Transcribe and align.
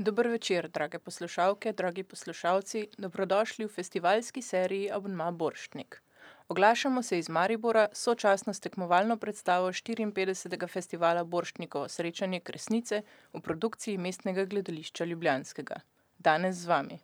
Dober 0.00 0.28
večer, 0.28 0.68
drage 0.68 0.98
poslušalke, 0.98 1.72
dragi 1.72 2.02
poslušalci, 2.02 2.88
dobrodošli 2.98 3.64
v 3.64 3.68
festivalski 3.68 4.42
seriji 4.42 4.90
Abonma 4.92 5.30
Borštnik. 5.30 6.02
Oglašamo 6.48 7.02
se 7.02 7.18
iz 7.18 7.28
Maribora, 7.28 7.88
sočasno 7.92 8.54
s 8.54 8.60
tekmovalno 8.60 9.16
predstavo 9.16 9.68
54. 9.68 10.68
festivala 10.68 11.24
Borštnikovo 11.24 11.88
srečanje 11.88 12.40
Kresnice 12.40 13.02
v 13.32 13.40
produkciji 13.40 13.98
Mestnega 13.98 14.44
gledališča 14.44 15.04
Ljubljanskega. 15.04 15.80
Danes 16.18 16.56
z 16.56 16.66
vami 16.66 16.98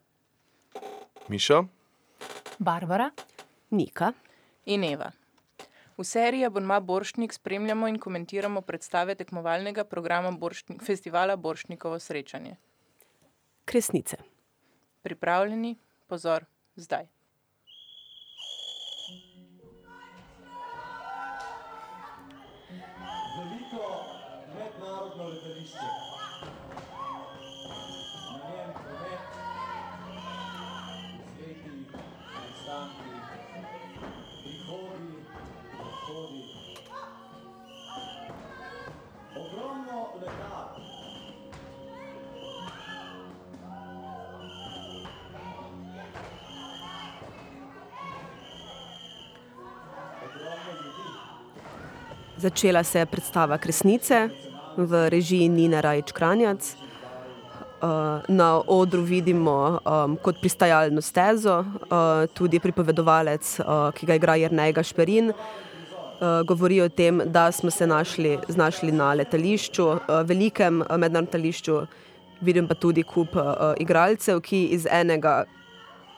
Mišo, 1.29 1.65
Barbara, 2.59 3.11
Nika. 3.71 4.13
in 4.67 4.85
Eva. 4.85 5.11
V 5.99 6.05
seriji 6.05 6.45
Abonma 6.45 6.81
Borštnik 6.81 7.33
spremljamo 7.33 7.89
in 7.89 7.99
komentiramo 7.99 8.61
predstave 8.61 9.15
tekmovalnega 9.15 9.85
programa 9.85 10.31
Borštnik, 10.31 10.83
festivala 10.83 11.37
Borštnikovo 11.37 11.99
srečanje. 11.99 12.57
Kresnice. 13.65 14.17
Pripravljeni? 15.03 15.79
Pozor, 16.07 16.45
zdaj. 16.77 17.14
Začela 52.45 52.85
se 52.85 52.99
je 52.99 53.07
predstava 53.07 53.57
Kresnice 53.59 54.29
v 54.77 55.09
režiji 55.09 55.49
Nina 55.49 55.81
Rajč 55.81 56.13
Kranjac. 56.13 56.77
Uh, 56.77 58.21
na 58.29 58.61
odru 58.61 59.01
vidimo 59.01 59.81
um, 59.81 60.17
kot 60.21 60.37
pristajalno 60.41 61.01
stezo, 61.01 61.65
uh, 61.65 62.29
tudi 62.37 62.61
pripovedovalec, 62.61 63.49
uh, 63.61 63.89
ki 63.97 64.07
ga 64.07 64.19
igra 64.21 64.37
Jrnej 64.37 64.77
Gašperin, 64.77 65.33
uh, 65.33 66.45
govori 66.45 66.83
o 66.85 66.89
tem, 66.89 67.23
da 67.25 67.49
smo 67.53 67.71
se 67.71 67.87
našli, 67.87 68.39
znašli 68.49 68.93
na 68.93 69.15
letališču, 69.15 69.89
uh, 69.89 70.21
velikem 70.29 70.81
uh, 70.85 70.97
mednarodnem 70.97 71.33
letališču, 71.33 71.81
vidim 72.41 72.69
pa 72.69 72.75
tudi 72.75 73.09
kup 73.09 73.37
uh, 73.37 73.73
igralcev, 73.81 74.45
ki 74.45 74.67
iz 74.77 74.85
enega 74.91 75.45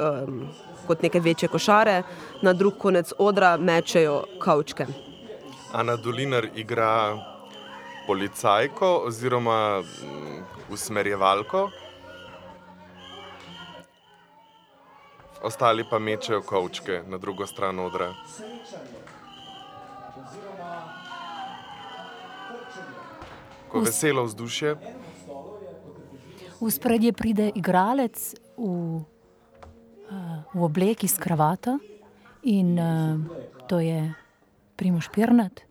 um, 0.03 0.49
kot 0.87 1.03
neke 1.07 1.21
večje 1.21 1.55
košare, 1.55 2.01
na 2.43 2.53
drug 2.53 2.79
konec 2.79 3.15
odra 3.19 3.57
mečejo 3.57 4.25
kavčke. 4.43 4.91
Ana 5.77 5.97
Dolinar 5.97 6.49
igra 6.57 7.19
policajko 8.07 9.03
oziroma 9.07 9.81
mm, 9.81 10.39
usmerjevalko, 10.73 11.71
ostali 15.43 15.85
pa 15.91 15.99
mečejo 15.99 16.41
kovčke 16.43 17.03
na 17.07 17.19
drugo 17.19 17.47
stran 17.47 17.79
odra. 17.79 18.09
Ko 23.69 23.85
veselo 23.85 24.25
vzdušje, 24.25 24.77
v 26.61 26.71
spredje 26.73 27.13
pride 27.13 27.51
igralec 27.53 28.33
v, 28.57 29.05
eh, 30.09 30.41
v 30.55 30.63
obleki 30.65 31.09
s 31.09 31.21
kravato 31.21 31.77
in 32.49 32.79
eh, 32.79 33.21
to 33.69 33.81
je 33.81 34.15
Primoš 34.77 35.13
Pirnat. 35.13 35.66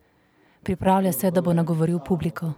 Pripravlja 0.66 1.12
se, 1.12 1.32
da 1.32 1.42
bo 1.42 1.54
nagovoril 1.54 2.00
publiko. 2.00 2.52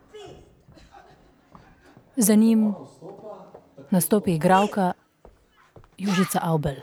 Za 2.16 2.36
njim 2.36 2.74
nastopi 3.90 4.36
igralka 4.36 4.94
Južica 5.98 6.40
Avbel. 6.42 6.76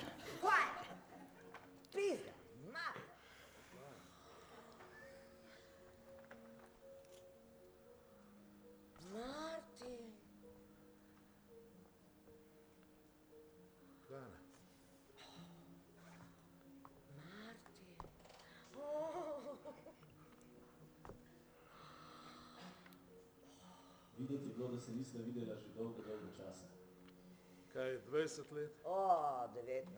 20 28.14 28.52
let? 28.52 28.70
O, 28.84 29.48
19. 29.54 29.90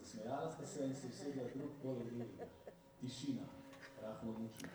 Zasmejala 0.00 0.50
sta 0.52 0.66
se 0.66 0.84
in 0.84 0.94
se 0.94 1.06
usedla 1.06 1.42
drug 1.54 1.70
poleg 1.82 2.06
drugega. 2.06 2.46
Tišina, 3.00 3.42
rahlo 4.02 4.32
mučna. 4.32 4.68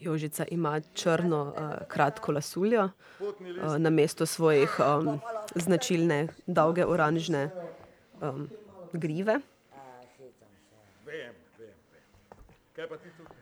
Jožica 0.00 0.44
ima 0.50 0.80
črno, 0.94 1.42
uh, 1.42 1.88
kratko 1.88 2.32
lasuljo, 2.32 2.90
uh, 3.20 3.78
na 3.78 3.90
mesto 3.90 4.26
svojih 4.26 4.76
um, 4.80 5.20
značilne, 5.54 6.28
dolge 6.46 6.84
oranžne 6.86 7.50
um, 8.20 8.48
grive. 8.92 9.40
Se. 10.16 10.24
Vem, 11.04 11.34
vem, 11.58 11.74
vem. 11.92 12.04
Kaj 12.72 12.88
pa 12.88 12.96
ti 12.96 13.08
tukaj? 13.16 13.36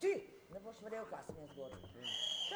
Ti, 0.00 0.14
ne 0.52 0.60
boš 0.60 0.80
verjel, 0.82 1.04
kaj 1.10 1.22
sem 1.26 1.36
jaz 1.40 1.52
zgodil. 1.52 1.85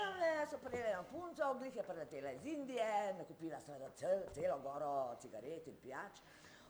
Tam 0.00 0.48
so 0.50 0.58
prijeli 0.58 0.92
na 0.92 1.02
punco, 1.02 1.54
glih 1.58 1.76
je 1.76 1.82
priletela 1.82 2.30
iz 2.30 2.46
Indije, 2.46 3.14
nakupila 3.18 3.60
seveda 3.60 3.90
cel, 3.90 4.18
celo 4.34 4.58
goro 4.58 5.16
cigaret 5.20 5.66
in 5.66 5.76
pijač. 5.82 6.20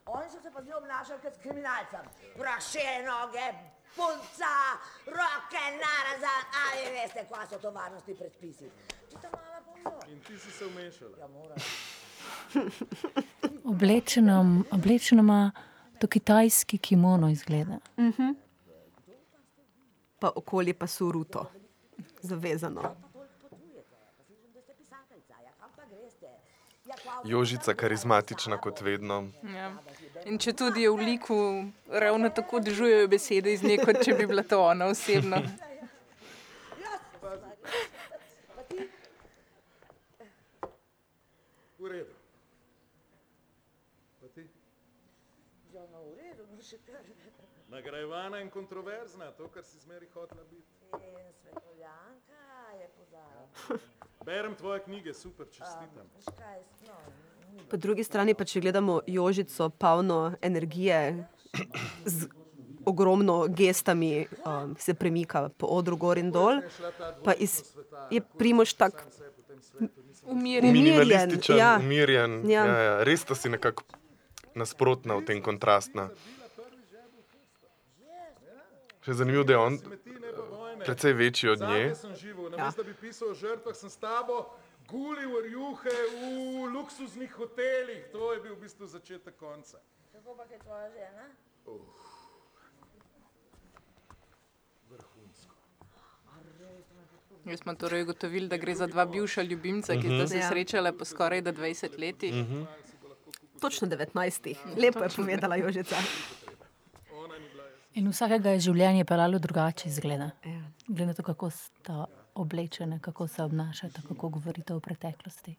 Oni 0.07 0.31
so 0.31 0.41
se 0.43 0.51
pa 0.51 0.63
z 0.63 0.67
njo 0.67 0.77
obnašali 0.77 1.21
kot 1.23 1.35
s 1.35 1.39
kriminalcem. 1.39 2.05
Prašene 2.39 3.07
noge, 3.07 3.47
punca, 3.97 4.55
roke 5.07 5.65
narazan, 5.85 6.43
ali 6.63 6.93
veste, 6.97 7.25
kva 7.29 7.47
so 7.47 7.59
to 7.59 7.71
varnostni 7.71 8.15
predpisi. 8.15 8.71
Ti 9.11 9.17
ta 9.23 9.29
mala 9.33 9.61
pozor. 9.67 10.09
In 10.11 10.21
ti 10.21 10.39
si 10.39 10.51
se 10.51 10.65
vmešala. 10.67 11.19
Ja, 11.19 11.29
mora. 11.29 11.55
Oblečena, 13.73 14.63
oblečena 14.73 15.21
ima 15.21 15.53
to 15.99 16.07
kitajski 16.07 16.79
kimono 16.79 17.29
izgleda. 17.31 17.79
Pa 20.19 20.33
okoli 20.37 20.75
pa 20.75 20.87
so 20.87 21.13
ruto, 21.13 21.51
zavezano. 22.23 22.83
Potujete, 23.51 23.97
pa 24.17 24.25
slišim, 24.25 24.53
da 24.53 24.61
ste 24.61 24.75
pisateljica. 24.75 25.35
Ja, 25.45 25.53
kam 25.61 25.71
pa 25.77 25.85
greste? 25.85 26.27
Ja, 26.27 26.33
kva 26.37 26.80
Jožica 27.25 27.75
karizmatična 27.75 28.59
kot 28.61 28.81
vedno. 28.81 29.29
Ja. 29.55 29.73
In 30.25 30.39
če 30.39 30.53
tudi 30.53 30.83
je 30.83 30.91
v 30.91 31.07
liku, 31.07 31.37
ravno 31.89 32.29
tako 32.29 32.61
dežujejo 32.61 33.09
besede 33.09 33.53
iz 33.53 33.63
nje, 33.63 33.79
kot 33.85 34.03
če 34.05 34.15
bi 34.19 34.27
bila 34.27 34.43
to 34.43 34.61
ona 34.63 34.91
osebno. 34.93 35.43
V 41.79 41.89
redu. 41.89 42.13
Pa 44.21 44.29
ti? 44.35 44.45
Ja, 45.73 45.87
no, 45.93 46.05
v 46.11 46.19
redu, 46.21 46.45
no 46.53 46.61
še 46.63 46.77
kar. 46.85 47.01
Nagrajevana 47.71 48.43
in 48.45 48.51
kontroverzna, 48.51 49.31
to, 49.39 49.49
kar 49.55 49.65
si 49.65 49.79
zmeri 49.81 50.11
hotela 50.15 50.45
biti. 50.51 50.81
In 50.93 51.33
svetovljanka 51.41 52.50
je 52.81 52.89
pozabila. 52.99 53.79
Berem 54.27 54.55
tvoje 54.55 54.81
knjige, 54.85 55.15
super, 55.15 55.47
čestitam. 55.47 56.07
Veš 56.17 56.25
kaj, 56.39 56.59
no, 56.87 57.63
Po 57.71 57.77
drugi 57.77 58.05
strani 58.05 58.35
pa, 58.35 58.45
če 58.45 58.61
gledamo 58.61 59.01
Jožico, 59.07 59.71
polno 59.71 60.33
energije, 60.43 61.27
z 62.05 62.29
ogromno 62.85 63.47
gestami 63.49 64.27
um, 64.45 64.77
se 64.79 64.95
premika 64.95 65.49
po 65.49 65.67
odru 65.67 65.97
gor 65.97 66.19
in 66.19 66.31
dol. 66.31 66.63
Pa 67.25 67.33
iz, 67.33 67.63
je 68.11 68.21
Primoš 68.39 68.75
tak 68.75 69.05
Umirjen. 70.25 70.73
Minimalističen, 70.73 71.57
ja. 71.57 71.79
umirjen. 71.81 72.51
Ja. 72.51 72.67
Ja, 72.67 72.79
ja. 72.79 73.05
Res 73.05 73.25
sta 73.25 73.35
si 73.35 73.49
nekako 73.49 73.83
nasprotna 74.55 75.17
v 75.19 75.25
tem 75.27 75.41
kontrastna. 75.43 76.11
Še 79.01 79.17
zanimivo, 79.17 79.47
da 79.49 79.57
je 79.57 79.59
on 79.59 79.79
Ne 80.81 80.85
precej 80.87 81.13
večji 81.13 81.49
od 81.49 81.61
nje. 81.61 81.67
Zadnje 81.67 81.95
sem 81.95 82.15
živel, 82.17 82.51
namesto 82.51 82.83
da 82.83 82.89
bi 82.89 82.95
pisal 82.97 83.29
o 83.29 83.35
žrtvah, 83.35 83.77
sem 83.77 83.91
s 83.91 83.97
tabo 83.97 84.47
gulil 84.89 85.41
rjuhe 85.43 85.93
v 86.11 86.21
luksuznih 86.67 87.33
hotelih. 87.33 88.09
To 88.13 88.33
je 88.33 88.41
bil 88.41 88.55
v 88.55 88.61
bistvu 88.61 88.87
začetek 88.89 89.37
konca. 89.37 89.79
Kako 90.13 90.35
pa 90.35 90.45
je 90.45 90.59
tvoja 90.59 90.89
žena? 90.91 91.27
Vrhunsko. 94.89 95.55
Pa 96.25 96.33
tako 96.33 97.45
Mi 97.45 97.57
smo 97.57 97.75
torej 97.75 98.03
ugotovili, 98.03 98.49
da 98.49 98.57
gre 98.57 98.75
za 98.75 98.87
dva 98.87 99.05
bivša 99.07 99.43
ljubimca, 99.43 99.93
ki 99.95 100.09
sta 100.09 100.27
se 100.27 100.39
Ja. 100.39 100.49
srečala 100.49 100.93
po 100.93 101.05
skoraj 101.05 101.43
20 101.43 101.99
letih. 101.99 102.35
Točno 103.61 103.89
19. 103.89 104.57
Lepo 104.77 104.99
je 104.99 105.11
povedala 105.17 105.57
Jožica. 105.57 105.97
In 107.99 108.07
vsakega 108.07 108.53
je 108.55 108.61
življenje 108.69 109.05
pelalo 109.05 109.39
drugače 109.43 109.89
izgleda. 109.89 110.31
Ja. 110.47 110.61
Glede 110.87 111.07
na 111.07 111.15
to, 111.15 111.25
kako 111.27 111.51
sta 111.51 112.05
oblečene, 112.39 113.01
kako 113.03 113.27
se 113.29 113.43
obnašata, 113.43 114.03
kako 114.09 114.29
govorite 114.29 114.75
o 114.75 114.81
preteklosti. 114.81 115.57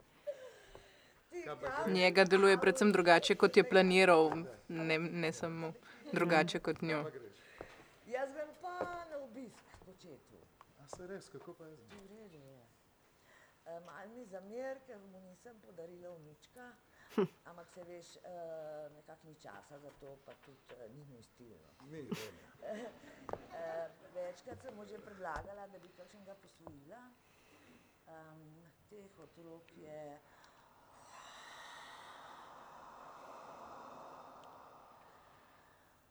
Njega 1.88 2.24
deluje 2.26 2.58
predvsem 2.62 2.92
drugače, 2.92 3.36
kot 3.36 3.58
je 3.58 3.64
planiral, 3.70 4.32
ne, 4.68 5.00
ne 5.00 5.32
samo 5.32 5.74
drugače 6.14 6.60
kot 6.60 6.82
njo. 6.82 7.04
Jaz 8.08 8.32
grem 8.34 8.50
pa 8.62 8.78
na 9.12 9.18
obisk 9.24 9.76
k 9.84 9.88
očetu. 9.88 10.40
A 10.80 10.88
se 10.96 11.08
res, 11.08 11.28
kako 11.30 11.54
pa 11.54 11.66
je 11.66 11.76
zdaj? 11.76 11.98
V 11.98 12.16
redu 12.16 12.38
je. 12.38 12.60
E, 13.66 13.80
Mal 13.86 14.08
mi 14.16 14.26
zamer, 14.26 14.80
ker 14.88 15.00
mu 15.00 15.20
nisem 15.28 15.60
podarila 15.66 16.12
unička, 16.16 16.72
ampak 17.50 17.70
se 17.70 17.84
veš, 17.84 18.16
e, 18.24 18.36
nekako 18.96 19.28
ni 19.28 19.36
časa 19.36 19.80
za 19.80 19.92
to, 20.00 20.18
pa 20.26 20.34
tudi 20.46 20.76
e, 20.78 20.90
ni 20.90 21.04
moj 21.04 21.24
stil. 21.24 21.58
no. 21.60 21.88
Ni, 21.92 22.02
vem. 22.02 22.36
E, 23.32 23.90
Večkrat 24.14 24.62
sem 24.62 24.76
mu 24.76 24.86
že 24.86 24.98
predlagala, 25.00 25.68
da 25.68 25.80
bi 25.80 25.90
kakšnega 25.96 26.36
posvojila. 26.36 27.00
Um, 28.08 28.64
teh 28.90 29.20
otrok 29.20 29.72
je. 29.78 30.20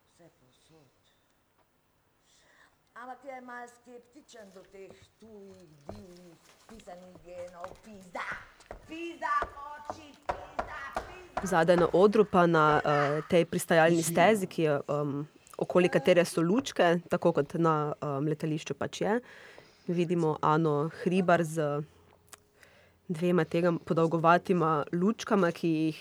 Vse 0.09 0.31
posod. 0.41 1.01
Ampak 2.95 3.25
je 3.25 3.41
malo 3.41 3.69
skeptičen 3.69 4.51
do 4.53 4.63
teh 4.73 4.93
tujih, 5.21 5.69
divjih, 5.89 6.37
pisanih 6.69 7.17
genov, 7.25 7.69
pizda, 7.85 8.27
pizda, 8.89 9.35
oči. 9.77 10.30
Zadaj 11.43 11.77
na 11.77 11.87
odru, 11.93 12.25
pa 12.25 12.47
na 12.47 12.81
uh, 12.85 13.21
tej 13.29 13.45
pristajalni 13.49 14.03
stezi, 14.03 14.47
ki 14.47 14.63
je, 14.63 14.81
um, 14.89 15.27
okoli 15.59 15.89
katere 15.89 16.25
so 16.25 16.43
lučke, 16.43 17.01
tako 17.09 17.33
kot 17.33 17.55
na 17.55 17.93
um, 18.01 18.29
letališču 18.29 18.75
pač 18.75 19.01
je. 19.01 19.21
Vidimo 19.89 20.37
Ano 20.43 20.91
Hribar 21.01 21.45
z 21.45 21.83
dvema 23.09 23.45
tega 23.45 23.73
podolgovatima 23.85 24.85
lučkama, 24.93 25.51
ki 25.53 25.69
jih 25.69 25.99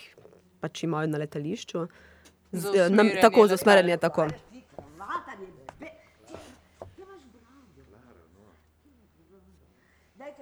pač 0.60 0.84
imajo 0.86 1.10
na 1.10 1.18
letališču. 1.18 1.86
Z, 2.52 2.66
eh, 2.74 2.90
nam, 2.90 3.06
usmerjanje 3.06 3.20
tako, 3.20 3.46
za 3.46 3.54
usmerjanje, 3.54 3.96
tako. 3.96 4.28
Ti 4.28 4.62
kravatar 4.76 5.40
je 5.40 5.46
bebe. 5.46 5.90
Ti, 6.26 6.34
ti 6.94 7.02
imaš 7.02 7.22
brado. 7.32 8.20
Daj, 10.18 10.32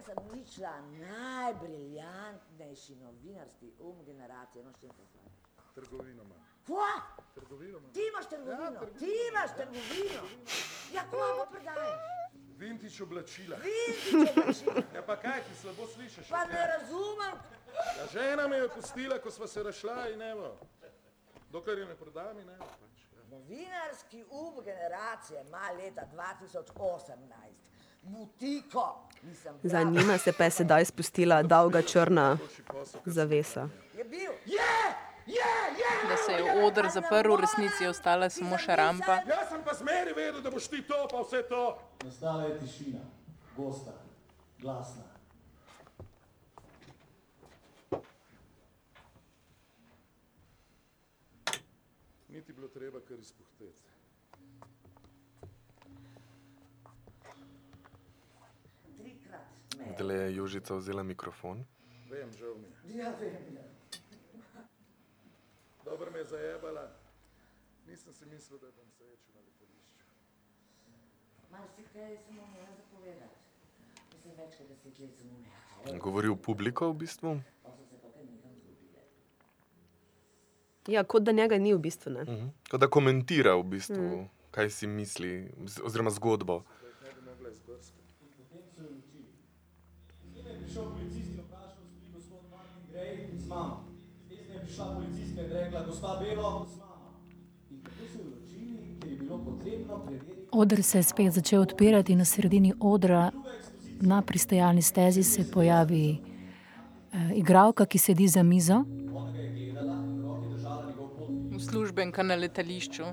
uničila 0.49 0.81
najbriljantnejši 0.81 2.97
novinarski 2.97 3.73
um 3.79 4.05
generacije. 4.05 4.65
No, 4.65 4.73
se 4.73 4.79
slavi? 4.79 5.31
Trgovino 5.75 6.23
imam. 6.23 6.47
Kva? 6.67 7.01
Trgovino 7.35 7.79
imam. 7.79 7.93
Ti 7.93 8.01
imaš 8.13 8.29
trgovino, 8.29 8.81
ti 8.99 9.13
imaš 9.31 9.51
trgovino. 9.57 10.23
Ja, 10.95 11.03
kva 11.11 11.27
pa 11.39 11.47
prodajaš? 11.51 12.01
Vintič 12.57 13.01
oblačila. 13.01 13.57
Vintič 13.57 14.15
oblačila. 14.37 14.83
Ja, 14.95 15.03
pa 15.07 15.17
kaj, 15.17 15.43
ti 15.43 15.55
slabo 15.61 15.87
slišiš? 15.87 16.29
Pa 16.29 16.45
ne 16.45 16.67
razumem. 16.67 17.35
Ja, 17.99 18.07
žena 18.13 18.49
me 18.49 18.57
je 18.57 18.69
pustila, 18.69 19.19
ko 19.19 19.31
sva 19.31 19.47
se 19.47 19.63
rašla 19.63 20.09
in 20.09 20.23
evo. 20.23 20.57
Dokler 21.51 21.79
je 21.79 21.87
ne 21.87 21.97
prodam 21.97 22.39
in 22.39 22.51
evo. 22.51 22.67
Pač, 22.81 23.03
ja. 23.13 23.25
Novinarski 23.31 24.25
um 24.31 24.65
generacije 24.65 25.41
ima 25.41 25.71
leta 25.77 26.03
2018. 26.13 27.68
Za 29.63 29.83
njima 29.83 30.19
se 30.19 30.33
pa 30.33 30.45
je 30.45 30.51
sedaj 30.51 30.85
spustila 30.85 31.43
dolga 31.43 31.83
črna 31.83 32.39
zavesa. 33.05 33.69
Je 33.97 34.05
bil. 34.05 34.33
Je! 34.47 34.73
Je! 35.27 35.51
Je! 35.79 36.09
Da 36.09 36.17
se 36.17 36.33
je 36.33 36.65
oder 36.67 36.89
zaprl, 36.95 37.37
v 37.37 37.41
resnici 37.41 37.85
je 37.85 37.91
ostala 37.91 38.31
samo 38.31 38.59
še 38.59 38.77
rampa. 38.77 39.19
Jaz 39.29 39.49
sem 39.51 39.61
pa 39.65 39.75
zmeri 39.75 40.15
vedel, 40.17 40.41
da 40.43 40.51
boš 40.51 40.69
ti 40.73 40.83
to, 40.89 41.03
pa 41.11 41.21
vse 41.21 41.43
to. 41.49 41.65
Nastala 42.05 42.47
je 42.49 42.59
tišina, 42.61 43.03
gosta, 43.57 43.93
glasna. 44.63 45.05
Ni 52.29 52.43
ti 52.45 52.53
bilo 52.53 52.69
treba 52.69 53.01
kar 53.01 53.19
izpuhteti. 53.19 53.83
Trikrat 58.99 59.77
me. 59.79 59.88
Zdaj 59.99 60.17
je 60.17 60.37
Jožica 60.37 60.75
vzela 60.75 61.03
mikrofon. 61.03 61.65
Vem, 62.11 62.33
žal 62.33 62.55
mi 62.55 62.93
je. 62.93 62.99
Ja, 62.99 63.15
vem, 63.21 63.35
ja. 63.55 63.63
Dobro 65.85 66.11
me 66.11 66.19
je 66.19 66.25
zajebala. 66.25 66.91
Nisem 67.87 68.13
si 68.13 68.27
mislil, 68.27 68.59
da 68.59 68.67
bom 68.67 68.87
srečen 68.99 69.35
na 69.35 69.41
letališču. 69.41 70.05
Marsikaj 71.51 72.17
sem 72.27 72.39
umela 72.39 72.73
zapovedati. 72.77 73.37
Mislim, 74.15 74.35
več 74.37 74.57
kot 74.59 74.69
deset 74.69 74.99
let 74.99 75.17
sem 75.19 75.29
umela. 75.29 75.99
Govori 75.99 76.29
v 76.29 76.37
publiko 76.37 76.91
v 76.93 76.99
bistvu. 77.05 77.41
Ja, 80.89 81.05
kot 81.05 81.23
da 81.23 81.33
njega 81.33 81.59
ni 81.59 81.75
v 81.75 81.79
bistvu. 81.79 82.11
Ne? 82.13 82.23
Mhm. 82.23 82.49
Kot 82.71 82.81
da 82.81 82.89
komentira 82.89 83.57
v 83.57 83.63
bistvu, 83.77 84.29
kaj 84.51 84.71
si 84.71 84.87
misli, 84.87 85.51
oziroma 85.85 86.11
zgodbo. 86.11 86.63
Ne 87.03 87.13
bi 87.15 87.21
mogla 87.27 87.51
izbrskati. 87.51 88.13
Potem 88.39 88.63
so 88.77 88.83
jo 88.83 88.89
učili. 89.01 89.29
Zdaj 90.33 90.53
je 90.53 90.61
prišel 90.61 90.85
policist 90.93 91.29
in 91.29 91.41
vprašal, 91.45 91.85
spri 91.89 92.13
gospod 92.15 92.41
Martin 92.51 92.83
Grej 92.93 93.29
z 93.37 93.47
mamo. 93.49 93.85
Zdaj 94.27 94.57
je 94.57 94.61
prišla 94.79 94.95
policistka 94.95 95.43
in 95.43 95.51
rekla, 95.51 95.83
gospa 95.87 96.21
Belo, 96.21 96.67
z 96.67 96.77
mamo. 96.79 97.11
In 97.71 97.81
tako 97.83 98.05
so 98.13 98.19
jo 98.19 98.31
učili, 98.43 98.99
ker 99.01 99.11
je 99.11 99.17
bilo 99.17 99.39
potrebno 99.39 99.99
preveriti. 100.07 100.49
Oder 100.53 100.83
se 100.83 100.99
je 100.99 101.03
spet 101.03 101.33
začel 101.33 101.61
odpirati, 101.63 102.13
in 102.13 102.19
na 102.19 102.25
sredini 102.25 102.75
odra, 102.81 103.31
na 104.01 104.23
pristajalni 104.23 104.83
stezi, 104.83 105.23
se 105.23 105.51
pojavi 105.51 106.19
eh, 107.13 107.33
igralka, 107.35 107.87
ki 107.87 107.99
sedi 107.99 108.29
za 108.29 108.43
mizo. 108.43 108.85
Uslužbenka 111.57 112.23
na 112.23 112.35
letališču. 112.35 113.05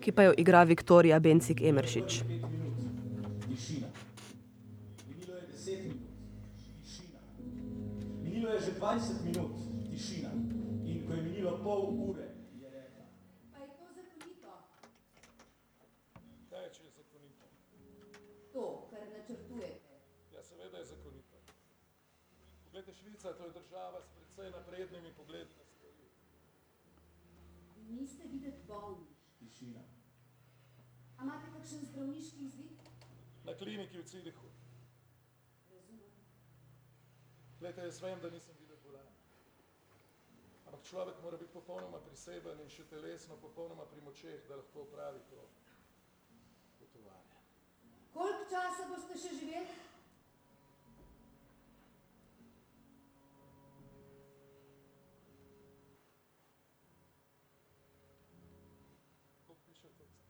Ki 0.00 0.12
pa 0.12 0.22
jo 0.22 0.32
igra 0.36 0.62
Viktorija 0.62 1.18
Bencik 1.20 1.60
Emeršič. 1.60 2.22
Minilo 5.08 5.34
je 5.36 5.42
10 5.52 5.82
minut. 5.82 6.00
Minilo 8.24 8.50
je 8.50 8.60
že 8.60 8.72
20 8.80 9.24
minut. 9.24 9.59
Pol 11.70 12.10
ure, 12.10 12.28
je 12.60 12.70
rekla. 12.70 13.04
Pa 13.52 13.58
je 13.58 13.68
to 13.68 13.84
zakonito, 13.94 14.52
Kaj, 16.50 16.66
če 16.74 16.82
je 16.84 16.90
zakonito? 16.90 17.46
to, 18.52 18.64
kar 18.90 19.04
načrtujete? 19.08 19.98
Ja, 20.34 20.42
seveda 20.42 20.78
je 20.78 20.84
zakonito. 20.84 21.36
Poglejte, 22.64 22.94
Švica, 22.94 23.32
to 23.32 23.44
je 23.44 23.52
država 23.52 24.02
s 24.02 24.08
precej 24.08 24.50
naprednimi 24.50 25.14
pogledi 25.14 25.54
na 25.58 25.64
stvari. 25.64 26.08
Niste 27.88 28.24
videti 28.24 28.66
bolni. 28.66 29.06
Tišina. 29.38 29.80
A 31.18 31.22
imate 31.22 31.52
kakšen 31.52 31.86
zdravniški 31.86 32.44
izvid? 32.44 32.82
Na 33.44 33.54
kliniki 33.54 33.98
v 33.98 34.04
Cirihu. 34.04 34.48
Glejte, 37.60 37.80
jaz 37.80 38.02
vem, 38.02 38.20
da 38.20 38.30
nisem 38.30 38.56
videl 38.58 38.69
človek 40.90 41.22
mora 41.22 41.36
biti 41.36 41.52
popolnoma 41.54 41.98
priseben 42.02 42.58
in 42.60 42.70
še 42.74 42.82
telesno 42.90 43.36
popolnoma 43.38 43.84
pri 43.86 44.00
močeh, 44.02 44.40
da 44.48 44.56
lahko 44.58 44.82
opravi 44.82 45.20
to 45.30 45.44
potovanje. 46.80 47.36
Koliko 48.14 48.48
časa 48.50 48.88
boste 48.90 49.18
še 49.22 49.30
živeli? 49.38 49.76
Koliko 59.46 59.62
piše 59.68 59.86
v 59.86 59.94
tekstu? 60.02 60.26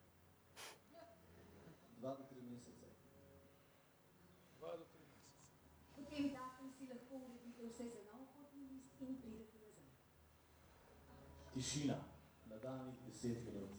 Dva 1.97 2.13
do 2.21 2.29
tri 2.29 2.45
mesece. 2.45 2.93
Dva 4.59 4.77
do 4.77 4.85
tri 4.93 5.01
mesece. 5.09 5.41
Potem 5.97 6.29
datum 6.37 6.69
si 6.77 6.85
lahko 6.93 7.23
uredite 7.25 7.65
vse 7.65 7.89
za 7.89 8.05
nov 8.11 8.29
potni 8.37 8.69
list 8.69 9.01
in 9.01 9.17
pridete 9.17 9.57
nazaj. 9.57 9.89
Tišina. 11.61 11.95
Nadaljnjih 12.49 12.95
10 13.23 13.27
minut. 13.45 13.69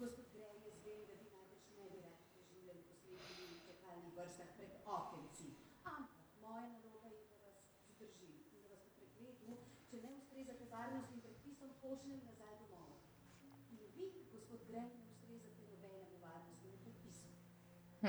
Gospod 0.00 0.24
Grej, 0.32 0.56
jaz 0.64 0.80
vem, 0.86 0.98
da 1.08 1.14
vi 1.20 1.28
najbrž 1.34 1.62
ne 1.76 1.84
bi 1.92 2.00
radi 2.04 2.24
preživljali 2.32 2.82
poslednji 2.88 3.46
v 3.52 3.60
čakalnih 3.68 4.10
vrstah 4.16 4.50
pred 4.56 4.72
okenci. 4.96 5.46
Ampak 5.92 6.26
moja 6.42 6.66
naloga 6.72 7.08
je, 7.14 7.22
da 7.30 7.38
vas 7.44 7.56
zadržim 7.86 8.34
in 8.52 8.60
da 8.64 8.68
vas 8.72 8.82
po 8.84 8.90
pregledu, 8.98 9.56
če 9.88 10.02
ne 10.04 10.10
ustrezate 10.18 10.68
varnostnim 10.74 11.22
predpisom, 11.24 11.72
pošljem 11.86 12.20
nazaj 12.28 12.54
domov. 12.60 12.92
In 13.72 13.80
vi, 13.96 14.10
gospod 14.34 14.68
Grej, 14.68 14.86
ne 14.92 15.08
ustrezate 15.14 15.70
nobenemu 15.72 16.20
varnostnemu 16.26 16.76
predpisu. 16.84 17.32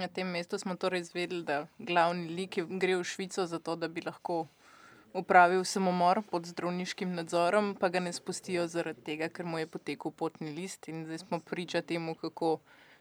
Na 0.03 0.11
tem 0.19 0.35
mestu 0.35 0.59
smo 0.59 0.75
torej 0.75 1.07
izvedeli, 1.07 1.47
da 1.47 1.61
glavni 1.79 2.27
lik 2.41 2.59
gre 2.83 2.99
v 2.99 3.07
Švico 3.13 3.47
zato, 3.55 3.79
da 3.79 3.87
bi 3.87 4.03
lahko 4.11 4.49
upravil 5.17 5.63
samomor 5.63 6.21
pod 6.31 6.45
zdravniškim 6.45 7.15
nadzorom, 7.15 7.75
pa 7.79 7.89
ga 7.89 7.99
ne 7.99 8.13
spustijo 8.13 8.67
zaradi 8.67 9.01
tega, 9.01 9.29
ker 9.29 9.45
mu 9.45 9.59
je 9.59 9.67
potekel 9.67 10.11
potni 10.11 10.53
list. 10.53 10.87
In 10.87 11.05
zdaj 11.05 11.25
smo 11.25 11.39
priča 11.39 11.81
temu, 11.81 12.15
kako 12.15 12.59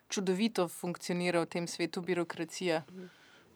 čudovito 0.08 0.68
funkcionira 0.68 1.40
v 1.40 1.46
tem 1.46 1.66
svetu 1.66 2.00
birokracija 2.00 2.82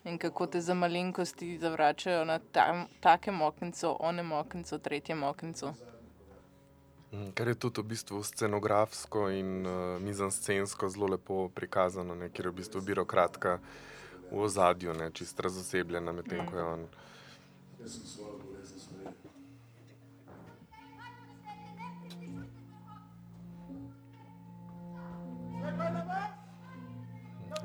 in 0.04 0.18
kako 0.18 0.46
te 0.46 0.60
za 0.60 0.74
malenkosti 0.74 1.58
zavračajo 1.58 2.24
na 2.24 2.38
tam, 2.38 2.86
takem 3.00 3.42
okencu, 3.42 3.96
onem 4.00 4.32
okencu, 4.32 4.78
tretjem 4.78 5.22
okencu. 5.22 5.72
Mm, 7.12 7.32
Kar 7.34 7.48
je 7.48 7.54
tudi 7.54 7.80
v 7.80 7.84
bistvu 7.84 8.22
scenografsko 8.22 9.28
in 9.30 9.66
uh, 9.66 10.00
mizanscensko 10.00 10.88
zelo 10.88 11.06
lepo 11.06 11.48
prikazano, 11.54 12.14
ne, 12.14 12.30
ker 12.30 12.46
je 12.46 12.50
v 12.50 12.58
bistvu 12.62 12.80
birokratka 12.80 13.58
v 14.30 14.38
ozadju, 14.38 14.94
ne, 14.94 15.10
čist 15.10 15.40
razosebljena, 15.40 16.12
medtem 16.12 16.46
ko 16.46 16.56
je 16.56 16.64
on. 16.64 16.86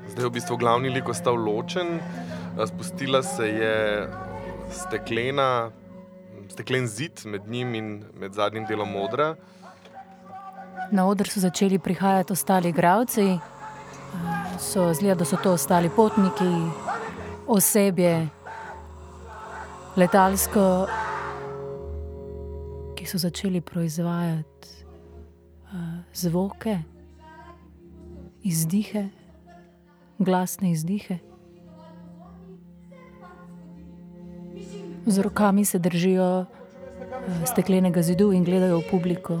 Zdaj 0.08 0.24
je 0.24 0.28
v 0.28 0.32
bistvu 0.32 0.56
glavni 0.56 0.90
lik 0.90 1.08
ostal 1.08 1.34
ločen, 1.34 1.98
spustila 2.66 3.22
se 3.22 3.48
je 3.48 3.74
steklena, 4.70 5.70
steklen 6.48 6.86
zid 6.86 7.24
med 7.24 7.48
njim 7.48 7.74
in 7.74 8.04
med 8.14 8.34
zadnjim 8.34 8.64
delom 8.68 8.92
modra. 8.92 9.34
Na 10.90 11.06
oder 11.08 11.28
so 11.28 11.40
začeli 11.40 11.78
prihajati 11.78 12.32
ostali 12.32 12.68
igravci, 12.68 13.38
so 14.58 14.92
zgleda, 14.94 15.14
da 15.14 15.24
so 15.24 15.36
to 15.42 15.52
ostali 15.52 15.90
potniki, 15.90 16.52
osebje, 17.46 18.28
letalsko, 19.96 20.86
ki 22.96 23.06
so 23.06 23.18
začeli 23.18 23.60
proizvajati 23.60 24.68
uh, 25.72 25.98
zvoke, 26.14 26.78
izdihe, 28.42 29.08
glasne 30.18 30.70
izdihe. 30.70 31.18
Z 35.06 35.18
rokami 35.22 35.64
se 35.64 35.78
držijo 35.78 36.40
uh, 36.40 36.46
steklenega 37.46 38.02
zidu 38.02 38.32
in 38.32 38.44
gledajo 38.44 38.78
v 38.78 38.90
publiko. 38.90 39.40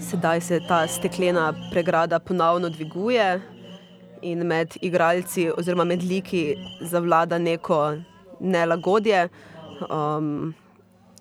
Sedaj 0.00 0.40
se 0.40 0.60
ta 0.68 0.86
steklena 0.88 1.54
pregrada 1.70 2.18
ponovno 2.18 2.68
dviguje 2.68 3.40
in 4.22 4.46
med 4.46 4.76
igralci, 4.80 5.50
oziroma 5.58 5.84
med 5.84 6.02
liki, 6.02 6.56
zavlada 6.80 7.38
neko 7.38 7.96
nelagodje, 8.40 9.28
um, 9.90 10.54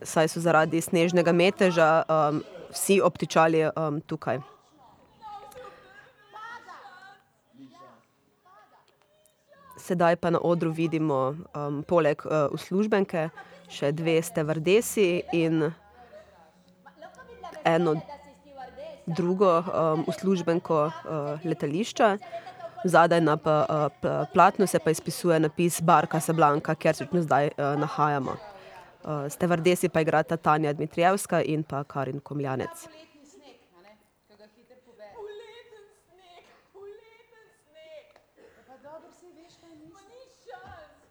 saj 0.03 0.27
so 0.33 0.41
zaradi 0.41 0.81
snežnega 0.81 1.33
meteža 1.33 2.03
um, 2.05 2.41
vsi 2.71 3.01
obtičali 3.01 3.67
um, 3.69 4.01
tukaj. 4.01 4.41
Sedaj 9.81 10.15
pa 10.21 10.29
na 10.29 10.39
odru 10.39 10.71
vidimo, 10.71 11.35
um, 11.57 11.81
poleg 11.83 12.21
uh, 12.25 12.53
uslužbenke, 12.53 13.29
še 13.71 13.89
dve 13.91 14.19
stevardesi 14.21 15.23
in 15.33 15.71
eno 17.65 17.95
drugo 19.07 19.49
um, 19.59 20.05
uslužbenko 20.07 20.85
uh, 20.85 21.41
letališča. 21.43 22.17
Zadaj 22.85 23.21
na 23.21 23.37
pa, 23.37 23.65
uh, 23.65 23.87
pl- 24.01 24.25
platnu 24.33 24.67
se 24.67 24.79
pa 24.79 24.93
izpisuje 24.93 25.39
napis 25.39 25.81
Bar 25.81 26.07
Casablanca, 26.11 26.75
kjer 26.75 26.95
se 26.95 27.07
zdaj 27.13 27.51
uh, 27.57 27.75
nahajamo. 27.81 28.37
Uh, 29.03 29.25
stevardesi 29.29 29.89
pa 29.89 30.01
igrata 30.01 30.37
Tanja 30.37 30.73
Dmitrijevska 30.73 31.41
in 31.41 31.63
pa 31.63 31.83
Karin 31.83 32.19
Komljanec. 32.21 32.69
Poletni 32.85 33.25
sneg, 33.25 33.57
a 33.77 33.81
ne, 33.81 33.93
ki 34.27 34.35
ga 34.37 34.47
hitro 34.55 34.77
pobere. 34.85 35.13
Poleten 35.17 35.85
sneg, 36.05 36.43
poleten 36.73 37.45
sneg. 37.63 38.05
Ja, 38.37 38.63
Pa 38.69 38.77
dobro, 38.85 39.09
sej 39.19 39.31
veš, 39.39 39.53
kaj 39.61 39.69
Ma 39.69 39.75
mislim. 39.81 40.05
ni 40.11 40.21
šans. 40.43 41.01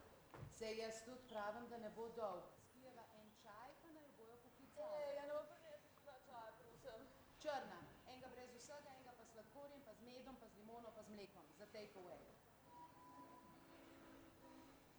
Sej 0.59 0.73
jaz 0.83 1.03
tudi 1.05 1.23
pravim, 1.33 1.67
da 1.71 1.77
ne 1.79 1.91
bo 1.97 2.07
dolg. 2.17 2.47
Skijeva 2.69 3.05
en 3.19 3.27
čaj, 3.43 3.69
pa 3.83 3.89
naj 3.97 4.07
bojo 4.19 4.37
poklicali. 4.45 5.03
Ej, 5.03 5.17
ja, 5.19 5.25
ne 5.31 5.35
prineseš 5.51 5.95
dva 6.05 6.17
čaja, 6.29 6.51
prosim. 6.63 7.01
Črna, 7.43 7.79
enega 8.07 8.29
brez 8.35 8.51
vsega, 8.55 8.89
enega 8.97 9.13
pa 9.19 9.25
s 9.27 9.31
sladkorjem, 9.35 9.81
pa 9.87 9.93
z 9.99 10.01
medom, 10.07 10.35
pa 10.41 10.47
z 10.47 10.55
limono, 10.63 10.89
pa 10.97 11.03
z 11.03 11.11
mlekom. 11.17 11.45
Za 11.59 11.67
take 11.75 11.95
away. 11.99 12.23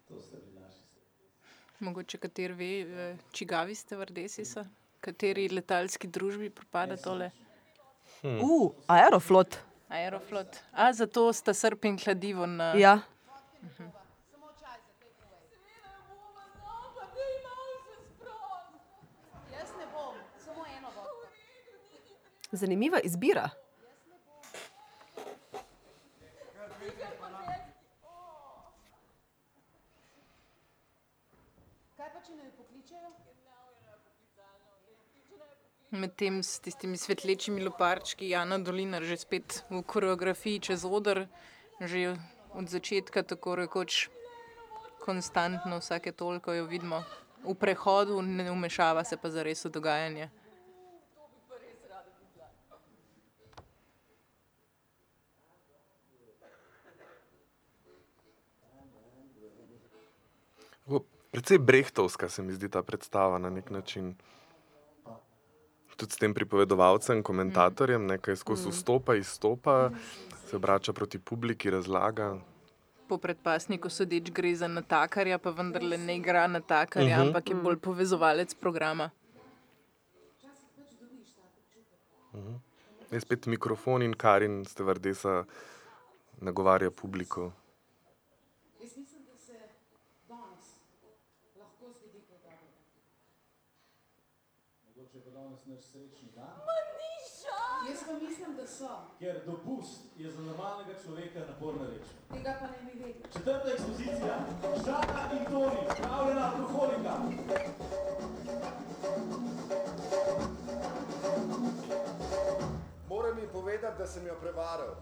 To 0.08 0.20
ste 0.20 0.36
bili 0.44 0.60
naši 0.60 0.82
stvari. 0.84 1.08
Mogoče 1.82 2.18
kateri 2.18 2.54
ve, 2.54 2.66
eh, 2.80 3.16
čigavi 3.32 3.74
ste 3.74 3.96
vrdesi 3.96 4.44
so, 4.46 4.62
kateri 5.02 5.48
letalski 5.48 6.06
družbi 6.08 6.50
pripada 6.50 6.96
tole. 6.96 7.30
Uh, 8.22 8.70
Aeroflot. 8.86 9.58
Aeroflot. 9.88 10.60
A, 10.72 10.92
zato 10.92 11.32
sta 11.32 11.54
srp 11.54 11.84
in 11.90 11.98
kladivo 11.98 12.46
na. 12.46 12.72
Ja, 12.78 13.00
Samo 14.30 14.52
čaj 14.60 14.78
za 14.86 14.92
take 15.00 15.26
away. 15.26 15.42
Seveda 15.50 15.90
bova, 16.10 16.44
no, 16.58 16.94
pa 16.94 17.04
daj 17.16 17.34
malo 17.48 17.74
se 17.86 17.94
sprost. 18.06 18.70
Jaz 19.52 19.74
ne 19.78 19.86
bom, 19.94 20.14
samo 20.44 20.62
eno 20.78 20.88
vodko. 20.96 21.26
zanimiva 22.52 23.00
izbira. 23.00 23.50
Kaj 31.96 32.08
pa, 32.14 32.20
če 32.26 32.34
naj 32.36 32.46
jo 32.46 32.52
pokličejo? 32.56 32.81
Medtem 35.92 36.42
s 36.42 36.60
tistimi 36.60 36.96
svetlečimi 36.96 37.60
loparčki 37.60 38.28
Jana 38.28 38.56
Dolinar 38.58 39.04
že 39.04 39.16
spet 39.16 39.64
v 39.68 39.82
koreografiji 39.84 40.60
čez 40.60 40.84
oder, 40.88 41.28
že 41.80 42.16
od 42.56 42.68
začetka 42.68 43.22
tako 43.22 43.54
rekoč 43.60 44.08
konstantno, 45.04 45.80
vsake 45.84 46.12
toliko 46.12 46.52
jo 46.52 46.64
vidimo. 46.64 47.04
V 47.44 47.54
prehodu 47.54 48.22
ne 48.22 48.50
umešava 48.50 49.04
se 49.04 49.16
pa 49.16 49.30
zares 49.30 49.64
v 49.64 49.70
dogajanje. 49.70 50.30
Tako 60.86 61.04
Precej 61.32 61.58
brehtovska 61.58 62.28
se 62.28 62.42
mi 62.42 62.52
zdi 62.52 62.68
ta 62.68 62.82
predstava 62.82 63.38
na 63.38 63.50
nek 63.50 63.70
način. 63.70 64.14
Tudi 65.96 66.12
s 66.12 66.16
tem 66.16 66.34
pripovedovalcem, 66.34 67.22
komentatorjem, 67.22 68.06
nekaj 68.06 68.36
skozi 68.36 68.68
vstopa, 68.70 69.14
izstopa, 69.14 69.90
se 70.46 70.56
obrača 70.56 70.92
proti 70.92 71.18
publiki, 71.18 71.70
razlaga. 71.70 72.36
Po 73.08 73.18
predpasniku 73.18 73.88
sodeč 73.88 74.30
gre 74.30 74.54
za 74.54 74.68
natakarja, 74.68 75.38
pa 75.38 75.50
vendarle 75.52 75.98
ne 75.98 76.16
igra 76.16 76.46
natakarja, 76.46 77.16
Mhm. 77.16 77.26
ampak 77.28 77.48
je 77.48 77.54
bolj 77.56 77.76
povezovalec 77.78 78.54
programa. 78.54 79.10
Je 83.10 83.20
spet 83.20 83.46
mikrofon 83.46 84.02
in 84.02 84.14
Karin 84.14 84.64
Stevardesa 84.64 85.44
nagovarja 86.38 86.90
publiko. 86.90 87.52
Jaz 88.80 88.96
mislim, 88.96 89.22
da 89.24 89.36
se 89.38 89.52
danes 90.28 90.66
lahko 91.54 91.90
zgodi 91.90 92.20
kaj 92.20 92.38
dobrega. 92.38 92.64
Mogoče 94.86 95.18
je 95.18 95.24
pa 95.24 95.30
danes 95.30 95.66
naš 95.66 95.84
srečni 95.84 96.28
dan, 96.34 96.56
Ma 96.58 96.76
ni 96.92 97.12
šans. 97.30 97.90
Jaz 97.90 98.00
pa 98.08 98.12
mislim, 98.18 98.56
da 98.56 98.61
so. 98.78 99.12
ker 99.22 99.34
dopust 99.46 100.00
je 100.16 100.30
za 100.30 100.42
normalnega 100.42 100.94
človeka 101.04 101.40
naporna 101.46 101.86
reč. 101.86 102.06
Tega 102.32 102.52
pa 102.60 102.66
ne 102.66 102.78
bi 102.86 102.98
vedel. 102.98 103.22
Četrta 103.32 103.68
ekspozicija, 103.70 104.36
Žaka 104.84 105.22
in 105.36 105.44
Toni, 105.50 105.82
pravljena 106.00 106.52
alkoholika. 106.58 107.12
Moram 113.08 113.38
ji 113.38 113.46
povedati, 113.52 113.98
da 113.98 114.06
sem 114.06 114.26
jo 114.26 114.34
prevaral. 114.40 114.94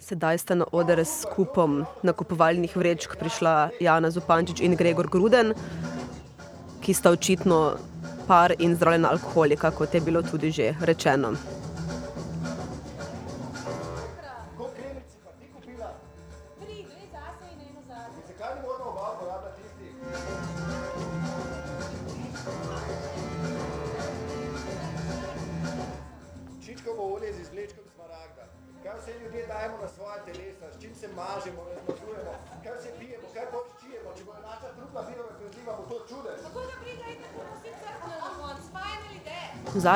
Sedaj 0.00 0.38
sta 0.38 0.54
na 0.54 0.66
oder 0.72 0.98
s 0.98 1.26
kupom 1.36 1.84
nakupovalnih 2.02 2.76
vrečk 2.76 3.16
prišla 3.18 3.70
Jana 3.80 4.10
Zupančič 4.10 4.60
in 4.60 4.76
Gregor 4.76 5.06
Gruden, 5.06 5.54
ki 6.80 6.94
sta 6.94 7.10
očitno 7.10 7.76
par 8.26 8.54
in 8.58 8.74
zdravljena 8.76 9.10
alkoholika, 9.10 9.70
kot 9.70 9.94
je 9.94 10.00
bilo 10.00 10.22
tudi 10.22 10.50
že 10.50 10.74
rečeno. 10.80 11.57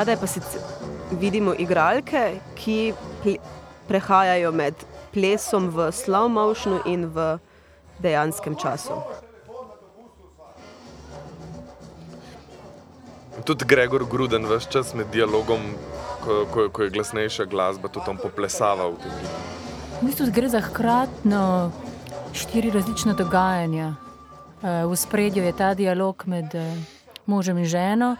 Zadaj 0.03 0.19
pa 0.19 0.27
sicer 0.27 0.61
vidimo 1.15 1.53
igralke, 1.55 2.41
ki 2.59 2.93
prehajajo 3.87 4.49
med 4.51 4.75
plesom 5.15 5.69
v 5.71 5.85
slow 5.95 6.27
motionu 6.27 6.81
in 6.83 7.05
v 7.07 7.37
dejanskem 8.03 8.57
času. 8.59 8.97
Tudi 13.47 13.63
Gregor 13.63 14.03
Gruden 14.03 14.43
vse 14.43 14.67
čas 14.75 14.91
med 14.91 15.07
dialogom, 15.07 15.71
ko, 16.19 16.43
ko, 16.51 16.67
ko 16.67 16.83
je 16.83 16.91
glasnejša 16.99 17.47
glasba, 17.47 17.87
tudi 17.87 18.03
tam 18.03 18.19
poplesava 18.19 18.91
v 18.91 18.99
tem. 19.07 19.15
V 20.03 20.11
bistvu 20.11 20.27
gre 20.35 20.51
za 20.51 20.59
hkratno 20.67 21.71
štiri 22.35 22.75
različna 22.75 23.15
dogajanja. 23.15 23.95
Eh, 24.67 24.83
V 24.83 24.99
spredju 24.99 25.47
je 25.47 25.55
ta 25.55 25.71
dialog 25.73 26.27
med 26.27 26.51
eh, 26.51 26.75
možem 27.25 27.63
in 27.63 27.71
ženo, 27.71 28.17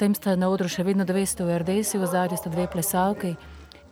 potem 0.00 0.16
sta 0.16 0.32
na 0.32 0.48
odru 0.48 0.64
še 0.64 0.80
vedno 0.80 1.04
200 1.04 1.44
v 1.44 1.56
RDS, 1.60 2.00
v 2.00 2.06
zadnji 2.08 2.36
sta 2.40 2.48
dve 2.48 2.64
plesalki 2.72 3.34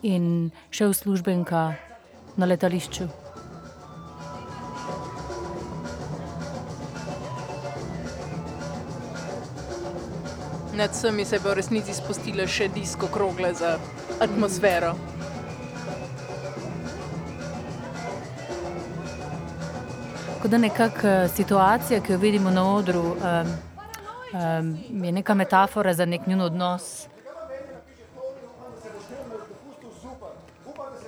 in 0.01 0.49
še 0.73 0.87
uslužbenka 0.89 1.77
na 2.33 2.49
letališču. 2.49 3.05
Nad 10.81 10.97
vsemi 10.97 11.29
se 11.29 11.37
je 11.37 11.45
v 11.45 11.53
resnici 11.53 11.93
spustila 11.93 12.49
še 12.49 12.73
disko 12.73 13.05
krogle 13.13 13.53
za 13.53 13.77
atmosfero. 14.17 14.97
Kot 20.41 20.49
da 20.49 20.57
nekakšna 20.57 21.29
situacija, 21.37 22.01
ki 22.01 22.17
jo 22.17 22.23
vidimo 22.25 22.49
na 22.49 22.65
odru, 22.65 23.13
um, 23.13 23.57
um, 24.33 24.77
je 25.05 25.11
neka 25.11 25.33
metafora 25.33 25.93
za 25.93 26.05
nek 26.05 26.27
njun 26.27 26.41
odnos. 26.41 27.07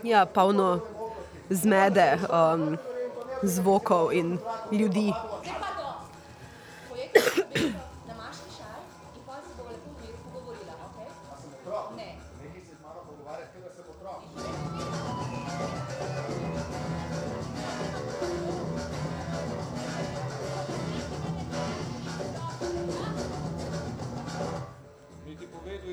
Ja, 0.04 0.26
polno 0.26 0.80
zmede, 1.50 2.18
um, 2.30 2.78
zvokov 3.44 4.14
in 4.14 4.38
ljudi. 4.72 5.14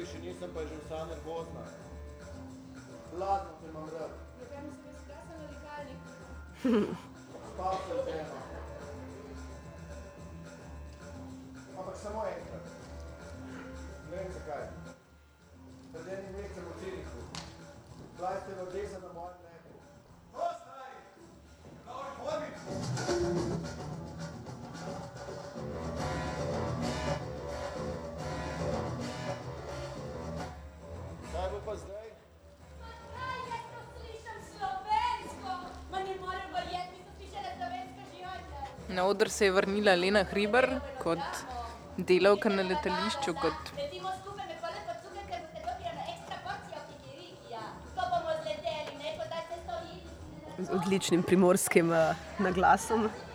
Še 0.09 0.19
nisem 0.25 0.50
pa 0.55 0.61
že 0.65 0.77
vsa 0.85 0.99
nervozna. 1.05 1.62
Blazno 3.12 3.53
te 3.61 3.67
imam 3.69 3.88
rad. 3.93 4.12
Ja, 4.41 4.45
kaj 4.53 4.61
mi 4.65 4.71
se 4.73 4.81
res 4.88 5.03
glasa 5.09 5.33
na 5.37 5.47
likalnik? 5.53 6.00
Spal 7.49 7.75
sem 7.87 7.99
z 8.05 8.09
eno. 8.21 8.38
Ampak 11.79 11.97
samo 12.03 12.21
enkrat. 12.31 12.67
Ne 14.09 14.17
vem 14.17 14.31
zakaj. 14.38 14.65
Pred 15.93 16.07
enim 16.17 16.33
mesecem 16.38 16.65
v 16.65 16.73
Cirihu. 16.81 17.21
Bila 18.17 18.31
je 18.33 18.41
stevardesa 18.47 18.99
na 19.05 19.11
mojem 19.12 19.38
nebu. 19.45 19.73
O, 20.33 20.47
stari! 20.62 20.99
Dobro, 21.85 22.11
formi! 22.19 22.51
Kaj 25.99 26.38
Na 38.98 39.04
oder 39.06 39.30
se 39.30 39.44
je 39.44 39.52
vrnila 39.52 39.94
Lena 39.94 40.24
Hriber 40.24 40.66
kot 40.98 41.42
delavka 41.96 42.50
na 42.50 42.62
letališču, 42.66 43.34
kot 43.42 43.70
Sedimo 43.76 44.11
skupaj 44.18 44.46
med 44.48 44.58
pole 44.58 44.80
pa 52.58 53.28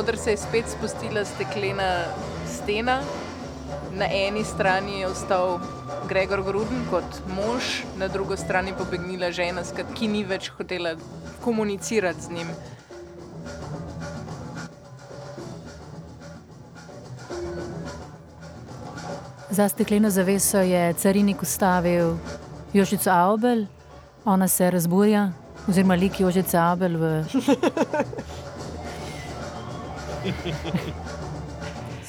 oder 0.00 0.16
se 0.16 0.30
je 0.30 0.36
spet 0.36 0.64
spustila 0.68 1.24
steklena 1.24 2.04
stena. 2.48 3.00
Na 3.92 4.06
eni 4.06 4.44
strani 4.44 5.00
je 5.00 5.06
ostal 5.06 5.60
Gregor 6.08 6.42
Gruden 6.42 6.86
kot 6.90 7.20
mož, 7.36 7.82
na 7.98 8.08
drugi 8.08 8.36
strani 8.36 8.72
pobegnila 8.78 9.30
žena, 9.30 9.64
s 9.64 9.72
kat- 9.72 9.92
ki 9.94 10.08
ni 10.08 10.24
več 10.24 10.48
hotela 10.58 10.94
komunicirati 11.44 12.22
z 12.22 12.30
njim. 12.30 12.48
Za 19.50 19.68
stekleno 19.68 20.10
zaveso 20.10 20.58
je 20.58 20.92
carinik 20.92 21.42
ustavil 21.42 22.16
Jožico 22.72 23.10
Avbel, 23.10 23.66
ona 24.24 24.48
se 24.48 24.70
razburja, 24.70 25.32
oziroma 25.68 25.94
lik 25.94 26.20
Jožice 26.20 26.58
Avbel 26.58 26.96
v 26.96 27.24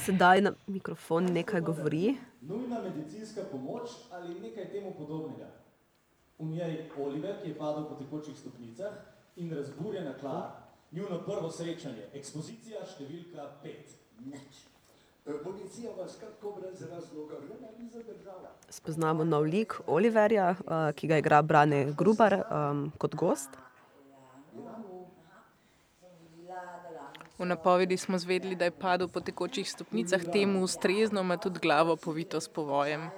Sedaj 0.05 0.41
na 0.41 0.51
mikrofon 0.67 1.25
nekaj 1.31 1.61
govori. 1.61 2.17
Nujna 2.41 2.81
medicinska 2.81 3.41
pomoč 3.51 3.89
ali 4.11 4.39
nekaj 4.39 4.71
temu 4.71 4.93
podobnega. 4.97 5.47
V 6.39 6.45
njej 6.45 6.89
Oliver, 6.97 7.35
ki 7.43 7.49
je 7.49 7.57
padel 7.57 7.85
po 7.85 7.95
tekočih 7.95 8.39
stopnicah 8.39 8.93
in 9.35 9.53
razburjena 9.55 10.13
Klara. 10.19 10.51
Njuno 10.91 11.21
prvo 11.25 11.51
srečanje, 11.51 12.09
ekspozicija 12.13 12.83
številka 12.83 13.47
5. 13.63 13.95
Nič. 14.25 14.65
Policija 15.43 15.91
vas 15.97 16.17
kako 16.19 16.57
brez 16.59 16.81
razloga 16.81 17.39
ne 17.61 17.69
bi 17.77 17.87
zadržala. 17.87 18.51
Spoznamo 18.69 19.23
nov 19.23 19.43
lik 19.43 19.79
Oliverja, 19.87 20.55
uh, 20.59 20.91
ki 20.95 21.07
ga 21.07 21.21
igra 21.21 21.41
Brane 21.41 21.93
Grubar 21.97 22.41
um, 22.41 22.91
kot 22.97 23.15
gost. 23.15 23.55
V 27.41 27.45
napovedi 27.45 27.97
smo 27.97 28.17
zvedeli, 28.17 28.55
da 28.55 28.65
je 28.65 28.71
padel 28.71 29.07
po 29.07 29.19
tekočih 29.19 29.65
stopnicah, 29.65 30.21
temu 30.33 30.61
ustrezno 30.61 31.21
ima 31.21 31.37
tudi 31.37 31.59
glavo 31.59 31.95
povito 31.95 32.41
s 32.41 32.47
povojem. 32.47 33.09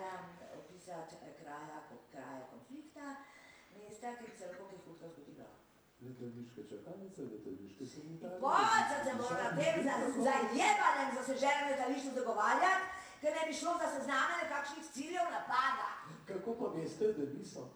Kjer 8.83 9.03
se 9.05 9.13
mora 9.13 9.43
na 9.43 9.57
tem 9.57 9.83
za- 9.83 10.23
zajebanem 10.23 11.09
zaseženem 11.17 11.69
letališču 11.69 12.09
zagovarjati, 12.15 12.85
ker 13.21 13.31
ne 13.33 13.43
bi 13.47 13.53
šlo 13.53 13.71
za 13.81 13.87
sezname 13.89 14.47
kakšnih 14.49 14.85
ciljev 14.93 15.27
napada. 15.31 15.87
Kako 16.25 16.53
pa 16.53 16.67
veste, 16.75 17.13
da 17.13 17.25
niso? 17.33 17.69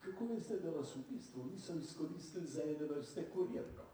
Kako 0.00 0.24
veste, 0.24 0.56
da 0.56 0.70
vas 0.70 0.96
v 0.96 1.02
bistvu 1.10 1.44
niso 1.52 1.72
izkoristili 1.74 2.46
za 2.46 2.62
ene 2.62 2.84
vrste 2.94 3.30
kurirko? 3.34 3.89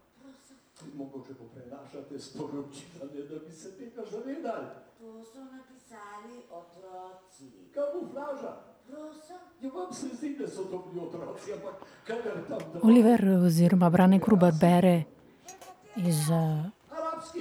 Mogoče 0.95 1.33
pa 1.33 1.43
prenašate 1.53 2.19
sporočila, 2.19 3.03
ne 3.07 3.21
da 3.23 3.39
bi 3.39 3.51
se 3.53 3.71
tega 3.71 4.01
zavedali. 4.07 4.65
To 4.99 5.23
so 5.25 5.39
napisali 5.41 6.35
otroci. 6.51 7.43
Kamuflaža. 7.73 8.53
Prosim. 8.87 9.35
Ja, 9.61 9.69
vam 9.71 9.93
se 9.93 10.07
zdi, 10.09 10.35
da 10.35 10.47
so 10.47 10.63
to 10.63 10.85
bili 10.85 11.01
otroci, 11.01 11.53
ampak 11.53 11.73
kadar 12.03 12.33
tam 12.49 12.59
doma- 12.73 12.83
Oliver 12.83 13.19
oziroma 13.39 13.89
Brane 13.89 14.19
Grubar 14.19 14.53
bere 14.53 15.03
iz 15.97 16.29
uh, 16.29 16.65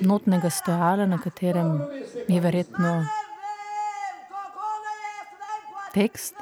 notnega 0.03 0.51
stojala, 0.51 1.07
na 1.07 1.19
katerem 1.19 1.81
je 2.29 2.41
verjetno 2.41 3.07
tekst 5.93 6.35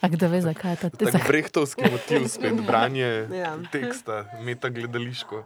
A 0.00 0.08
kdo 0.08 0.28
ve, 0.28 0.40
zakaj 0.42 0.72
je 0.72 0.76
ta 0.76 0.88
Tak 0.90 1.10
zakaj? 1.10 1.28
brehtovski 1.28 1.82
motiv, 1.86 2.28
spet 2.28 2.60
branje 2.62 3.28
Ja. 3.32 3.56
teksta, 3.72 4.24
meta 4.40 4.68
gledališko. 4.70 5.42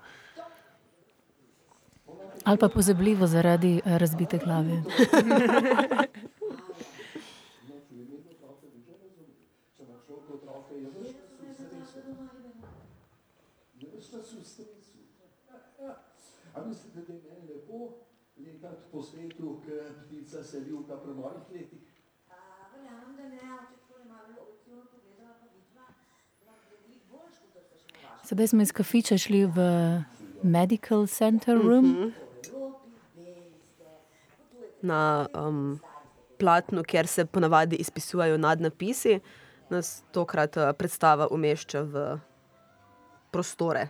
Ali 2.45 2.59
pa 2.59 2.69
pozabljivo 2.69 3.27
zaradi 3.27 3.81
eh, 3.85 3.99
razbite 3.99 4.39
glave. 4.39 4.83
A 16.55 16.65
mislite, 16.69 17.01
da 17.01 17.13
je 17.13 17.21
meni 17.23 17.55
lepo 17.55 17.89
letati 18.37 18.83
po 18.93 19.03
svetu, 19.03 19.61
kot 19.65 20.07
ptica 20.07 20.45
selivka 20.45 20.97
pri 20.97 21.13
mojih 21.15 21.43
letih? 21.53 21.79
Verjamem, 22.73 23.17
da 23.17 23.23
ne, 23.23 23.39
če 23.69 23.77
tako 23.89 24.09
malo 24.09 24.35
objektivno 24.43 24.83
pogledala, 24.93 25.35
pa 25.41 25.47
vidva, 25.55 25.87
da 26.45 26.51
je 26.51 26.77
veliko 26.83 27.05
boljš, 27.11 27.37
kot 27.43 27.63
so 27.69 27.79
še 27.79 28.07
vaše. 28.07 28.27
Sedaj 28.29 28.49
smo 28.49 28.63
iz 28.63 28.73
kafiča 28.73 29.19
šli 29.19 29.45
v 29.47 29.69
medical 30.43 31.07
center 31.07 31.59
room. 31.59 32.13
Na 34.83 35.29
um, 35.35 35.81
platnu, 36.39 36.83
kjer 36.83 37.07
se 37.07 37.25
ponavadi 37.25 37.77
izpisujejo 37.77 38.39
nadnapisi, 38.39 39.21
nas 39.71 40.03
tokrat 40.13 40.57
uh, 40.57 40.73
predstava 40.79 41.29
umešča 41.31 41.83
v 41.83 42.05
prostore. 43.31 43.89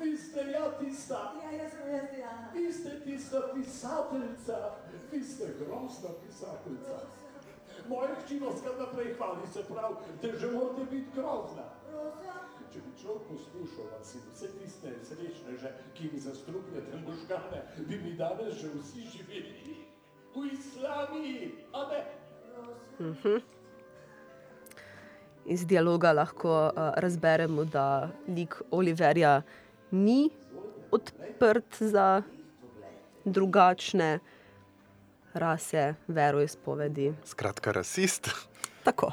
Vi 0.00 0.16
ste 0.16 0.40
ja 0.50 0.70
tista, 0.80 1.32
Ja, 1.42 1.50
jaz 1.62 1.72
sem 1.72 1.94
jaz, 1.94 2.18
ja. 2.18 2.32
vi 2.54 2.72
ste 2.72 3.00
tista 3.04 3.40
pisateljica, 3.54 4.56
vi 5.12 5.24
ste 5.24 5.44
grozna 5.58 6.10
pisateljica. 6.26 7.19
Moja 7.90 8.14
hči 8.22 8.38
vas 8.38 8.62
kar 8.62 8.76
naprej 8.78 9.14
hvali, 9.18 9.46
se 9.52 9.62
pravi, 9.66 9.94
da 10.22 10.28
že 10.38 10.50
morate 10.54 10.84
biti 10.90 11.10
grozna. 11.14 11.66
Če 12.70 12.78
bi 12.86 12.92
človek 13.02 13.22
poslušal 13.26 13.88
vas 13.90 14.12
in 14.14 14.22
vse 14.30 14.48
tiste 14.54 14.92
srečne 15.08 15.56
že, 15.58 15.72
ki 15.98 16.10
mi 16.12 16.20
zastrupljate 16.22 17.00
možgane, 17.02 17.62
bi 17.88 17.98
mi 17.98 18.12
danes 18.14 18.60
že 18.62 18.70
vsi 18.76 19.06
živeli 19.16 19.74
v 20.34 20.44
Islamiji, 20.54 21.50
a 21.74 21.80
ne? 21.90 22.00
Iz 25.46 25.66
dialoga 25.66 26.12
lahko 26.12 26.52
uh, 26.70 26.92
razberemo, 26.94 27.64
da 27.64 28.10
lik 28.28 28.54
Oliverja 28.70 29.42
ni 29.90 30.30
odprt 30.94 31.82
za 31.82 32.22
drugačne 33.24 34.20
rase, 35.34 35.94
veroizpovedi. 36.08 37.12
Skratka, 37.24 37.72
rasist. 37.72 38.30
Tako. 38.86 39.12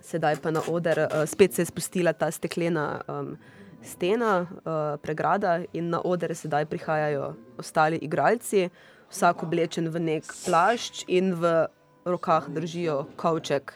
Sedaj 0.00 0.36
pa 0.42 0.50
na 0.50 0.62
oder, 0.68 1.06
uh, 1.06 1.24
spet 1.26 1.54
se 1.54 1.62
je 1.62 1.66
spustila 1.66 2.12
ta 2.12 2.30
steklena 2.30 3.00
um, 3.08 3.36
stena, 3.82 4.40
uh, 4.40 5.00
pregrada, 5.02 5.64
in 5.72 5.90
na 5.90 6.00
oder 6.04 6.34
sedaj 6.34 6.66
prihajajo 6.66 7.34
ostali 7.58 7.98
igralci, 7.98 8.68
vsak 9.10 9.42
oblečen 9.42 9.88
v 9.90 10.02
nek 10.02 10.30
plašč 10.44 11.04
in 11.08 11.34
v 11.34 11.66
rokah 12.06 12.46
držijo 12.48 13.06
kovček. 13.16 13.74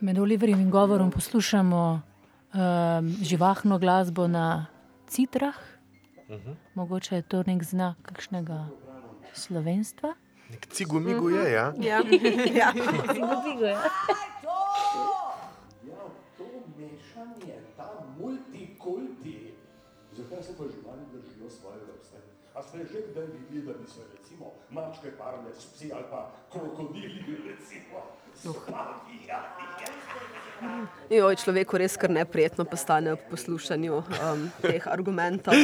Med 0.00 0.18
Oliverjevim 0.18 0.70
govorom 0.70 1.10
poslušamo 1.10 1.82
um, 2.54 3.08
živahno 3.22 3.78
glasbo 3.78 4.26
na 4.26 4.66
citrah. 5.06 5.67
Mogoče 6.74 7.16
je 7.16 7.22
to 7.22 7.42
nek 7.46 7.64
znak 7.64 7.96
kakšnega 8.02 8.68
slovenstva. 9.32 10.14
Nek 10.50 10.66
cigomigo 10.66 11.28
je, 11.28 11.52
ja. 11.52 11.72
Ja. 11.80 12.00
ja. 12.60 12.72
Ja, 12.72 12.72
to 16.36 16.44
mešanje, 16.78 17.56
ta 17.76 18.04
multikulti. 18.18 19.54
Zakaj 20.16 20.42
se 20.42 20.52
pa 20.58 20.64
živali 20.64 21.02
držijo 21.12 21.50
svoje 21.50 21.76
vrste? 21.76 22.16
A 22.58 22.62
ste 22.62 22.78
že 22.78 23.06
kdaj 23.14 23.26
videli, 23.30 23.66
da 23.66 23.72
bi 23.72 23.86
se 23.86 24.02
recimo 24.18 24.52
mačke 24.70 25.10
parle 25.18 25.54
s 25.54 25.64
psi 25.64 25.92
ali 25.94 26.04
pa 26.10 26.30
krokodili, 26.52 27.38
recimo? 27.46 28.02
Spavija, 28.34 29.38
Joj, 31.10 31.36
človeku 31.38 31.78
res 31.78 31.94
kar 31.96 32.10
neprijetno 32.10 32.64
postane 32.66 33.12
ob 33.14 33.22
poslušanju 33.30 33.94
um, 33.94 34.50
teh 34.62 34.88
argumentov. 34.90 35.54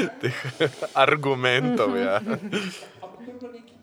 Argumentov, 1.04 1.96
ja. 1.98 2.20
Ampak 2.22 3.18
to 3.18 3.30
je 3.30 3.35
bilo 3.40 3.52
nekaj 3.52 3.73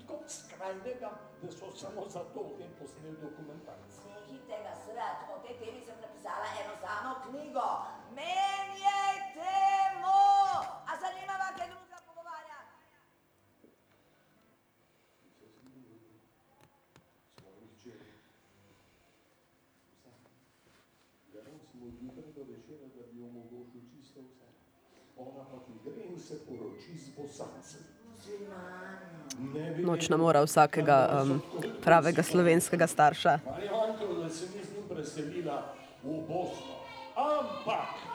Nočna 29.78 30.18
mora 30.18 30.42
vsakega 30.44 31.24
um, 31.24 31.42
pravega 31.84 32.24
slovenskega 32.24 32.88
starša. 32.88 33.40
Marijanko, 33.46 34.14
da 34.24 34.30
se 34.30 34.46
ni 34.46 34.64
z 34.64 34.74
njim 34.74 34.84
preselila 34.90 35.74
v 36.04 36.22
Bosno. 36.28 36.76
Ampak 37.16 38.12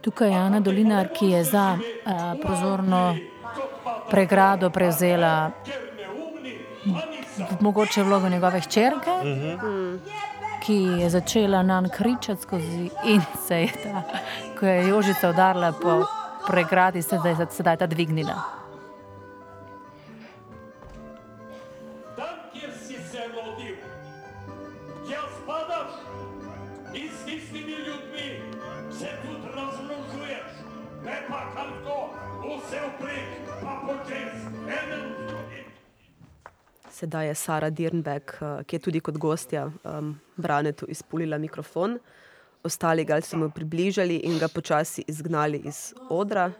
Tukaj 0.00 0.30
je 0.30 0.36
Ana 0.36 0.60
Dolinar, 0.60 1.08
ki 1.12 1.26
je 1.26 1.44
za 1.44 1.78
uh, 1.78 2.12
prozorno 2.42 3.16
pregrado 4.10 4.70
prevzela 4.70 5.50
mogoče 7.60 8.02
vlogo 8.02 8.28
njegove 8.28 8.60
hčerke, 8.60 9.10
ki 10.66 10.74
je 10.74 11.10
začela 11.10 11.62
nam 11.62 11.88
kričati 11.88 12.42
skozi 12.42 12.90
in 13.04 13.22
se 13.46 13.60
je 13.60 13.72
ta, 13.82 14.02
ko 14.60 14.66
je 14.66 14.88
Jožica 14.88 15.30
udarila 15.30 15.72
po 15.72 16.04
pregradi, 16.46 17.02
se 17.02 17.16
je 17.24 17.46
sedaj 17.50 17.76
ta 17.76 17.86
dvignila. 17.86 18.66
tam, 22.16 22.36
kjer 22.52 22.70
si 22.72 22.96
se 23.10 23.22
rodil, 23.36 23.76
tja 25.06 25.22
spadaš 25.38 25.92
in 26.94 27.08
s 27.08 27.24
tistimi 27.24 27.76
ljudmi 27.86 28.28
se 28.98 29.08
tudi 29.22 29.48
razmnožuješ. 29.56 30.50
Ne 31.04 31.18
pa 31.28 31.40
kar 31.54 31.70
to, 31.84 31.98
vse 32.42 32.80
vprek, 32.88 33.28
pa 33.62 33.74
počez, 33.86 34.32
z 34.42 35.26
drugim. 35.28 35.66
Sedaj 36.90 37.26
je 37.26 37.34
Sara 37.34 37.70
Dirnbeck, 37.70 38.32
uh, 38.40 38.62
ki 38.66 38.76
je 38.76 38.80
tudi 38.80 39.00
kot 39.00 39.18
gostja 39.18 39.66
um, 39.66 40.20
Branetu 40.36 40.86
izpulila 40.88 41.38
mikrofon. 41.38 41.98
Ostali 42.66 43.04
ga 43.04 43.20
so 43.20 43.36
mu 43.38 43.50
približali 43.50 44.16
in 44.26 44.38
ga 44.38 44.48
počasi 44.48 45.04
izgnali 45.06 45.60
iz 45.64 45.94
odra. 46.10 46.50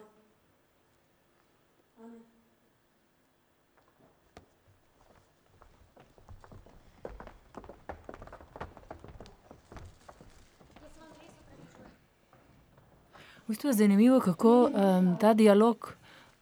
V 13.46 13.48
bistvu 13.48 13.68
je 13.68 13.72
zanimivo, 13.72 14.20
kako 14.20 14.70
um, 14.70 15.16
ta 15.20 15.34
dialog 15.34 15.94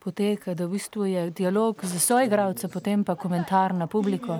poteka, 0.05 0.53
da 0.53 0.65
v 0.65 0.77
bistvu 0.77 1.05
je 1.05 1.29
dialog 1.29 1.81
z 1.83 1.99
soigravcem, 1.99 2.69
potem 2.69 3.03
pa 3.03 3.15
komentar 3.15 3.73
na 3.73 3.87
publiko. 3.87 4.37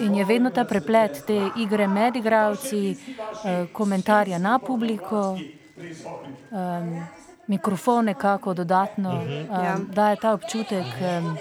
In 0.00 0.14
je 0.14 0.24
vedno 0.24 0.50
ta 0.50 0.64
preplet 0.64 1.24
te 1.26 1.38
igre 1.58 1.88
med 1.88 2.16
igravci, 2.16 2.94
uh, 2.94 3.66
komentarja 3.72 4.38
na 4.38 4.58
publiko, 4.58 5.34
um, 5.34 7.02
mikrofon 7.46 8.04
nekako 8.04 8.54
dodatno 8.54 9.18
um, 9.18 9.88
daje 9.90 10.16
ta 10.22 10.32
občutek 10.32 10.86
um, 11.00 11.36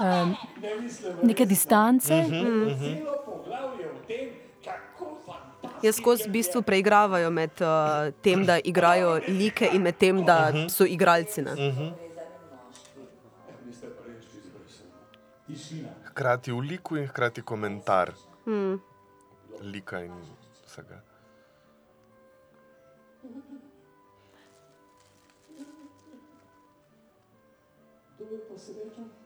um, 0.00 0.36
neke 1.22 1.46
distance. 1.46 2.12
O 2.12 2.24
tem, 4.06 4.28
kako 4.64 5.16
fantastično. 5.26 5.80
Jaz 5.82 5.96
skozi 5.96 6.28
v 6.28 6.32
bistvu 6.36 6.62
preigravajo 6.62 7.30
med 7.30 7.64
uh, 7.64 8.12
tem, 8.22 8.44
da 8.46 8.60
igrajo 8.60 9.20
like 9.28 9.72
in 9.72 9.82
med 9.82 9.96
tem, 9.96 10.24
da 10.24 10.68
so 10.68 10.84
igralci. 10.84 11.42
Ne? 11.42 11.56
Niste 11.56 12.11
Hkrati 16.04 16.52
v 16.52 16.60
liku 16.60 16.96
in 16.96 17.06
hkrati 17.06 17.42
komentar 17.42 18.14
mm. 18.46 18.80
lika 19.60 20.04
in 20.04 20.12
vsega. 20.66 21.02
Thank 23.22 23.34
you. 28.98 29.21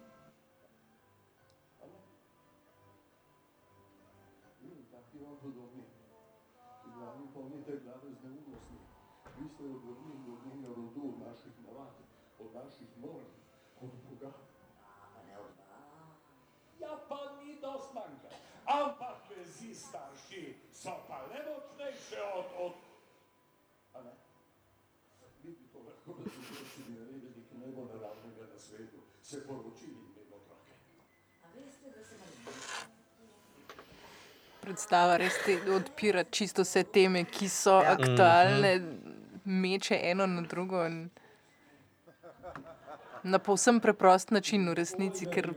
Ampak 18.77 19.19
vezi 19.33 19.75
starši 19.75 20.43
so 20.73 20.93
pa 21.09 21.19
le 21.31 21.39
močnejše 21.49 22.21
od, 22.39 22.49
od... 22.65 22.73
A 23.95 24.03
ne? 24.03 24.13
Vi 25.43 25.51
bi 25.51 25.65
to 25.73 25.79
lahko 25.87 26.13
razumeli, 26.19 26.67
če 26.75 26.83
bi 26.87 26.93
naredili 26.99 27.31
nekaj 27.37 27.59
najbolj 27.63 27.87
naravnega 27.95 28.45
na 28.53 28.59
svetu, 28.61 28.99
se 29.23 29.41
poročili 29.47 29.97
in 29.97 30.05
imeli 30.13 30.33
otroke. 30.37 30.73
Predstava 34.61 35.17
res 35.17 35.39
te 35.47 35.57
odpira 35.73 36.25
čisto 36.25 36.67
vse 36.67 36.85
teme, 36.85 37.25
ki 37.25 37.49
so 37.49 37.79
ja. 37.81 37.97
aktualne, 37.97 38.75
meče 39.45 40.01
eno 40.11 40.27
na 40.27 40.43
drugo. 40.43 40.85
In 40.85 41.09
na 43.23 43.39
povsem 43.39 43.81
preprost 43.81 44.31
način, 44.31 44.69
v 44.69 44.75
resnici, 44.75 45.27
ker 45.27 45.51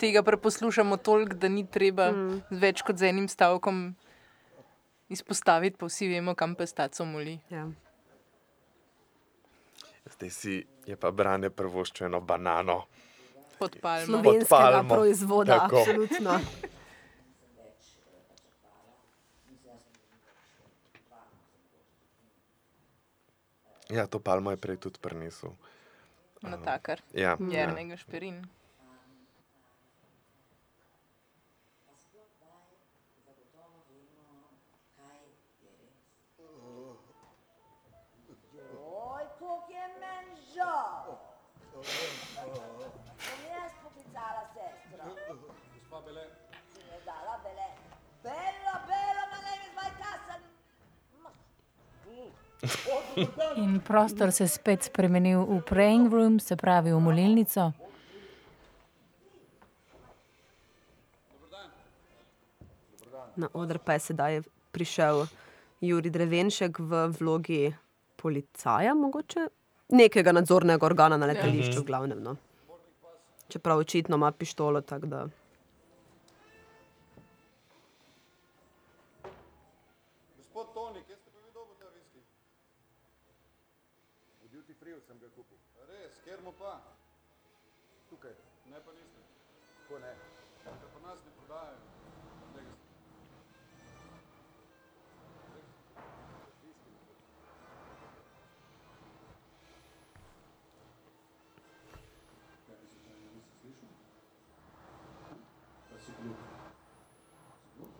tega 0.00 0.22
preposlušamo 0.24 0.96
toliko, 0.96 1.36
da 1.36 1.48
ni 1.52 1.66
treba 1.66 2.10
mm. 2.12 2.58
več 2.62 2.82
kot 2.86 2.98
z 3.00 3.12
enim 3.12 3.28
stavkom 3.28 3.90
izpostaviti, 5.10 5.76
pa 5.76 5.86
vsi 5.90 6.08
vemo, 6.08 6.34
kam 6.34 6.54
pestaco 6.56 7.04
moli. 7.04 7.38
Ja. 7.50 7.66
Zdaj 10.14 10.30
si 10.30 10.58
je 10.86 10.96
pa 10.96 11.10
branje 11.10 11.50
prvoščil 11.50 12.08
eno 12.08 12.20
banano. 12.20 12.82
Pod 13.58 13.76
palmo. 13.82 14.06
Slovenskega 14.06 14.48
palmo. 14.48 14.94
proizvoda, 14.94 15.58
Tako. 15.58 15.82
absolutno. 15.82 16.38
Ja, 23.90 24.06
to 24.06 24.20
palmo 24.22 24.54
je 24.54 24.56
prej 24.56 24.78
tudi 24.78 25.02
prinesel. 25.02 25.50
Natakar. 26.42 27.02
Ja, 27.12 27.36
Jernega 27.36 27.98
šperin. 27.98 28.44
Bom 41.80 41.86
jaz 43.48 43.72
poklicala 43.82 44.42
sestro. 44.52 45.04
Gospa 45.72 46.00
Bele, 46.06 46.24
Si 46.72 46.80
mi 46.84 46.92
je 46.92 47.00
dala 47.04 47.40
bele. 47.44 47.68
Bello, 48.22 48.74
bello, 48.90 49.22
ma 49.32 49.38
lei 49.46 49.56
mi 49.62 49.68
sbaglia 49.72 49.94
cassa. 50.00 50.34
In 53.56 53.80
prostor 53.80 54.32
se 54.32 54.44
je 54.44 54.48
spet 54.48 54.84
spremenil 54.84 55.40
v 55.44 55.60
praying 55.62 56.12
room, 56.12 56.38
se 56.38 56.56
pravi 56.56 56.92
v 56.92 57.00
molilnico. 57.00 57.72
Na 63.36 63.48
oder 63.52 63.78
pa 63.78 63.92
je 63.92 64.00
sedaj 64.00 64.42
prišel 64.72 65.26
Juri 65.80 66.10
Drevenšek 66.10 66.78
v 66.78 67.08
vlogi 67.08 67.72
policaja, 68.20 68.92
mogoče 68.94 69.48
nekega 69.90 70.32
nadzornega 70.32 70.86
organa 70.86 71.16
na 71.16 71.26
letališču, 71.26 71.80
v 71.80 71.84
glavnem. 71.84 72.22
No. 72.22 72.36
Čeprav 73.48 73.78
očitno 73.78 74.16
ima 74.16 74.30
pištolo, 74.32 74.80
tako 74.82 75.06
da. 75.06 75.24
Res, 85.88 86.14
kjer 86.24 86.40
mu 86.44 86.52
pa? 86.60 86.72
Tukaj. 88.10 88.34
Ne 88.70 88.78
pa 88.84 88.92
niste. 88.92 89.20
Kako 89.76 89.98
ne? 89.98 90.12
Ker 90.64 90.88
pa 90.94 91.00
nas 91.04 91.18
ne 91.26 91.30
prodajajo. 91.36 91.80
Tega 92.54 92.72
s- 92.74 92.88
Pa 105.88 105.96
si 105.98 106.12
glup. 106.14 106.36
Si 107.64 107.76
glup? 107.76 107.94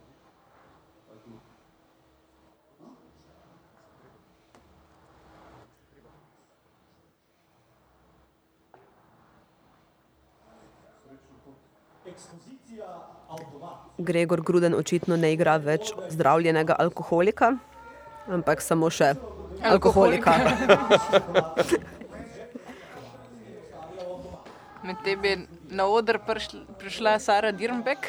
Pa 1.06 1.14
glup. 1.16 1.44
Ekspozicija 12.06 12.86
avtomat. 13.28 13.49
Gregor 13.98 14.40
Gruden 14.40 14.74
očitno 14.74 15.16
ne 15.16 15.32
igra 15.32 15.56
več 15.60 15.92
zdravljenega 16.10 16.76
alkoholika, 16.78 17.52
ampak 18.28 18.62
samo 18.64 18.90
še 18.90 19.14
alkoholika. 19.62 20.36
Medtem 24.82 25.24
je 25.24 25.36
na 25.70 25.86
oder 25.86 26.18
prišla, 26.26 26.60
prišla 26.80 27.18
Sara 27.20 27.52
Dirnbek. 27.52 28.08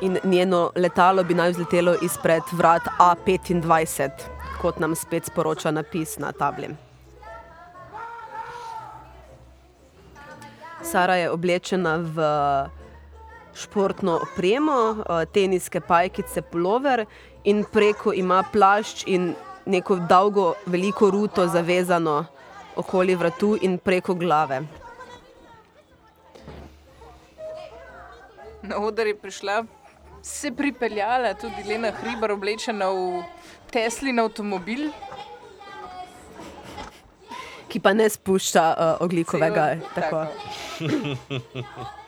In 0.00 0.18
njeno 0.24 0.70
letalo 0.76 1.24
bi 1.24 1.34
naj 1.34 1.50
vzletelo 1.56 1.94
izpred 2.02 2.42
vrat 2.52 2.82
A25, 2.98 4.10
kot 4.60 4.78
nam 4.78 4.94
spet 4.94 5.26
sporoča 5.26 5.70
napis 5.70 6.18
na 6.18 6.32
tabli. 6.32 6.87
Sara 10.88 11.14
je 11.20 11.30
oblečena 11.30 11.96
v 12.00 12.16
športno 13.54 14.20
opremo, 14.22 14.96
eh, 14.96 15.26
teniske 15.26 15.80
pajkice, 15.80 16.42
polover 16.42 17.04
in 17.44 17.64
preko 17.64 18.12
ima 18.12 18.42
plašč 18.52 19.04
in 19.06 19.34
neko 19.66 19.96
dolgo, 20.08 20.54
veliko 20.66 21.10
ruto 21.10 21.46
zavezano 21.46 22.24
okoli 22.76 23.14
vratu 23.14 23.58
in 23.60 23.78
preko 23.78 24.14
glave. 24.14 24.62
Na 28.62 28.78
oder 28.78 29.06
je 29.06 29.16
prišla, 29.16 29.64
se 30.22 30.50
pripeljala 30.52 31.34
tudi 31.34 31.68
Lena 31.68 31.90
Hribar, 31.90 32.32
oblečena 32.32 32.88
v 32.90 33.22
Teslin 33.70 34.18
avtomobil. 34.18 34.88
Ki 37.68 37.80
pa 37.80 37.92
ne 37.92 38.08
spušča 38.08 38.64
uh, 38.72 39.04
oglikovega. 39.04 39.76
CO2, 39.76 39.94
Tako. 39.94 40.24
tako. 40.24 41.98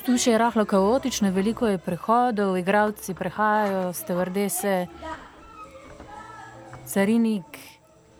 Tu 0.00 0.16
še 0.18 0.32
je 0.32 0.38
rahlo 0.40 0.64
kaotično, 0.64 1.28
veliko 1.30 1.68
je 1.68 1.78
prehodov, 1.78 2.56
igravci 2.58 3.12
prehajajo, 3.14 3.92
stevardese, 3.92 4.88
carinik, 6.88 7.60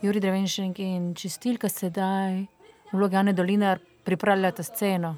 Juri 0.05 0.21
Drevenšek 0.21 0.79
in 0.85 1.11
čistilka 1.19 1.67
sedaj 1.73 2.45
v 2.93 2.95
vlogi 2.95 3.17
Ane 3.17 3.33
Dolinar 3.33 3.81
pripravljata 4.05 4.63
sceno. 4.63 5.17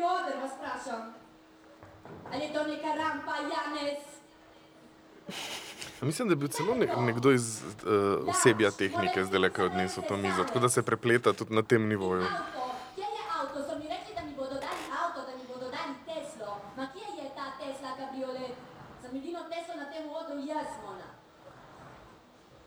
Vrtljivi 0.00 0.04
oder, 0.04 0.42
vas 0.42 0.50
vprašam? 0.56 1.14
Ali 2.32 2.42
je 2.44 2.52
to 2.52 2.64
neka 2.66 2.94
rampa, 2.94 3.32
Janez? 3.36 4.02
Mislim, 6.00 6.28
da 6.28 6.32
je 6.32 6.36
bil 6.36 6.48
celo 6.48 6.74
ne, 6.74 6.86
nekdo 6.98 7.30
iz 7.30 7.62
uh, 7.62 8.28
osebja 8.28 8.70
tehnike 8.70 9.24
zdaj 9.24 9.40
le 9.40 9.50
kaj 9.50 9.64
odnesel 9.64 10.02
to 10.08 10.16
mizo, 10.16 10.44
tako 10.44 10.58
da 10.58 10.68
se 10.68 10.82
prepleta 10.82 11.32
tudi 11.32 11.54
na 11.54 11.62
tem 11.62 11.88
nivoju. 11.88 12.22
Avto, 12.22 12.70
kje 12.94 13.02
je 13.02 13.24
avto? 13.40 13.62
So 13.68 13.78
mi 13.78 13.84
rekli, 13.88 14.14
da 14.14 14.22
mi 14.22 14.34
bodo 14.34 14.54
dali 14.54 14.84
avto, 15.04 15.20
da 15.20 15.36
mi 15.36 15.44
bodo 15.52 15.70
dali 15.70 15.94
Teslo. 16.06 16.56
Ma 16.76 16.88
kje 16.92 17.22
je 17.22 17.30
ta 17.36 17.46
Tesla 17.60 17.90
kabriolet? 17.98 18.54
Sem 19.02 19.16
edino 19.16 19.40
Teslo 19.52 19.74
na 19.76 19.86
tem 19.92 20.08
odru 20.08 20.38
jaz, 20.48 20.70
Mona. 20.84 21.08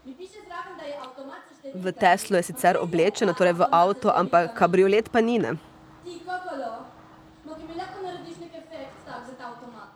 Mi 0.06 0.14
piše 0.16 0.40
zraven, 0.46 0.78
da 0.78 0.84
je 0.84 0.96
avtomat 1.02 1.42
za 1.50 1.54
številke. 1.58 1.80
V 1.80 1.92
Teslo 2.00 2.38
je 2.38 2.44
sicer 2.44 2.78
oblečena, 2.78 3.34
torej 3.34 3.54
v 3.54 3.68
avto, 3.72 4.14
ampak 4.14 4.54
kabriolet 4.54 5.10
pa 5.12 5.22
ni. 5.22 5.40
Ne? 5.40 5.58
Ti, 6.06 6.20
kako 6.28 8.02
narediš 8.04 8.38
nek 8.38 8.54
efekt 8.56 8.96
tak 9.06 9.22
za 9.28 9.34
ta 9.40 9.48
avtomat? 9.48 9.92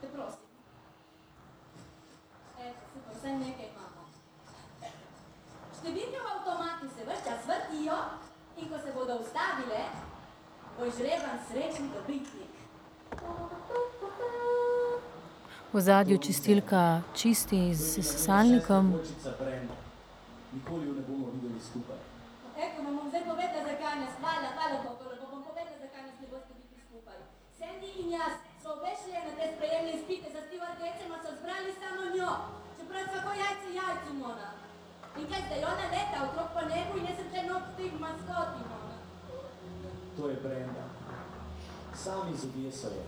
Te 0.00 0.06
prosim. 0.14 0.46
Eto, 2.58 2.80
super, 2.92 3.14
vsaj 3.16 3.34
nekaj 3.40 3.68
imamo. 3.72 4.02
Številke 5.78 6.18
v 6.22 6.28
avtomatu 6.34 6.90
se 6.94 7.06
ves 7.08 7.24
čas 7.26 7.46
vrtijo 7.50 7.98
in 8.58 8.68
ko 8.70 8.78
se 8.84 8.94
bodo 8.96 9.18
ustavile, 9.24 9.82
bo 10.82 10.90
žreban 10.90 11.38
srečni 11.46 11.86
dobitnik. 11.94 12.54
V 15.72 15.80
zadju 15.80 16.18
čistilka 16.18 17.02
čisti 17.14 17.74
z 17.74 17.82
sesalnikom. 17.94 18.98
Nikoli 20.52 20.84
jo 20.86 20.92
ne 20.98 21.02
bomo 21.08 21.26
videli 21.34 21.60
skupaj. 21.68 22.00
Eko, 22.64 22.78
vam 22.82 22.94
bom 22.98 23.06
zdaj 23.10 23.22
povedala, 23.30 23.64
zakaj 23.70 23.94
nas, 24.02 24.14
hvala, 24.20 24.48
hvala 24.56 24.76
Bogu, 24.84 25.04
lepo 25.10 25.26
bom 25.32 25.42
povedala, 25.46 25.78
zakaj 25.84 26.02
nas 26.08 26.16
ne 26.22 26.26
boste 26.32 26.52
biti 26.58 26.76
skupaj. 26.86 27.18
Sandy 27.58 27.90
in 28.02 28.08
jaz 28.18 28.34
smo 28.60 28.70
obe 28.76 28.92
šli 28.98 29.12
na 29.26 29.32
te 29.38 29.44
sprejemne 29.54 29.92
izpite 29.98 30.28
za 30.34 30.40
stevardese, 30.46 31.02
ma 31.10 31.18
so 31.22 31.30
zbrali 31.38 31.70
samo 31.80 32.02
njo, 32.16 32.32
čeprav 32.76 33.04
svako 33.10 33.32
jajce 33.42 33.68
jajcu 33.80 34.10
mona. 34.20 34.50
In 35.18 35.24
kaj 35.30 35.42
zdaj, 35.46 35.62
ona 35.72 35.86
leta 35.94 36.18
okrog 36.26 36.48
po 36.54 36.62
nebu 36.70 36.92
in 36.98 37.06
jaz 37.08 37.16
sem 37.18 37.28
tle 37.30 37.42
nog 37.50 37.62
tih 37.78 37.92
maskoti 38.04 38.62
mona. 38.68 38.81
To 40.16 40.28
je 40.28 40.36
Brenda. 40.36 40.84
Sami 41.94 42.36
zobje 42.36 42.72
so 42.72 42.88
je. 42.88 43.04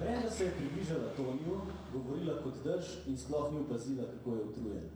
Brenda 0.00 0.30
se 0.30 0.44
je 0.44 0.50
približala 0.50 1.08
Toniju, 1.16 1.60
govorila 1.92 2.42
kot 2.42 2.54
drž 2.64 2.86
in 3.06 3.18
sploh 3.18 3.52
ni 3.52 3.58
opazila, 3.60 4.04
kako 4.12 4.30
je 4.36 4.42
utrujen. 4.50 4.86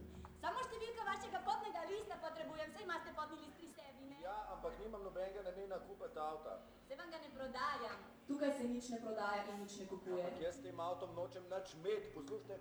Samo 0.42 0.62
številka 0.62 1.02
vašega 1.08 1.40
potnega 1.48 1.82
lista 1.90 2.18
potrebujem, 2.22 2.70
saj 2.74 2.84
imate 2.86 3.10
potni 3.18 3.36
list 3.42 3.56
pri 3.58 3.68
sebi, 3.74 4.06
ne? 4.10 4.16
Ja, 4.22 4.36
ampak 4.54 4.78
nimam 4.84 5.02
nobenega 5.02 5.42
namena 5.48 5.82
kupiti 5.88 6.18
avta. 6.22 6.54
Se 6.86 6.94
vam 7.00 7.10
ga 7.10 7.18
ne 7.24 7.30
prodajam. 7.34 7.98
Tukaj 8.30 8.52
se 8.58 8.64
nič 8.70 8.90
ne 8.94 8.98
prodaja 9.02 9.42
in 9.50 9.60
nič 9.64 9.78
ne 9.82 9.86
kupuje. 9.90 10.22
Ampak 10.22 10.42
jaz 10.46 10.54
s 10.60 10.62
tem 10.62 10.80
avtom 10.80 11.10
nočem 11.18 11.44
nič 11.50 11.74
imeti. 11.78 12.14
Poslušajte, 12.14 12.54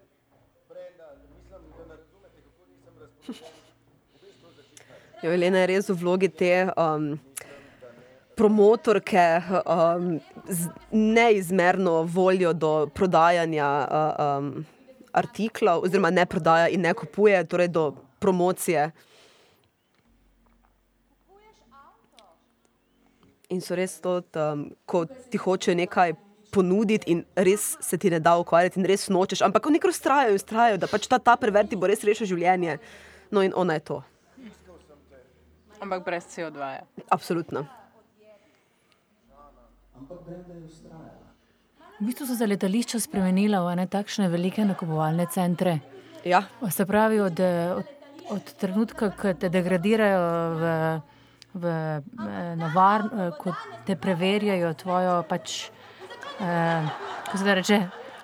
Brenda, 0.69 1.05
mislim, 1.37 1.69
da 1.77 1.85
ne 1.85 1.95
razumete, 2.01 2.37
kako 2.47 2.61
nisem 2.73 2.93
razpoložen. 3.05 3.69
Jo, 5.21 5.29
Elena 5.37 5.61
je 5.61 5.67
res 5.69 5.89
v 5.93 6.01
vlogi 6.01 6.29
te 6.33 6.53
um, 6.73 7.13
promotorke 8.36 9.41
um, 9.65 10.20
z 10.48 10.70
neizmerno 10.91 12.04
voljo 12.04 12.54
do 12.54 12.88
prodajanja 12.94 13.88
uh, 13.91 14.38
um, 14.38 14.65
artiklov, 15.13 15.84
oziroma 15.84 16.10
ne 16.10 16.26
prodaja 16.26 16.67
in 16.67 16.82
ne 16.82 16.94
kupuje, 16.94 17.44
torej 17.48 17.67
do 17.67 17.91
promocije. 18.20 18.91
In 23.50 23.62
so 23.62 23.76
res 23.76 24.00
to, 24.00 24.22
um, 24.39 24.70
ko 24.86 25.06
ti 25.06 25.38
hoče 25.38 25.76
nekaj 25.76 26.13
ponuditi 26.52 27.12
in 27.12 27.26
res 27.36 27.76
se 27.80 27.98
ti 27.98 28.10
ne 28.10 28.20
da 28.20 28.38
ukvarjati 28.39 28.80
in 28.80 28.88
res 28.88 29.10
nočeš, 29.10 29.41
ampak 29.44 29.67
oni 29.67 29.80
kar 29.80 29.91
ustrajajo 29.91 30.32
in 30.32 30.39
ustrajajo, 30.39 30.80
da 30.80 30.88
pač 30.88 31.08
ta, 31.08 31.20
ta 31.20 31.36
preverti 31.39 31.80
bo 31.80 31.88
res 31.91 32.04
rešil 32.08 32.28
življenje. 32.32 32.80
No 33.32 33.44
in 33.44 33.56
ona 33.56 33.80
je 33.80 33.86
to. 33.91 34.00
Ampak 35.82 36.04
brez 36.06 36.28
CO2. 36.30 36.56
-ja. 36.56 36.84
Absolutno. 37.10 37.81
Ampak 40.01 40.17
Brenda 40.25 40.53
je 40.53 40.65
ustrajala. 40.65 41.29
V 42.01 42.05
bistvu 42.09 42.25
so 42.25 42.35
se 42.35 42.47
letališča 42.47 42.99
spremenila 42.99 43.61
v 43.61 43.73
ene 43.75 43.85
takšne 43.85 44.25
velike 44.33 44.65
nakupovalne 44.65 45.27
centre. 45.29 45.77
Ja. 46.25 46.41
Se 46.69 46.85
pravi, 46.89 47.19
od, 47.21 47.37
od, 47.77 47.91
od 48.33 48.53
trenutka, 48.57 49.11
ko 49.13 49.33
te 49.37 49.49
degradirajo 49.53 50.23
v, 50.57 50.71
v 51.53 51.65
eh, 51.69 52.55
navar, 52.57 53.05
eh, 53.05 53.29
ko 53.37 53.53
te 53.85 53.93
preverjajo 53.93 54.73
tvojo 54.81 55.21
pač, 55.29 55.69
eh, 56.41 56.89
kako 57.25 57.37
se 57.37 57.45
da 57.45 57.53
reče, 57.61 57.79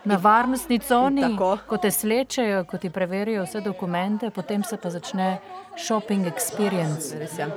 na 0.08 0.18
varnostni 0.22 0.80
coni, 0.80 1.22
Tako. 1.22 1.58
ko 1.68 1.78
te 1.78 1.92
slečejo, 1.92 2.64
ko 2.70 2.78
ti 2.80 2.90
preverijo 2.90 3.44
vse 3.44 3.62
dokumente, 3.62 4.30
potem 4.32 4.64
se 4.64 4.78
pa 4.78 4.90
začne 4.90 5.38
shopping 5.78 6.28
experience. 6.30 7.12
Res 7.20 7.36
je. 7.38 7.48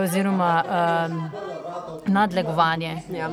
Oziroma 0.00 0.52
um, 0.64 1.18
nadlegovanje. 2.08 2.94
Ja. 3.12 3.28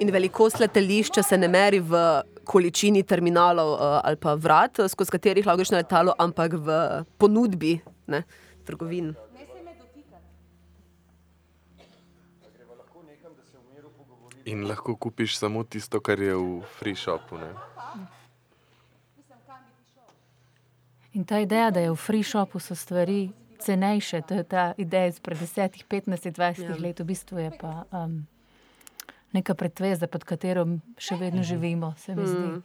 In 0.00 0.10
velikost 0.12 0.60
letališča 0.60 1.22
se 1.22 1.38
ne 1.38 1.48
meri 1.48 1.80
v 1.80 2.00
količini 2.46 3.02
terminalov 3.02 3.74
uh, 3.74 4.00
ali 4.04 4.16
pa 4.16 4.34
vrat, 4.34 4.80
skozi 4.88 5.12
katerih 5.18 5.46
lahko 5.46 5.60
greš 5.60 5.74
na 5.74 5.82
letalo, 5.84 6.16
ampak 6.18 6.56
v 6.56 6.80
ponudbi 7.18 7.76
ne, 8.06 8.22
trgovin. 8.64 9.14
In 14.46 14.66
lahko 14.68 14.94
kupiš 14.96 15.38
samo 15.38 15.64
tisto, 15.64 16.00
kar 16.00 16.20
je 16.22 16.36
v 16.36 16.62
free 16.78 16.94
shopu. 16.94 17.38
Ne? 17.38 17.50
In 21.16 21.24
ta 21.24 21.40
ideja, 21.42 21.70
da 21.70 21.80
je 21.80 21.90
v 21.90 21.96
free 21.96 22.22
shopu 22.22 22.60
so 22.60 22.74
stvari 22.74 23.30
cenejše, 23.58 24.22
to 24.28 24.34
je 24.34 24.44
ta 24.44 24.72
ideja 24.78 25.06
izpred 25.10 25.38
10, 25.38 25.84
15, 25.88 26.30
20 26.30 26.62
ja. 26.62 26.76
let, 26.78 27.00
v 27.00 27.04
bistvu 27.04 27.38
je 27.38 27.50
pa 27.58 27.84
um, 27.90 28.26
neka 29.32 29.54
pretveza, 29.54 30.06
pod 30.06 30.24
katero 30.28 30.66
še 31.00 31.16
vedno 31.16 31.42
živimo, 31.42 31.94
se 31.98 32.14
mi 32.14 32.26
zdi. 32.26 32.46
Mm. 32.52 32.62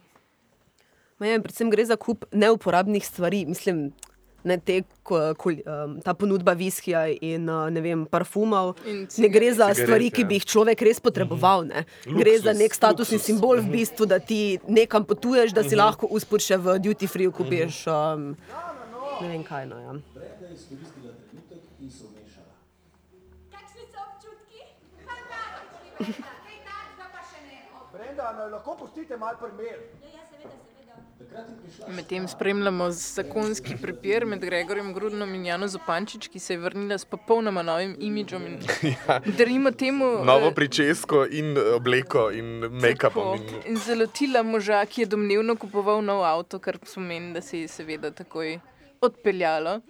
Ma 1.18 1.26
Ja, 1.26 1.40
predvsem 1.40 1.70
gre 1.70 1.84
za 1.86 1.96
kup 1.96 2.24
neuporabnih 2.32 3.06
stvari. 3.06 3.44
Mislim, 3.46 3.92
ne 4.44 4.56
te, 4.58 4.82
ko, 5.06 5.20
ko, 5.38 5.52
um, 5.52 5.94
ta 6.04 6.14
ponudba 6.18 6.54
viskija 6.58 7.04
in 7.12 7.48
uh, 7.50 7.68
ne 7.72 7.82
vem, 7.84 8.04
parfumov. 8.10 8.74
In 8.86 9.06
Ne 9.22 9.28
gre 9.32 9.52
za 9.52 9.68
cigaret, 9.70 9.86
stvari, 9.86 10.10
ki 10.14 10.24
bi 10.28 10.40
jih 10.40 10.48
človek 10.54 10.82
res 10.88 11.00
potreboval. 11.02 11.66
Ne. 11.68 11.84
Gre 12.06 12.34
za 12.42 12.54
nek 12.56 12.74
statusni 12.74 13.18
luksuz. 13.18 13.28
simbol, 13.28 13.62
v 13.62 13.70
bistvu, 13.76 14.08
da 14.10 14.18
ti 14.18 14.58
nekam 14.66 15.06
potuješ, 15.06 15.54
da 15.54 15.62
si 15.66 15.78
lahko 15.78 16.10
uspod 16.10 16.42
še 16.42 16.58
v 16.58 16.78
duty 16.82 17.06
free 17.10 17.30
kupiš. 17.30 17.84
Um, 17.90 18.32
ne 19.20 19.28
vem 19.28 19.46
kaj. 19.46 19.66
No, 19.70 19.78
ja. 19.78 19.94
Brenda 27.92 28.32
naj 28.32 28.50
lahko 28.50 28.76
pustite 28.76 29.16
malo 29.16 29.38
primer. 29.38 29.78
Ja, 30.02 30.08
ja, 30.14 30.22
seveda, 30.30 30.50
seveda. 30.66 30.94
Takrat 30.94 30.98
je 30.98 31.02
prišla 31.04 31.11
Medtem 31.88 32.28
spremljamo 32.28 32.90
zakonski 32.90 33.76
prepir 33.82 34.26
med 34.26 34.40
Gregorjem 34.40 34.92
Grudnom 34.94 35.34
in 35.34 35.46
Jano 35.46 35.68
Zupančič, 35.68 36.28
ki 36.28 36.38
se 36.38 36.54
je 36.54 36.58
vrnila 36.58 36.98
s 36.98 37.04
popolnoma 37.04 37.62
novim 37.62 37.96
imidžom 37.98 38.46
in 38.46 38.58
darimo 39.38 39.70
temu 39.70 40.10
Novo 40.24 40.48
eh, 40.48 40.54
pričesko 40.54 41.26
in 41.30 41.56
eh, 41.56 41.72
obleko 41.76 42.30
in 42.30 42.46
make-upom. 42.80 43.36
In... 43.36 43.62
In 43.72 43.76
zalotila 43.76 44.42
moža, 44.42 44.84
ki 44.86 45.02
je 45.02 45.06
domnevno 45.06 45.56
kupoval 45.56 46.04
nov 46.04 46.24
avto, 46.24 46.58
kar 46.58 46.78
pomeni, 46.78 47.32
da 47.34 47.42
se 47.42 47.60
je 47.60 47.68
seveda 47.68 48.10
takoj 48.10 48.58
odpeljalo. 49.00 49.80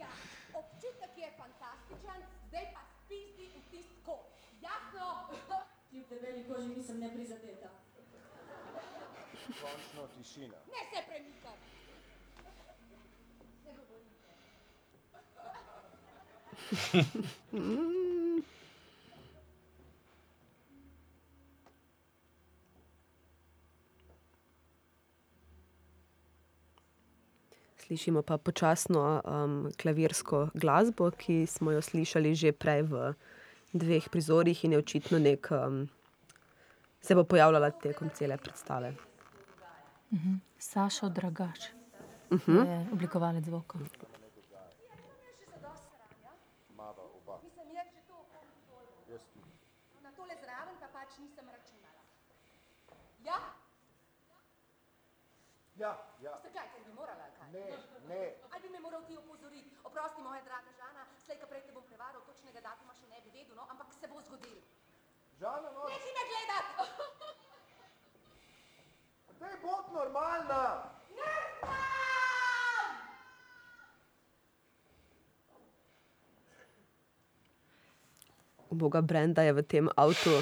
Občutek 0.55 1.13
je 1.17 1.29
fantastičen, 1.37 2.25
zdaj 2.49 2.67
pa 2.75 2.81
spizdi 3.05 3.51
v 3.53 3.61
tisti 3.71 3.97
kot. 4.07 4.25
Jasno? 4.63 5.05
Kljub 5.91 6.05
debeli 6.11 6.45
koži 6.49 6.69
nisem 6.77 7.01
neprizadeta. 7.01 7.69
Končno 9.61 10.09
tišina. 10.17 10.57
Ne 10.75 10.83
se 10.91 11.05
premikaj. 11.09 11.57
Slišimo 27.87 28.23
pa 28.23 28.39
počasno 28.39 29.21
um, 29.25 29.71
klavirsko 29.77 30.49
glasbo, 30.55 31.11
ki 31.11 31.47
smo 31.47 31.71
jo 31.73 31.83
slišali 31.83 32.35
že 32.35 32.53
prej 32.53 32.83
v 32.89 33.15
dveh 33.73 34.09
prizorih 34.09 34.65
in 34.65 34.73
je 34.73 34.79
očitno 34.79 35.19
nek. 35.19 35.51
Um, 35.51 35.89
se 37.03 37.15
bo 37.15 37.25
pojavljala 37.25 37.71
tekom 37.71 38.11
cele 38.15 38.37
predstave. 38.37 38.95
Sašo 40.59 41.09
Dragač 41.09 41.61
uh 42.31 42.41
-huh. 42.41 42.67
je 42.67 42.87
oblikovalec 42.93 43.45
zvokov. 43.45 43.81
Mislim, 47.43 47.67
jaz 47.75 47.87
že 47.95 48.01
to 48.09 48.17
Na 50.03 50.11
tole 50.13 50.35
zraven 50.43 50.75
pa 50.81 50.89
pač 50.93 51.19
nisem 51.19 51.47
računala. 51.49 52.03
Ja, 53.25 53.39
Ja, 55.83 55.99
ja. 56.23 56.33
zakaj, 56.43 56.67
ker 56.73 56.83
bi 56.87 56.93
morala, 56.95 57.25
kaj? 57.37 57.49
Ne, 57.53 57.63
ne. 58.09 58.25
Ali 58.55 58.63
bi 58.63 58.69
me 58.71 58.81
moral 58.85 59.03
ti 59.07 59.17
opozoriti? 59.19 59.71
Oprosti, 59.85 60.23
moja 60.23 60.43
draga 60.47 60.71
Žana, 60.79 61.07
slej, 61.25 61.41
ko 61.41 61.49
prej 61.51 61.65
te 61.67 61.73
bom 61.75 61.83
prevaral, 61.89 62.23
točnega 62.29 62.63
datuma 62.63 62.95
še 62.95 63.09
ne 63.11 63.19
bi 63.25 63.31
vedel, 63.35 63.57
no, 63.59 63.67
ampak 63.67 63.91
se 63.97 64.11
bo 64.13 64.23
zgodil. 64.23 64.61
Žana, 65.41 65.73
no, 65.75 65.89
Nehi 65.91 66.15
me 66.19 66.25
gledat! 66.31 66.67
daj 69.43 69.59
bod 69.67 69.91
normalna. 69.91 70.63
Boga 78.71 79.03
Brenda 79.03 79.43
je 79.43 79.53
v 79.53 79.63
tem 79.69 79.91
avtu, 79.99 80.39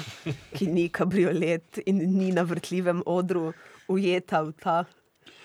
ki 0.53 0.69
ni 0.69 0.85
kabriolet 0.87 1.81
in 1.89 1.97
ni 2.13 2.29
na 2.31 2.45
vrtljivem 2.47 3.01
odru, 3.09 3.49
ujeta 3.89 4.45
v 4.45 4.53
ta 4.61 4.77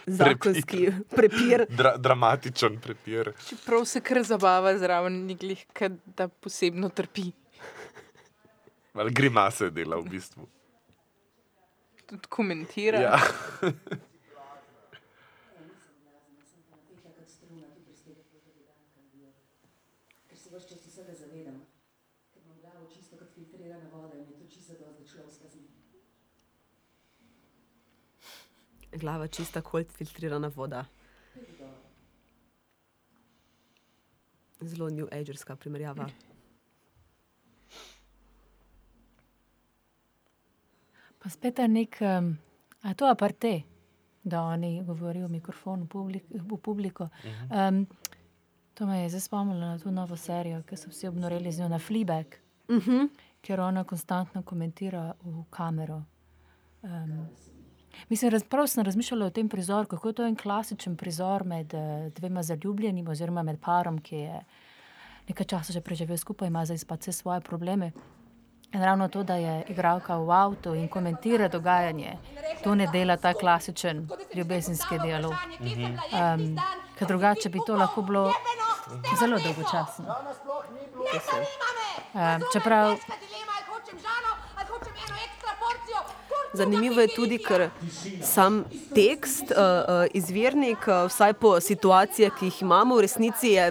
zakonski 0.06 0.88
prepir. 1.16 1.66
Dra 1.68 1.96
dramatičen 1.96 2.80
prepir. 2.80 3.32
Čeprav 3.48 3.84
se 3.84 4.00
kar 4.00 4.22
zabava 4.22 4.78
zraven, 4.78 5.36
kad 5.72 5.92
da 6.16 6.28
posebno 6.28 6.88
trpi. 6.88 7.30
Ali 8.94 9.12
grimase 9.12 9.70
dela 9.70 9.96
v 9.96 10.08
bistvu. 10.08 10.46
Tudi 12.06 12.28
komentira. 12.28 13.00
Ja. 13.00 13.18
Ker 20.28 20.38
se 20.38 20.48
vse 20.48 20.68
čas 20.68 20.86
vsega 20.86 21.14
zavedam, 21.18 21.60
ker 22.32 22.42
imam 22.44 22.56
glavo 22.62 22.86
čisto 22.94 23.18
kot 23.18 23.34
filtrirana 23.34 23.90
voda 23.92 24.14
in 24.14 24.24
je 24.30 24.38
to 24.38 24.46
čisto 24.54 24.72
dosti, 24.72 25.02
da 25.02 25.10
človeška 25.10 25.48
zim. 25.52 25.66
Glava 28.96 29.28
čista, 29.28 29.60
kot 29.62 29.92
filtrirana 29.92 30.48
voda. 30.48 30.84
Zelo 34.60 34.88
new 34.90 35.08
agerska 35.12 35.56
primerjava. 35.56 36.08
Pa 41.18 41.30
spet 41.30 41.58
je 41.58 41.68
nek, 41.68 41.98
um, 42.00 42.38
a 42.82 42.88
je 42.88 42.94
to 42.94 43.06
aparte, 43.10 43.62
da 44.24 44.42
oni 44.42 44.82
govorijo 44.84 45.26
v 45.26 45.30
mikrofon 45.30 45.82
v, 45.82 45.88
publik, 45.88 46.24
v 46.30 46.58
publiko. 46.62 47.08
Um, 47.50 47.86
to 48.74 48.86
me 48.86 49.02
je 49.02 49.08
zdaj 49.08 49.20
spomnilo 49.20 49.60
na 49.60 49.78
to 49.78 49.90
novo 49.90 50.16
serijo, 50.16 50.62
ki 50.62 50.76
so 50.76 50.90
vsi 50.90 51.08
obnoreli 51.08 51.52
z 51.52 51.60
njo 51.60 51.68
na 51.68 51.78
Fleabag, 51.78 52.26
Uh 52.68 52.76
-huh. 52.76 53.08
ker 53.40 53.60
ona 53.60 53.84
konstantno 53.84 54.42
komentira 54.42 55.14
v 55.24 55.44
kamero. 55.50 56.02
Um, 56.82 57.28
mislim, 58.08 58.30
raz, 58.30 58.44
prav 58.44 58.66
sem 58.66 58.84
razmišljala 58.84 59.26
o 59.26 59.30
tem 59.30 59.48
prizoru, 59.48 59.88
kako 59.88 60.08
je 60.08 60.14
to 60.14 60.26
en 60.26 60.36
klasičen 60.36 60.96
prizor 60.96 61.44
med 61.44 61.74
uh, 61.74 62.12
dvema 62.12 62.42
zaljubljenima, 62.42 63.10
oziroma 63.10 63.42
med 63.42 63.60
parom, 63.60 63.98
ki 63.98 64.16
je 64.16 64.40
nekaj 65.28 65.46
časa 65.46 65.72
že 65.72 65.80
preživel 65.80 66.18
skupaj, 66.18 66.48
ima 66.48 66.64
zdaj 66.64 66.84
pa 66.88 66.94
vse 66.94 67.12
svoje 67.12 67.40
probleme. 67.40 67.92
In 68.72 68.82
ravno 68.82 69.08
to, 69.08 69.22
da 69.22 69.34
je 69.34 69.64
igralka 69.68 70.16
v 70.18 70.30
avtu 70.30 70.74
in 70.74 70.88
komentira 70.88 71.48
dogajanje, 71.48 72.16
to 72.64 72.74
ne 72.74 72.86
dela 72.92 73.16
ta 73.16 73.34
klasičen 73.34 74.08
ljubezenski 74.34 74.98
dialog. 74.98 75.32
Um, 75.60 76.58
ker 76.98 77.08
drugače 77.08 77.48
bi 77.48 77.60
to 77.66 77.76
lahko 77.76 78.02
bilo 78.02 78.32
zelo 79.20 79.38
dolgočasno. 79.38 80.04
Um, 82.14 82.42
čeprav 82.52 82.96
Zanimivo 86.56 87.00
je 87.04 87.12
tudi, 87.14 87.38
ker 87.42 87.68
sam 88.24 88.64
tekst, 88.94 89.52
uh, 89.52 89.58
uh, 89.58 90.04
izvirnik, 90.16 90.88
uh, 90.88 91.06
vsaj 91.10 91.36
po 91.40 91.56
situacijah, 91.60 92.32
ki 92.38 92.50
jih 92.50 92.62
imamo, 92.64 92.96
v 92.96 93.06
resnici 93.06 93.54
je 93.56 93.70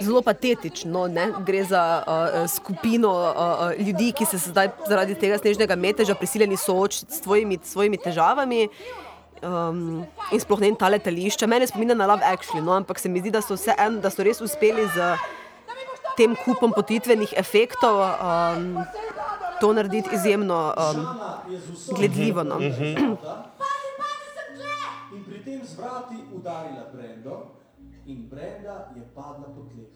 zelo 0.00 0.22
patetičen. 0.22 0.92
No, 0.92 1.06
ne? 1.08 1.30
Gre 1.46 1.64
za 1.64 1.82
uh, 2.00 2.38
skupino 2.50 3.12
uh, 3.12 3.86
ljudi, 3.86 4.12
ki 4.16 4.26
se 4.26 4.40
zdaj 4.48 4.72
zaradi 4.88 5.14
tega 5.14 5.38
snežnega 5.38 5.76
meteža 5.76 6.14
prisiljeni 6.14 6.56
soočiti 6.56 7.12
s 7.14 7.22
svojimi, 7.22 7.60
svojimi 7.62 8.00
težavami. 8.00 8.68
Um, 9.40 10.04
in 10.32 10.40
sploh 10.40 10.60
ne 10.60 10.74
ta 10.76 10.90
letališča. 10.92 11.46
Mene 11.48 11.66
spominja 11.66 11.94
na 11.96 12.06
Love 12.06 12.24
Actually, 12.28 12.60
no, 12.60 12.74
ampak 12.76 12.98
se 13.00 13.08
mi 13.08 13.20
zdi, 13.20 13.30
da 13.32 13.40
so, 13.40 13.56
en, 13.56 14.00
da 14.00 14.10
so 14.12 14.24
res 14.24 14.40
uspeli 14.44 14.84
z 14.92 15.14
tem 16.18 16.34
kupom 16.36 16.74
potitvenih 16.76 17.32
efektov 17.40 18.02
um, 18.04 18.84
to 19.60 19.72
narediti 19.72 20.08
izjemno 20.12 20.74
um, 20.76 21.06
gledljivo. 21.96 22.44
No. 22.44 22.58
In 25.14 25.24
pri 25.24 25.44
tem 25.44 25.64
z 25.64 25.76
vrati 25.76 26.14
udarila 26.32 26.84
Brendo, 26.92 27.50
in 28.06 28.28
Brenda 28.28 28.92
je 28.96 29.02
padla 29.14 29.48
po 29.50 29.66
tleh. 29.66 29.90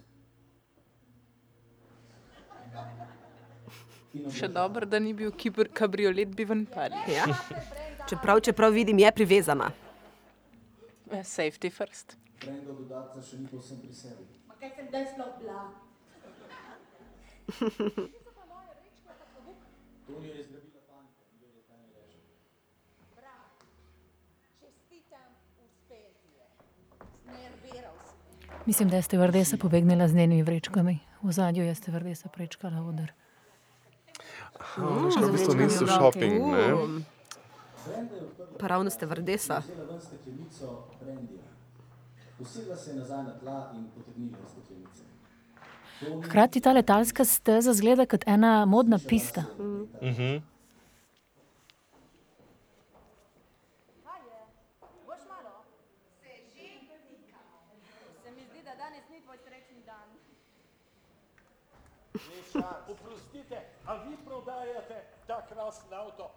Še 4.35 4.49
dobro, 4.49 4.87
da 4.87 4.99
ni 4.99 5.15
bil 5.15 5.31
kibr, 5.31 5.69
kabriolet, 5.71 6.35
bi 6.35 6.45
ven 6.45 6.67
padli. 6.67 7.15
Ja. 7.15 7.27
Čeprav, 8.11 8.41
čeprav 8.41 8.75
vidim, 8.75 8.99
je 8.99 9.13
privezana. 9.13 9.71
Ja, 11.13 11.23
Safety 11.23 11.71
first. 11.71 12.17
Brendo 12.43 12.73
dodatno 12.73 13.23
še 13.23 13.39
ni 13.39 13.47
povsem 13.47 13.79
pri 13.79 13.95
sebi. 13.95 14.27
Ma 14.51 14.59
kaj 14.59 14.75
sem 14.75 14.91
zdaj 14.91 15.07
sploh 15.15 15.33
bila? 15.39 15.63
To 20.07 20.13
je 20.13 20.45
zdravila 20.45 20.81
panika, 20.89 21.23
in 21.33 21.39
vedeti, 21.41 21.63
kaj 21.69 21.77
naj 21.77 21.91
reče. 21.97 22.19
Čestitam, 24.61 25.31
uspel 25.65 26.13
je. 26.37 26.47
Znerviral 27.25 27.95
si. 28.05 28.67
mislim, 28.67 28.89
da 28.89 28.97
je 28.97 29.03
stevardesa 29.03 29.57
pobegnila 29.57 30.09
z 30.09 30.15
njenimi 30.15 30.43
vrečkami. 30.43 30.99
V 31.23 31.33
zadju 31.33 31.65
je 31.65 31.75
stevardesa 31.75 32.29
prečkala 32.29 32.83
odr. 32.83 33.13
Ono 34.79 35.11
šlo 35.11 35.29
v 35.29 35.33
bistvu 35.33 35.55
niso 35.55 35.87
shopping, 35.87 36.33
ne? 36.33 36.75
Pa 38.59 38.67
ravno 38.67 38.91
ste 38.91 39.07
vrdesa. 39.07 39.63
Vzela 39.65 39.85
ven 39.85 40.01
steklenico 40.01 40.85
brendija. 41.01 41.43
Usedla 42.39 42.77
se 42.77 42.91
je 42.91 42.97
nazaj 42.97 43.23
na 43.23 43.39
tla 43.39 43.73
in 43.77 43.85
potegnila 43.95 44.39
steklenice. 44.49 45.14
Hkrati 46.25 46.61
ta 46.61 46.73
letalska 46.73 47.25
steza 47.25 47.73
zgleda 47.73 48.07
kot 48.07 48.25
ena 48.27 48.65
modna 48.67 48.99
pista. 49.09 49.45
Mhm. 50.03 50.43
Boš 55.07 55.21
malo? 55.29 55.65
Se 56.23 56.29
že 56.55 56.69
dotikamo. 56.89 57.57
Se 58.25 58.31
mi 58.31 58.43
zdi, 58.51 58.63
da 58.65 58.75
danes 58.75 59.05
ni 59.11 59.21
tvoj 59.23 59.39
srečni 59.45 59.83
dan. 59.87 60.09
Oprostite, 62.89 63.59
a 63.87 63.95
vi 63.95 64.17
prodajate 64.25 64.99
ta 65.27 65.47
krasen 65.49 65.93
avto? 65.95 66.31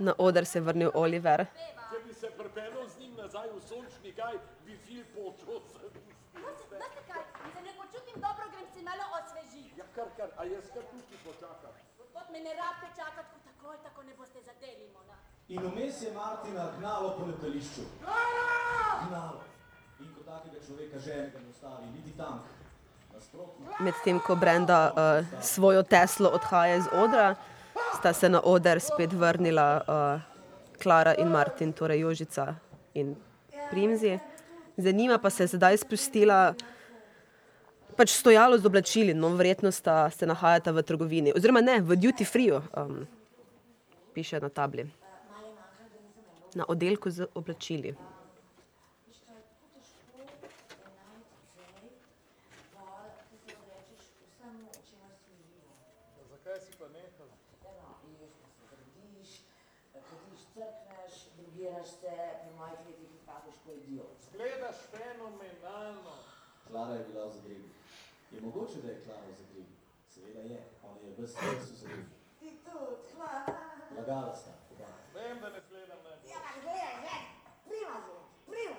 Na 0.00 0.14
oder 0.18 0.44
se 0.46 0.58
je 0.58 0.62
vrnil 0.62 0.90
Oliver. 0.94 1.46
če 1.92 1.98
bi 2.06 2.14
se 2.14 2.30
pripeljal 2.30 2.88
z 2.88 2.98
njim 3.00 3.14
nazaj 3.16 3.48
v 3.52 3.60
sončni 3.68 4.12
kaj, 4.16 4.38
bi 4.66 4.76
fil 4.86 5.04
počutil. 5.14 5.90
Veste 6.34 7.02
kaj, 7.08 7.22
mi 7.44 7.50
se 7.52 7.62
ne 7.62 7.72
počutim 7.76 8.16
dobro, 8.24 8.44
grem 8.52 8.66
si 8.74 8.82
malo 8.82 9.04
osvežiti. 9.18 9.80
Ja, 9.80 9.84
kar, 10.02 10.10
kar, 10.16 10.30
a 10.40 10.44
jaz 10.44 10.66
kar 10.74 10.82
tukaj 10.90 11.18
počakam. 11.26 11.74
Gospod, 11.98 12.26
me 12.32 12.40
ne 12.46 12.52
rabite 12.58 12.88
čakati, 12.98 13.30
ko 13.32 13.38
takoj, 13.48 13.76
tako 13.86 14.02
ne 14.02 14.14
boste 14.18 14.38
zadeli, 14.48 14.86
mona. 14.94 15.16
In 15.48 15.60
vmes 15.62 16.02
je 16.02 16.10
Martina 16.12 16.64
gnalo 16.78 17.14
po 17.18 17.26
letališču. 17.30 17.84
Gnalo. 19.08 19.40
In 20.00 20.10
ko 20.14 20.20
takega 20.26 20.58
človeka 20.66 20.98
ženega 20.98 21.38
ne 21.38 21.48
ustavi, 21.54 21.86
niti 21.94 22.16
tank. 22.18 22.42
Nasprotno. 23.14 23.78
Medtem 23.80 24.20
ko 24.26 24.36
Brenda 24.36 24.80
uh, 24.90 25.42
svojo 25.42 25.82
Teslo 25.82 26.32
odhaja 26.34 26.76
iz 26.76 26.88
odra, 26.92 27.34
sta 27.98 28.12
se 28.12 28.28
na 28.28 28.40
oder 28.40 28.80
spet 28.80 29.12
vrnila 29.12 29.68
uh, 29.80 30.20
Klara 30.82 31.14
in 31.14 31.28
Martin, 31.28 31.72
torej 31.72 32.00
Jožica 32.00 32.54
in 32.94 33.14
Primzi. 33.70 34.18
Za 34.76 34.90
njima 34.90 35.18
pa 35.18 35.30
se 35.30 35.42
je 35.42 35.48
sedaj 35.48 35.76
spustila 35.76 36.54
pač 38.02 38.10
stojalo 38.18 38.58
z 38.58 38.66
oblačili, 38.66 39.14
no 39.14 39.28
verjetno 39.38 39.70
sta 39.70 40.10
se 40.10 40.26
nahajata 40.26 40.72
v 40.74 40.82
trgovini, 40.82 41.32
oziroma 41.38 41.60
ne, 41.62 41.78
v 41.78 41.94
duty 41.94 42.24
free, 42.26 42.50
um, 42.50 43.06
piše 44.14 44.40
na 44.42 44.48
tabli. 44.50 44.90
Na 46.58 46.66
oddelku 46.66 47.10
z 47.10 47.30
oblačili. 47.34 47.94
Gledaš 64.32 64.78
fenomenalno. 64.90 66.14
Klara 66.66 66.94
je 66.94 67.04
bila 67.04 67.26
v 67.26 67.32
zadregi. 67.32 67.71
Je 68.32 68.40
mogoče, 68.40 68.82
da 68.82 68.88
je 68.88 69.00
Klara 69.04 69.26
v 69.28 69.34
zadregi? 69.34 69.74
Seveda 70.08 70.40
je. 70.42 70.58
Ona 70.82 71.00
je 71.00 71.14
ves 71.18 71.32
čas 71.34 71.70
v 71.70 71.76
zadregi. 71.76 72.16
Ti 72.40 72.48
tudi, 72.64 73.14
hvala. 73.16 73.58
Lagala 73.96 74.34
sta. 74.34 74.50
oba. 74.72 74.88
Vem, 75.14 75.40
da 75.40 75.48
ne 75.50 75.60
gledam 75.70 75.98
na 76.04 76.10
Ja, 76.10 76.38
pa 76.44 76.60
gledaj, 76.60 76.94
ne, 77.02 77.16
prima 77.64 77.96
zelo, 78.06 78.22
prima. 78.46 78.76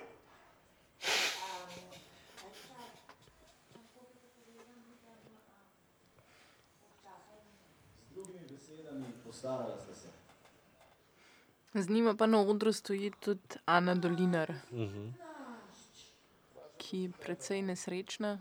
Z 8.10 8.14
drugimi 8.14 8.46
besedami, 8.50 9.04
postarala 9.24 9.78
sta 9.78 9.94
se. 9.94 10.08
Z 11.74 11.88
njima 11.90 12.14
pa 12.14 12.26
na 12.26 12.40
odru 12.40 12.72
stoji 12.72 13.10
tudi 13.20 13.40
Ana 13.66 13.94
Dolinar, 13.94 14.52
ki 16.84 16.98
je 16.98 17.10
precej 17.16 17.62
nesrečna 17.62 18.38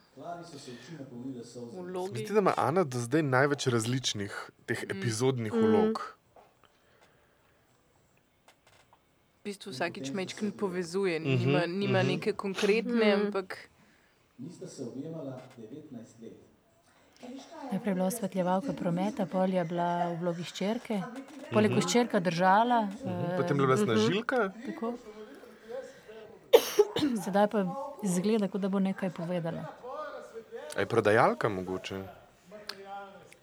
vlogi. 1.72 2.28
Se, 2.28 2.34
da 2.34 2.40
ima 2.40 2.54
Ana 2.58 2.84
do 2.84 3.00
zdaj 3.00 3.24
največ 3.24 3.68
različnih 3.68 4.34
teh 4.66 4.84
epizodnih 4.86 5.54
vlog. 5.54 6.02
V 9.36 9.46
bistvu 9.46 9.72
vsakič 9.72 10.12
mečkin 10.12 10.52
povezuje, 10.52 11.20
Mhm, 11.20 11.30
nima, 11.38 11.66
nima 11.68 12.00
mhm. 12.00 12.08
neke 12.08 12.34
konkretne, 12.34 13.14
ampak 13.14 13.70
Nista 14.38 14.68
se 14.68 14.84
objemala 14.84 15.40
19 15.58 16.22
let. 16.22 16.34
Najprej 17.72 17.92
je 17.92 17.96
bila 17.96 18.06
osvetljevalka 18.06 18.74
prometa, 18.74 19.26
pol 19.26 19.50
je 19.50 19.64
bila 19.64 20.10
v 20.10 20.18
vlogi 20.20 20.44
ščerke, 20.44 20.98
poleg 21.52 21.72
ko 21.72 21.82
ščerka 21.82 22.20
držala. 22.20 22.90
eh, 23.06 23.38
Potem 23.38 23.60
je 23.60 23.66
bila 23.66 23.78
snažilka. 23.78 24.52
Tako. 24.66 24.94
Sedaj 27.24 27.48
pa 27.48 27.93
izgleda, 28.04 28.48
kot 28.48 28.62
da 28.62 28.70
bo 28.70 28.80
nekaj 28.80 29.10
povedala. 29.10 29.66
A 30.76 30.80
je 30.80 30.86
prodajalka 30.86 31.50
mogoče? 31.50 32.04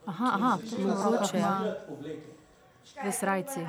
Aha, 0.05 0.31
aha, 0.33 0.57
mogoče, 0.79 1.37
ja. 1.37 1.75
V 3.05 3.11
srajci. 3.11 3.65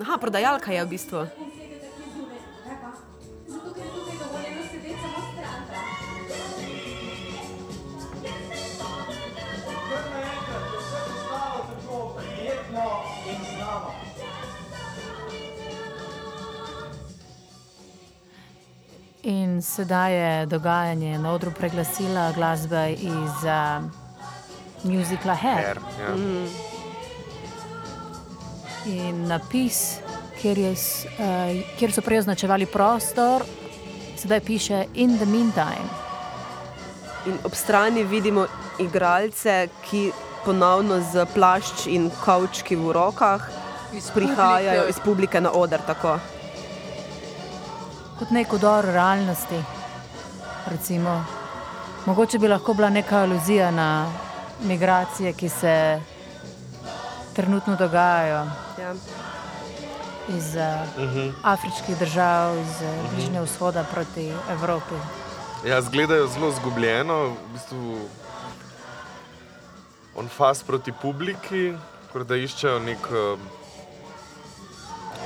Aha, 0.00 0.18
prodajalka 0.20 0.72
je 0.72 0.84
v 0.84 0.88
bistvu. 0.88 1.26
In 19.24 19.62
sedaj 19.62 20.12
je 20.12 20.46
dogajanje 20.46 21.18
na 21.18 21.32
odru 21.32 21.50
preglasila 21.50 22.32
glasba 22.32 22.86
iz 22.86 23.44
uh, 23.44 23.84
muzikla 24.82 25.34
Hair. 25.34 25.64
Hair, 25.64 25.78
ja. 26.00 26.14
In 28.84 29.24
napis, 29.26 29.96
kjer, 30.42 30.58
je, 30.58 30.72
uh, 30.72 31.78
kjer 31.78 31.92
so 31.92 32.04
prej 32.04 32.18
označevali 32.18 32.66
prostor, 32.66 33.46
sedaj 34.16 34.40
piše 34.44 34.84
In 34.94 35.16
the 35.16 35.26
meantime. 35.26 35.88
In 37.26 37.40
ob 37.44 37.54
strani 37.56 38.04
vidimo 38.04 38.44
igralce, 38.78 39.68
ki 39.88 40.10
ponovno 40.44 41.00
z 41.00 41.24
plašč 41.34 41.86
in 41.86 42.10
kavčki 42.24 42.76
v 42.76 42.92
rokah 42.92 43.48
Iz 43.96 44.10
prihajajo 44.10 44.80
publike. 44.82 44.90
iz 44.90 45.04
publike 45.04 45.40
na 45.40 45.52
oder. 45.52 45.80
Tako. 45.86 46.18
Kot 48.18 48.30
nek 48.30 48.52
udor 48.52 48.84
realnosti. 48.84 49.58
Recimo. 50.70 51.24
Mogoče 52.06 52.38
bi 52.38 52.48
lahko 52.48 52.74
bila 52.74 52.90
neka 52.90 53.18
aluzija 53.22 53.70
na 53.70 54.06
migracije, 54.62 55.32
ki 55.32 55.48
se 55.48 56.00
trenutno 57.34 57.76
dogajajo 57.76 58.44
Ja. 58.80 58.94
iz 60.28 60.54
uh, 60.56 61.34
afriških 61.42 61.98
držav, 61.98 62.58
iz 62.58 62.76
uh, 62.82 63.10
Bližnjega 63.14 63.44
vzhoda 63.44 63.84
proti 63.92 64.32
Evropi. 64.50 64.94
Ja, 65.66 65.80
zgledajo 65.82 66.26
zelo 66.26 66.50
zgubljeno, 66.50 67.22
v 67.24 67.52
bistvu 67.52 67.98
on 70.16 70.28
fas 70.28 70.62
proti 70.62 70.92
publiki, 71.02 71.72
kot 72.12 72.26
da 72.28 72.36
iščejo 72.36 72.78
nek 72.78 73.08
um, 73.10 73.40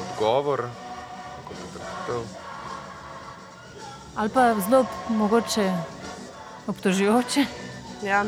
odgovor, 0.01 0.63
kako 1.37 1.55
bi 1.55 1.73
trditev. 1.75 2.38
Ali 4.19 4.29
pa 4.29 4.55
zelo 4.59 4.87
mogoče 5.09 5.73
obtožujoče. 6.67 7.45
Ja. 8.03 8.25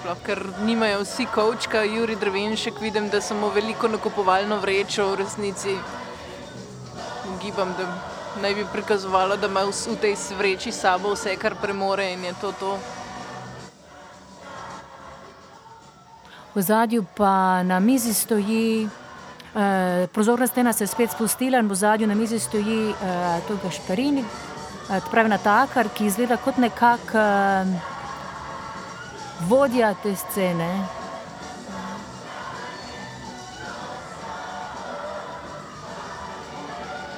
Sploh, 0.00 0.18
ker 0.26 0.42
nimajo 0.66 1.04
vsi 1.04 1.26
kočka, 1.34 1.84
Juri 1.86 2.16
Drevenšek, 2.16 2.80
vidim, 2.80 3.06
da 3.08 3.20
samo 3.20 3.48
veliko 3.54 3.88
nakupovalno 3.88 4.58
vrečo 4.58 5.06
v 5.12 5.20
resnici. 5.22 5.76
Gibam, 7.42 7.76
da 7.78 7.86
naj 8.42 8.54
bi 8.54 8.66
prikazovalo, 8.72 9.36
da 9.36 9.46
ima 9.46 9.62
vs- 9.70 9.86
v 9.94 9.96
tej 9.96 10.16
vreči 10.38 10.72
sabo 10.72 11.14
vse, 11.14 11.36
kar 11.36 11.54
premore 11.62 12.10
in 12.12 12.24
je 12.24 12.34
to 12.40 12.52
to. 12.52 12.74
V 16.54 16.62
zadju 16.62 17.06
pa 17.16 17.62
na 17.62 17.80
mizi 17.80 18.14
stoji, 18.14 18.88
prozorna 20.12 20.46
stena 20.46 20.72
se 20.72 20.84
je 20.84 20.88
spet 20.88 21.10
spustila 21.10 21.58
in 21.58 21.68
v 21.68 21.74
zadju 21.74 22.06
na 22.06 22.14
mizi 22.14 22.38
stoji 22.38 22.90
eh, 22.90 23.40
to 23.48 23.56
Gašparini, 23.62 24.24
eh, 24.90 25.00
pravi 25.10 25.28
natakar, 25.28 25.88
ki 25.94 26.06
izgleda 26.06 26.36
kot 26.36 26.56
nekak 26.58 27.14
eh, 27.14 27.66
vodja 29.48 29.94
te 30.02 30.16
scene. 30.16 30.70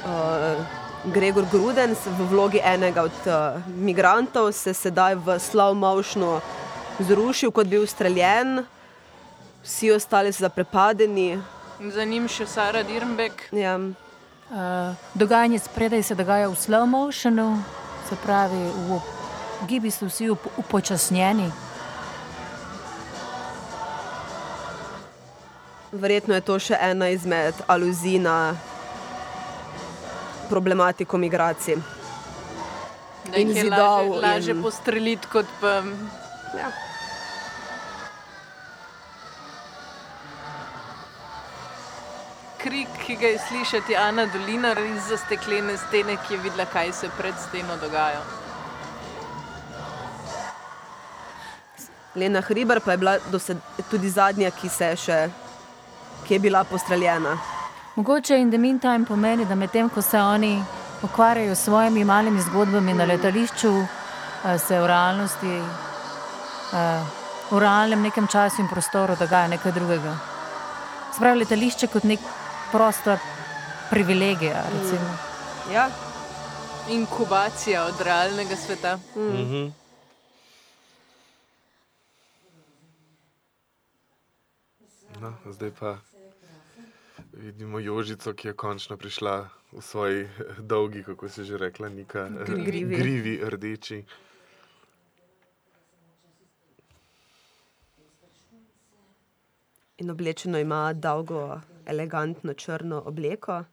Uh, 0.07 0.65
Gregor 1.15 1.45
Grudens 1.51 1.99
v 2.07 2.27
vlogi 2.31 2.61
enega 2.65 3.03
od 3.03 3.27
uh, 3.27 3.63
migrantov 3.67 4.53
se 4.53 4.75
sedaj 4.75 5.15
v 5.15 5.39
motionu 5.75 6.41
zrušil, 6.99 7.51
kot 7.51 7.67
bi 7.67 7.77
bil 7.77 7.87
streljen, 7.87 8.65
vsi 9.65 9.93
ostali 9.93 10.33
so 10.33 10.41
zaprepadeni. 10.41 11.56
Za 11.81 12.05
njim 12.05 12.29
še 12.29 12.47
Sara 12.47 12.83
Dirnbek. 12.83 13.49
Ja. 13.53 13.77
Uh, 13.77 14.95
dogajanje 15.15 15.59
spredaj 15.59 16.03
se 16.03 16.15
dogaja 16.15 16.49
v 16.49 16.55
slow 16.57 16.87
motionu, 16.87 17.59
se 18.09 18.17
pravi, 18.17 18.57
v, 18.89 19.01
gibi 19.69 19.91
so 19.91 20.07
vsi 20.07 20.31
up, 20.31 20.47
upočasnjeni. 20.57 21.51
Verjetno 25.93 26.35
je 26.35 26.41
to 26.41 26.59
še 26.59 26.79
ena 26.81 27.09
izmed 27.09 27.55
aluzij 27.67 28.19
na 28.19 28.55
problematiko 30.49 31.19
migracij. 31.19 31.77
Da 33.27 33.37
jih 33.37 33.57
je 33.57 33.71
laže, 33.71 34.11
laže 34.23 34.51
in- 34.55 34.63
postreliti 34.63 35.27
kot 35.33 35.47
pa. 35.61 35.83
Ja. 36.57 36.71
Krik, 42.59 42.89
ki 43.07 43.17
ga 43.17 43.27
je 43.27 43.39
slišati 43.49 43.97
Ana 43.97 44.27
Dolinar 44.27 44.79
iz 44.79 45.09
zasteklene 45.09 45.77
stene, 45.77 46.17
ki 46.17 46.35
je 46.35 46.41
videla, 46.41 46.65
kaj 46.73 46.93
se 46.93 47.09
pred 47.19 47.35
steno 47.49 47.77
dogaja. 47.77 48.21
Lena 52.17 52.41
Hriber 52.41 52.81
pa 52.81 52.93
je 52.93 52.97
bila 52.97 53.19
dosed, 53.33 53.59
tudi 53.91 54.11
zadnja, 54.11 54.51
ki, 54.51 54.69
se 54.69 54.89
še, 54.97 55.19
ki 56.25 56.35
je 56.35 56.39
bila 56.41 56.65
postreljena. 56.65 57.37
Mogoče 57.97 58.39
in 58.41 58.51
the 58.51 58.59
meantime 58.59 59.05
pomeni, 59.05 59.45
da 59.45 59.55
medtem 59.55 59.91
ko 59.91 60.03
se 60.03 60.21
oni 60.21 60.63
ukvarjajo 61.03 61.55
s 61.55 61.65
svojimi 61.65 62.05
malimi 62.05 62.41
zgodbami 62.41 62.95
na 62.95 63.05
letališču, 63.05 63.75
eh, 63.83 64.59
se 64.59 64.81
v 64.81 64.87
realnosti, 64.87 65.61
eh, 66.73 67.01
v 67.51 67.59
realnem 67.59 68.03
nekem 68.03 68.27
času 68.27 68.63
in 68.63 68.69
prostoru 68.69 69.17
dogaja 69.17 69.49
nekaj 69.49 69.73
drugega. 69.73 70.17
Spravi 71.17 71.39
letališče 71.39 71.87
kot 71.87 72.05
nek 72.05 72.21
prostor 72.77 73.19
privilegija. 73.91 74.63
Recimo. 74.73 75.17
Ja. 75.73 75.91
Inkubacija 76.91 77.85
od 77.85 78.01
realnega 78.01 78.57
sveta. 78.57 78.99
Mhm. 79.17 79.67
No, 85.21 85.33
zdaj 85.53 85.71
pa 85.81 85.97
vidimo 87.33 87.79
Jožico, 87.79 88.33
ki 88.33 88.49
je 88.49 88.55
končno 88.55 88.97
prišla 88.97 89.49
v 89.73 89.83
svoji 89.83 90.21
eh, 90.23 90.29
dolgi, 90.59 91.03
kako 91.03 91.29
se 91.29 91.41
je 91.41 91.45
že 91.45 91.59
rekla, 91.59 91.89
neka 91.89 92.21
eh, 92.21 92.45
Grivi. 92.45 92.97
grivi 92.97 93.41
rdeči. 93.45 94.05
In 99.99 100.11
oblečeno 100.11 100.59
ima 100.59 100.93
dolgo, 100.93 101.61
elegantno 101.87 102.55
črno 102.55 103.03
obleko. 103.07 103.65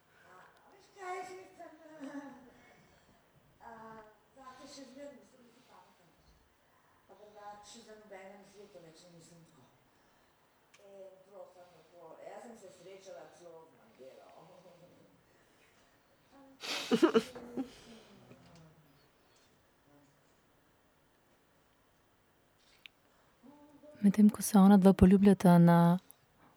Medtem 24.03 24.29
ko 24.29 24.41
se 24.41 24.57
ona 24.57 24.77
dva 24.77 24.93
poljubljata 24.93 25.57
na 25.57 25.99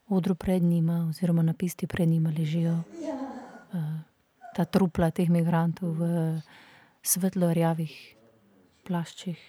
odru 0.09 0.35
pred 0.35 0.63
njima, 0.63 1.07
oziroma 1.11 1.43
na 1.43 1.55
pisti 1.55 1.87
pred 1.87 2.09
njima, 2.09 2.33
ležijo 2.39 2.73
uh, 2.73 3.81
ta 4.57 4.65
trupla 4.65 5.11
teh 5.11 5.31
migrantov 5.31 5.93
v 5.99 6.11
svetlo-rjavih 7.03 7.95
plaščih. 8.87 9.41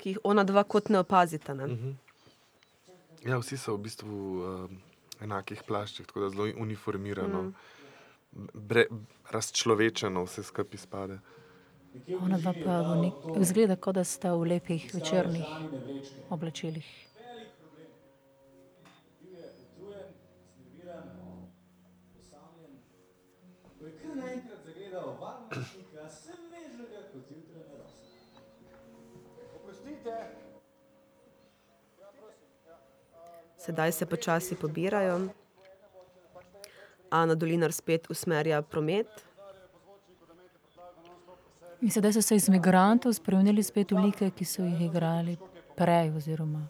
Ki 0.00 0.14
jih 0.14 0.22
ona 0.24 0.44
dva 0.44 0.64
kot 0.64 0.88
ne 0.88 0.98
opazita. 0.98 1.54
Ne? 1.54 1.66
Mhm. 1.66 1.92
Ja, 3.22 3.38
vsi 3.38 3.56
so 3.56 3.76
v 3.76 3.84
bistvu 3.84 4.16
uh, 4.42 4.72
enakih 5.22 5.62
plaščih, 5.66 6.08
tako 6.08 6.24
da 6.24 6.32
zelo 6.32 6.48
uniformirano, 6.58 7.42
mm. 7.42 8.48
bre, 8.54 8.86
razčlovečeno 9.30 10.24
vse 10.26 10.42
skupaj 10.42 10.80
izpade. 10.80 11.20
Ona 12.18 12.40
dva 12.40 12.54
pa 12.56 12.80
v 12.88 12.98
nek, 13.04 13.22
izgleda, 13.44 13.76
kot 13.76 14.00
da 14.00 14.04
sta 14.08 14.32
v 14.34 14.56
lepih 14.56 14.88
večernih 14.94 15.48
oblačilih. 16.32 16.88
Sedaj 33.62 33.92
se 33.92 34.06
počasi 34.06 34.56
pobirajo. 34.56 35.20
Ana 37.10 37.34
Dolinar 37.34 37.72
spet 37.72 38.10
usmerja 38.10 38.62
promet. 38.62 39.06
In 41.80 41.90
sedaj 41.90 42.12
so 42.12 42.22
se 42.22 42.36
iz 42.36 42.48
migrantov 42.48 43.12
spremenili 43.14 43.62
spet 43.62 43.92
v 43.92 44.02
like, 44.02 44.30
ki 44.30 44.44
so 44.44 44.62
jih 44.62 44.80
igrali 44.86 45.36
prej. 45.76 46.10
Oziroma. 46.16 46.66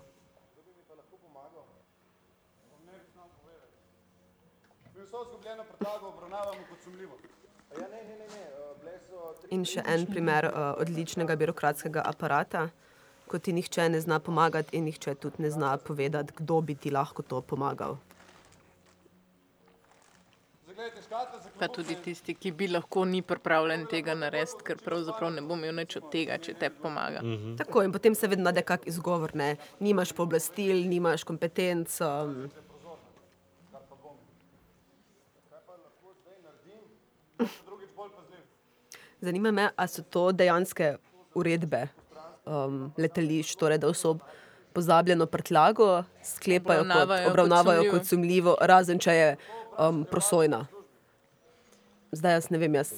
In 9.49 9.64
še 9.64 9.82
en 9.84 10.07
primer 10.09 10.49
uh, 10.49 10.72
odličnega 10.80 11.36
birokratskega 11.36 12.05
aparata, 12.05 12.68
ko 13.33 13.39
ti 13.41 13.53
nihče 13.57 13.89
ne 13.89 14.01
zna 14.01 14.18
pomagati, 14.20 14.76
in 14.76 14.85
nihče 14.85 15.14
tudi 15.14 15.43
ne 15.43 15.51
zna 15.51 15.76
povedati, 15.80 16.35
kdo 16.37 16.61
bi 16.61 16.74
ti 16.74 16.91
lahko 16.93 17.22
to 17.22 17.41
pomagal. 17.41 17.97
Pa 21.59 21.68
tudi 21.68 21.95
tisti, 22.05 22.35
ki 22.35 22.53
bi 22.59 22.68
lahko 22.68 23.05
ni 23.05 23.22
pripravljen 23.22 23.87
tega 23.91 24.14
narediti, 24.18 24.64
ker 24.66 24.80
pravzaprav 24.85 25.33
ne 25.33 25.45
bo 25.47 25.57
imel 25.57 25.74
nič 25.78 25.97
od 26.01 26.11
tega, 26.12 26.39
če 26.43 26.55
te 26.61 26.70
pomaga. 26.83 27.22
Mhm. 27.22 27.57
Tako 27.61 27.83
in 27.87 27.93
potem 27.93 28.14
se 28.18 28.28
vedno 28.28 28.45
najde 28.51 28.62
kak 28.66 28.87
izgovor, 28.91 29.37
ne? 29.37 29.57
nimaš 29.80 30.12
pooblastil, 30.12 30.85
nimaš 30.93 31.24
kompetenc. 31.24 32.01
Um, 32.01 32.51
zanima 39.20 39.51
me, 39.51 39.70
ali 39.76 39.89
so 39.89 40.03
to 40.03 40.33
dejanske 40.33 40.97
uredbe 41.35 41.89
um, 42.47 42.93
letališč, 42.99 43.57
torej 43.61 43.78
da 43.82 43.90
osob 43.93 44.22
pozabljeno 44.72 45.26
prtljago 45.26 46.05
sklepajo 46.24 46.80
Obravnavajo 46.80 47.09
kot, 47.09 47.24
kot 47.24 47.32
obravnavajo 47.32 47.82
sumljivo. 47.82 47.99
kot 47.99 48.09
sumljivo, 48.09 48.57
razen 48.61 48.99
če 48.99 49.14
je 49.14 49.34
um, 49.78 50.05
prosojna. 50.11 50.66
Zdaj 52.12 52.34
jaz 52.36 52.51
ne 52.53 52.59
vem, 52.61 52.74
jaz 52.76 52.93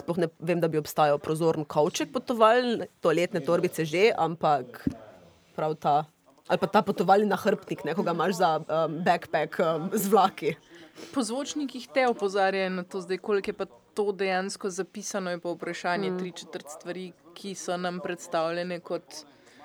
sploh 0.00 0.18
ne 0.18 0.28
vem, 0.42 0.58
da 0.58 0.68
bi 0.68 0.78
obstajal 0.78 1.20
prozoren 1.22 1.64
kavček 1.64 2.10
potovalni, 2.14 2.88
toaletne 3.00 3.42
torbice 3.46 3.86
že, 3.86 4.10
ampak 4.18 4.82
prav 5.54 5.76
ta. 5.78 5.96
Ali 6.46 6.62
pa 6.62 6.66
ta 6.70 6.82
potovalni 6.82 7.26
nahrbtnik, 7.26 7.82
nekoga 7.86 8.14
imaš 8.14 8.38
za 8.38 8.50
um, 8.58 8.98
backpack 9.06 9.58
um, 9.62 9.90
z 9.94 10.10
vlaki. 10.10 10.54
Po 11.14 11.22
zvočnikih 11.22 11.88
te 11.94 12.06
opozarjajo 12.10 12.70
na 12.70 12.84
to, 12.86 13.00
zdaj, 13.02 13.18
koliko 13.18 13.50
je 13.50 13.54
pa 13.54 13.66
to 13.96 14.12
dejansko 14.12 14.70
zapisano, 14.70 15.30
je 15.32 15.38
pa 15.40 15.50
vprašanje 15.50 16.10
mm. 16.10 16.18
tri 16.18 16.32
četrt 16.32 16.68
stvari, 16.70 17.06
ki 17.34 17.54
so 17.54 17.76
nam 17.76 18.00
predstavljene 18.04 18.80
kot 18.80 19.24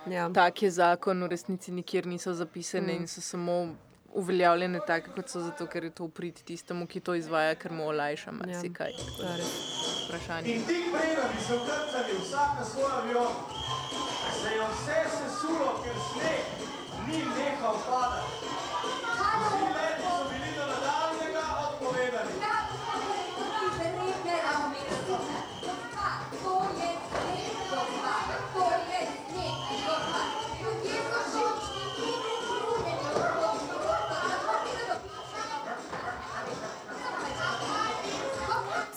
Ja. 0.10 0.30
tak 0.34 0.62
je 0.64 0.72
zakon, 0.72 1.24
v 1.24 1.28
resnici 1.28 1.72
nikjer 1.72 2.08
niso 2.08 2.34
zapisane 2.34 2.94
Mm. 2.94 3.02
in 3.02 3.08
so 3.08 3.22
samo 3.22 3.76
uveljavljene 4.14 4.80
take, 4.88 5.12
kot 5.16 5.30
so 5.30 5.40
zato, 5.40 5.68
ker 5.68 5.84
je 5.84 5.90
to 5.92 6.04
uprit 6.04 6.42
tistemu, 6.44 6.88
ki 6.88 7.00
to 7.00 7.14
izvaja, 7.16 7.56
ker 7.56 7.72
mu 7.72 7.86
olajša 7.88 8.32
marsikaj. 8.32 8.92
Tako 8.98 9.22
da 9.22 9.36
Vprašanje. 10.08 10.56
In 10.56 10.66
tik 10.66 10.86
preden 10.92 11.30
bi 11.36 11.44
se 11.48 11.56
vkrcali 11.56 12.14
vsak 12.24 12.50
na 12.60 12.66
svoj 12.66 12.92
avion, 12.92 13.32
se 14.42 14.50
je 14.56 14.66
vse 14.74 14.98
sesulo, 15.18 15.70
ker 15.84 15.96
sneg 16.12 16.44
ni 17.08 17.20
nehal 17.38 17.78
padati. 17.88 19.81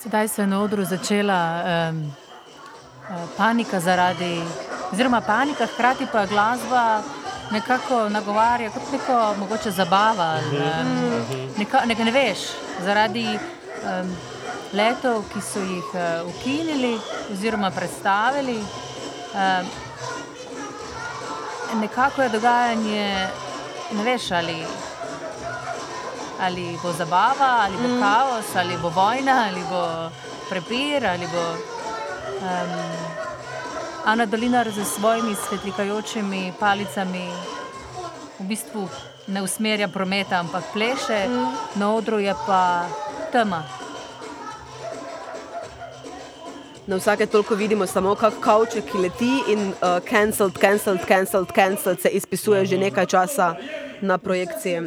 Sedaj 0.05 0.29
se 0.29 0.43
je 0.43 0.47
na 0.47 0.61
odru 0.61 0.85
začela 0.85 1.65
um, 1.65 2.13
panika 3.37 3.81
zaradi, 3.81 4.43
oziroma 4.93 5.21
panika, 5.21 5.67
hkrati 5.67 6.07
pa 6.13 6.27
glasba 6.27 7.03
nekako 7.51 8.09
nagovarja 8.09 8.71
kot 8.71 8.83
neko 8.93 9.35
mogoče 9.39 9.71
zabava. 9.71 10.25
ali, 10.25 10.61
Um, 10.81 11.49
neka, 11.59 11.81
ne, 11.87 11.95
ne 11.95 12.11
veš, 12.11 12.39
zaradi 12.85 13.39
um, 13.39 14.17
letov, 14.73 15.25
ki 15.33 15.41
so 15.41 15.61
jih 15.61 15.89
uh, 15.95 16.29
ukinili 16.29 16.99
oziroma 17.33 17.71
predstavili. 17.71 18.59
Um, 18.61 19.67
nekako 21.81 22.23
je 22.23 22.29
dogajanje, 22.29 23.29
ne 23.93 24.05
veš 24.05 24.31
ali 24.31 24.67
ali 26.45 26.78
bo 26.82 26.92
zabava, 26.92 27.64
ali 27.64 27.76
bo 27.76 27.88
mm. 27.88 28.01
kaos, 28.01 28.57
ali 28.57 28.76
bo 28.82 28.88
vojna, 28.88 29.49
ali 29.49 29.62
bo 29.70 30.11
prepir, 30.49 31.07
ali 31.07 31.26
bo. 31.32 31.45
Um, 32.45 33.14
Ana 34.05 34.26
Dolinar 34.26 34.68
z 34.70 34.84
svojimi 34.84 35.32
svetlikajočimi 35.34 36.53
palicami 36.61 37.24
v 38.40 38.45
bistvu 38.45 38.88
ne 39.26 39.42
usmerja 39.42 39.88
prometa, 39.88 40.40
ampak 40.45 40.64
pleše, 40.72 41.24
mm. 41.28 41.80
na 41.80 41.95
odru 41.95 42.18
je 42.18 42.34
pa 42.47 42.84
tema. 43.32 43.64
Na 46.86 46.97
vsake 46.97 47.26
toliko 47.26 47.55
vidimo 47.55 47.86
samo 47.86 48.14
kak 48.14 48.34
kavček, 48.40 48.84
ki 48.84 48.99
leti 48.99 49.40
in 49.49 49.68
uh, 49.68 50.05
cancelled, 50.11 50.59
cancelled, 50.59 51.01
cancelled, 51.09 51.53
cancelled 51.53 52.01
se 52.01 52.09
izpisuje 52.09 52.66
že 52.66 52.78
nekaj 52.78 53.07
časa 53.07 53.55
na 54.01 54.18
projekciji. 54.18 54.80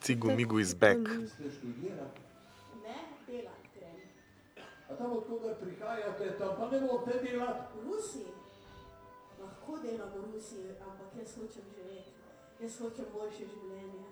Cigu 0.00 0.32
migu 0.36 0.60
iz 0.60 0.74
back. 0.74 0.98
Ne. 2.82 2.96
A 4.90 4.94
tam, 4.94 5.12
odkuder 5.12 5.54
prihajate, 5.60 6.38
tam 6.38 6.56
pa 6.58 6.70
ne 6.70 6.80
morete 6.80 7.18
delati? 7.22 7.78
V 7.78 7.84
Rusiji? 7.84 8.32
Lahko 9.40 9.78
delam 9.82 10.10
v 10.14 10.32
Rusiji, 10.32 10.70
ampak 10.80 11.08
jaz 11.18 11.36
hočem 11.36 11.64
živeti. 11.76 12.10
Jaz 12.60 12.78
hočem 12.80 13.06
boljše 13.12 13.44
življenje. 13.46 14.04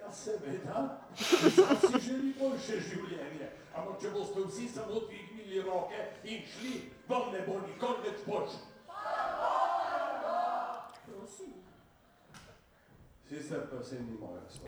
Ja, 0.00 0.12
seveda. 0.12 0.98
Sam 1.56 1.76
si 1.76 2.00
želi 2.06 2.34
boljše 2.38 2.80
življenje. 2.80 3.50
Ampak 3.74 4.00
če 4.02 4.10
boste 4.10 4.40
vsi 4.46 4.68
samo 4.68 5.00
dvignili 5.06 5.62
roke 5.62 6.00
in 6.24 6.42
šli, 6.52 6.90
vam 7.08 7.32
ne 7.32 7.40
bo 7.46 7.60
nikoli 7.66 8.08
več 8.08 8.24
boljše. 8.26 8.60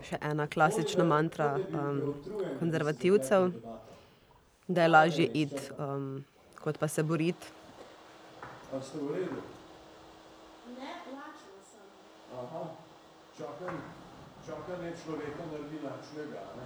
Še 0.03 0.17
ena 0.21 0.45
klasična 0.47 1.03
mantra 1.03 1.53
um, 1.59 2.13
konzervativcev, 2.59 3.49
da 4.67 4.85
je 4.85 4.91
lažje 4.91 5.25
iti, 5.33 5.63
um, 5.77 6.23
kot 6.61 6.79
pa 6.79 6.87
se 6.87 7.03
boriti. 7.03 7.51
A 8.73 8.79
ste 8.81 8.97
v 8.97 9.15
redu? 9.15 9.41
Ne, 10.77 10.93
lačna 11.11 11.59
sem. 11.67 11.89
Aha, 12.33 12.63
čakaj, 13.37 13.75
čakanje 14.47 14.95
človeka 15.03 15.49
naredi 15.51 15.83
lačnega, 15.83 16.47
ne? 16.57 16.65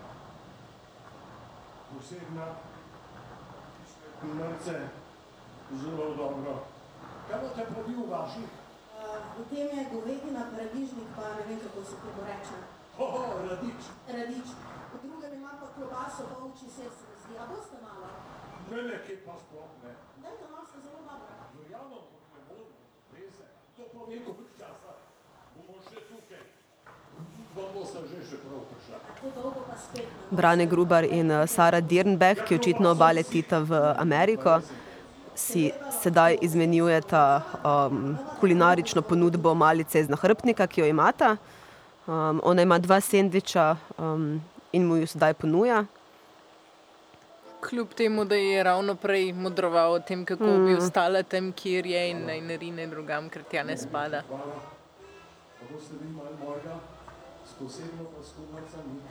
Posebna, 1.90 2.48
mrce, 4.24 4.78
zelo 5.82 6.14
dobro. 6.16 6.56
Kaj 7.28 7.40
imate 7.42 7.68
pa 7.74 7.86
vi 7.90 7.96
v 7.96 8.08
vaših? 8.10 8.57
Uh, 8.98 9.22
v 9.38 9.44
tem 9.54 9.68
je 9.78 9.84
govedina, 9.94 10.50
paradižnik, 10.52 11.10
pa 11.16 11.38
ne 11.38 11.44
vem, 11.48 11.60
kako 11.62 11.80
se 11.86 11.96
temu 12.02 12.22
reče. 12.26 12.58
Oho, 12.98 13.22
radič. 13.50 13.82
Radič. 14.10 14.48
V 14.92 14.96
drugem 15.04 15.34
ima 15.38 15.52
pa 15.62 15.68
klobaso, 15.76 16.24
pa 16.32 16.38
uči 16.50 16.66
se 16.66 16.84
mi 16.90 17.18
priložnosti, 17.28 17.34
a 17.40 17.46
boste 17.52 17.78
malo? 17.82 18.08
Ne, 18.72 18.82
ne, 18.90 18.96
kje 19.06 19.16
pa 19.26 19.34
sploh 19.40 19.72
ne. 19.84 19.92
Dajte 20.24 20.46
malo, 20.52 20.66
ste 20.70 20.80
zelo 20.86 21.00
dobra. 21.04 21.36
Verjamem, 21.58 22.04
ne 22.34 22.42
morem, 22.48 22.70
res 23.14 23.36
je. 23.40 23.48
To 23.78 23.84
pa 23.94 24.02
vem, 24.10 24.22
koliko 24.26 24.44
časa 24.58 24.92
bomo 25.56 25.80
še 25.84 26.00
tukaj. 26.10 26.44
Ne. 26.44 26.54
Brane 30.30 30.66
Grubar 30.66 31.04
in 31.04 31.32
eh, 31.32 31.48
Sara 31.48 31.82
Dirnbeh, 31.82 32.44
ki 32.46 32.56
očitno 32.56 32.92
oba 32.94 33.12
letita 33.12 33.60
v 33.60 33.74
Ameriko, 33.98 34.62
si 35.38 35.72
sedaj 36.02 36.38
izmenjujeta 36.42 37.42
um, 37.64 38.18
kulinarično 38.40 39.02
ponudbo 39.02 39.54
malice 39.54 40.00
iz 40.00 40.10
nahrbtnika, 40.10 40.68
ki 40.68 40.82
jo 40.82 40.88
imata. 40.88 41.36
Um, 42.08 42.42
ona 42.44 42.62
ima 42.62 42.80
dva 42.80 42.98
sendviča 43.02 43.76
um, 43.98 44.42
in 44.72 44.88
mu 44.88 44.98
jo 44.98 45.08
sedaj 45.08 45.34
ponuja. 45.34 45.86
Kljub 47.62 47.94
temu, 47.94 48.26
da 48.26 48.36
je 48.36 48.64
ravno 48.64 48.96
prej 48.96 49.34
modroval 49.34 49.94
o 49.94 50.00
tem, 50.00 50.26
kako 50.26 50.44
mm. 50.44 50.66
bi 50.66 50.76
ostala 50.76 51.24
tam, 51.24 51.52
kjer 51.52 51.86
je 51.86 52.04
in 52.10 52.26
naj 52.26 52.42
ne 52.42 52.58
rine 52.58 52.88
drugam, 52.88 53.30
ker 53.30 53.44
tja 53.44 53.64
ne 53.64 53.78
spada. 53.78 54.24
Hvala. 54.30 54.60
Pa 55.60 55.74
boste 55.74 55.98
vi 56.02 56.10
malo 56.16 56.34
mojega, 56.42 56.80
s 57.46 57.54
posebno 57.60 58.10
pa 58.14 58.24
s 58.24 58.34
kumarcami. 58.38 59.02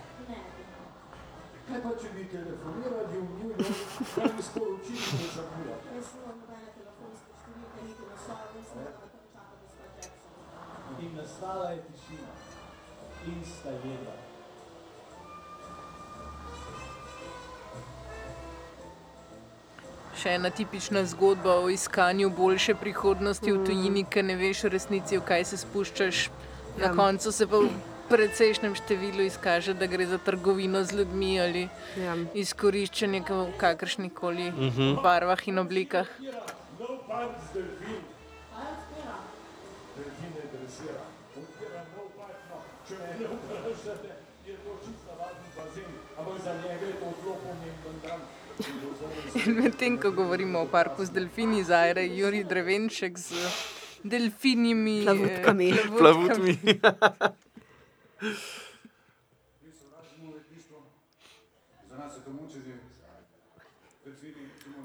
Kaj 1.66 1.80
pa, 1.82 1.90
če 2.00 2.08
bi 2.14 2.24
telefonirali 2.30 3.18
v 3.20 3.28
New 3.38 3.48
York, 3.50 3.70
kaj 4.14 4.28
bi 4.36 4.42
sporočili, 4.42 5.00
da 5.20 5.28
zamuja? 5.36 5.76
Jaz 5.96 6.10
nimam 6.14 6.36
nobene 6.42 6.68
telefonske 6.76 7.30
številke, 7.40 7.78
niti 7.88 8.04
naslova, 8.10 8.44
da 8.46 8.76
me 8.76 8.92
tam 9.00 9.18
čaka 9.32 9.54
gospa 9.62 9.84
Jackson. 9.96 11.02
In 11.06 11.10
nastala 11.18 11.66
je 11.74 11.80
tišina. 11.88 12.30
In 13.26 13.42
sta 13.50 13.74
jedla. 13.82 14.14
Še 20.16 20.32
ena 20.32 20.50
tipična 20.50 21.02
zgodba 21.06 21.58
o 21.60 21.68
iskanju 21.68 22.30
boljše 22.30 22.74
prihodnosti 22.74 23.52
v 23.52 23.64
tujini, 23.66 24.04
ker 24.06 24.24
ne 24.24 24.36
veš 24.40 24.62
v 24.64 24.72
resnici, 24.72 25.18
v 25.18 25.26
kaj 25.28 25.44
se 25.44 25.58
spuščaš. 25.60 26.22
Na 26.78 26.86
Ja. 26.86 26.94
koncu 26.94 27.32
se 27.32 27.46
pa 27.46 27.60
precejšnjem 28.09 28.74
številu 28.74 29.22
izkaže, 29.22 29.74
da 29.74 29.86
gre 29.86 30.07
za 30.07 30.18
trgovino 30.18 30.84
z 30.84 30.92
ljudmi 30.94 31.40
ali 31.40 31.68
Ja. 31.96 32.14
izkoriščanje 32.34 33.22
v 33.22 33.52
kakršnih 33.57 34.12
koli 34.14 34.50
Mhm. 34.50 35.02
barvah 35.02 35.48
in 35.48 35.59
oblikah. 35.59 36.07
Medtem, 49.48 49.98
ko 49.98 50.11
govorimo 50.12 50.61
o 50.61 50.66
parku 50.66 51.04
z 51.04 51.11
delfini, 51.11 51.62
zajre 51.62 52.07
Juri 52.09 52.42
Drevenšek 52.44 53.18
z 53.18 53.28
delfinimi 54.04 55.00
eh, 55.00 55.04
Plavutkami. 55.92 56.48
Plavutmi. 58.20 58.36
Za 61.88 61.96
nas 61.96 62.16
je 62.16 62.24
to 62.24 62.30
mučenje. 62.32 62.76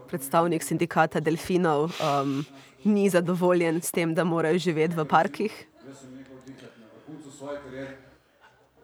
Predstavnik 0.07 0.63
sindikata 0.63 1.19
delfinov 1.19 1.83
um, 1.83 2.45
ni 2.83 3.09
zadovoljen 3.09 3.81
s 3.81 3.91
tem, 3.91 4.15
da 4.15 4.23
morajo 4.23 4.57
živeti 4.57 4.95
v 4.95 5.05
parkih. 5.05 5.67
Jaz 5.87 5.99
sem 6.01 6.15
nekaj 6.15 6.35
vdihati 6.35 6.79
na 6.79 6.87
vrhuncu 6.95 7.31
svoje 7.31 7.59
kariere. 7.63 7.97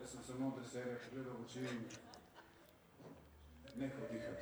Jaz 0.02 0.12
sem 0.12 0.22
samo 0.28 0.54
treserje 0.56 0.96
pogledal 1.04 1.34
v 1.34 1.36
oči 1.44 1.60
in 1.60 1.78
nekaj 3.76 4.02
vdihati. 4.10 4.42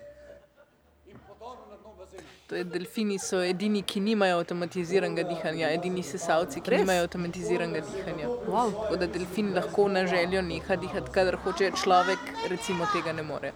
In 1.09 1.17
podobno 1.27 1.65
na 1.69 1.77
dno 1.81 1.91
bazena. 1.97 2.23
To 2.44 2.44
je, 2.44 2.44
delfini 2.63 3.19
so 3.19 3.41
edini, 3.43 3.81
ki 3.81 3.99
nimajo 3.99 4.39
avtomatiziranega 4.39 5.23
dihanja, 5.29 5.69
edini 5.69 6.03
sesalci, 6.03 6.61
ki 6.61 6.71
Res? 6.71 6.79
nimajo 6.81 7.03
avtomatiziranega 7.03 7.81
dihanja. 7.91 8.27
Wow. 8.47 8.71
Tako 8.71 8.95
da 8.95 9.07
delfin 9.07 9.53
lahko 9.55 9.87
na 9.89 10.05
željo 10.07 10.41
neha 10.41 10.75
dihati, 10.75 11.11
kadar 11.11 11.35
hoče, 11.43 11.71
človek 11.83 12.19
recimo 12.49 12.87
tega 12.93 13.13
ne 13.13 13.23
more. 13.23 13.51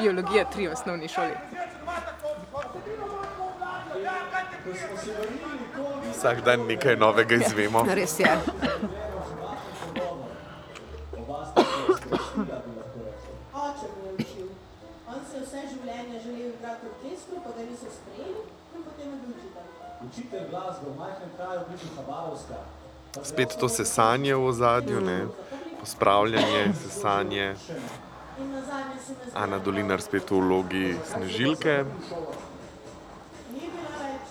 Biologija 0.00 0.44
3 0.56 0.68
v 0.68 0.72
osnovni 0.72 1.08
šoli. 1.08 1.34
Vsak 6.12 6.44
dan 6.44 6.66
nekaj 6.66 6.96
novega 6.96 7.34
izvemo. 7.34 7.86
Res 7.94 8.20
je. 8.20 8.36
V 16.74 16.86
orkestru, 16.90 17.36
pa 17.44 17.50
ga 17.56 17.62
niso 17.62 17.86
sprejeli 17.90 18.40
in 18.76 18.80
potem 18.82 19.06
je 19.12 19.16
bil 19.22 19.30
učitelj. 19.36 19.68
Učitelj 20.08 20.44
glasbe 20.50 20.86
v 20.90 20.96
majhnem 20.98 21.30
kraju 21.36 21.60
blizu 21.68 21.88
Habarovska. 21.96 22.56
pa 23.14 23.24
Spet 23.24 23.56
to 23.60 23.68
sesanje 23.68 24.34
v 24.34 24.44
ozadju, 24.44 25.00
ne? 25.00 25.20
pospravljanje, 25.80 26.74
sesanje. 26.82 27.54
In 28.40 28.52
Ana 29.34 29.58
Dolinar 29.58 30.00
spet 30.00 30.30
v 30.30 30.40
vlogi 30.40 30.96
snežilke. 31.08 31.84
ni 33.54 33.60
bila 33.72 33.92
več. 34.02 34.26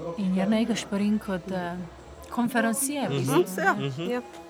Um, 0.00 0.14
In 0.18 0.34
Jrnej 0.34 0.64
Gašparin 0.66 1.18
kot 1.18 1.46
uh, 1.52 1.78
konferencijer. 2.30 3.10
v 3.10 3.20
Mhm. 3.20 4.43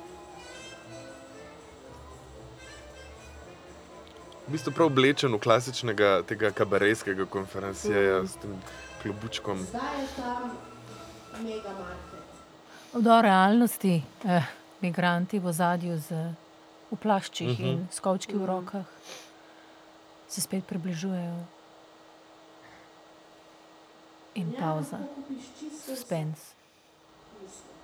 V 4.47 4.53
bistvu 4.53 4.73
prav 4.77 4.87
oblečen 4.93 5.33
v 5.33 5.41
klasičnega 5.41 6.23
tega 6.29 6.51
kabarejskega 6.53 7.25
konferencijeja 7.25 8.27
s 8.29 8.37
tem 8.37 8.53
klobučkom. 9.03 9.57
Zdaj 9.65 9.95
je 9.97 10.09
tam 10.17 10.53
mega 11.41 11.73
market. 11.73 12.25
Do 12.95 13.21
realnosti, 13.23 14.03
eh, 14.25 14.45
migranti 14.81 15.39
v 15.39 15.49
zadju 15.51 15.97
z 15.99 16.11
v 16.93 16.97
plaščih 16.97 17.49
uh 17.49 17.59
Mhm. 17.59 17.65
-huh. 17.65 17.73
in 17.73 17.89
s 17.91 18.01
kovčki 18.01 18.35
v 18.35 18.45
rokah 18.47 18.85
se 20.29 20.41
spet 20.41 20.65
približujejo. 20.67 21.45
In 24.35 24.53
pauza, 24.53 24.99
vse. 24.99 25.71
suspens. 25.87 26.39
Mislim. 27.43 27.75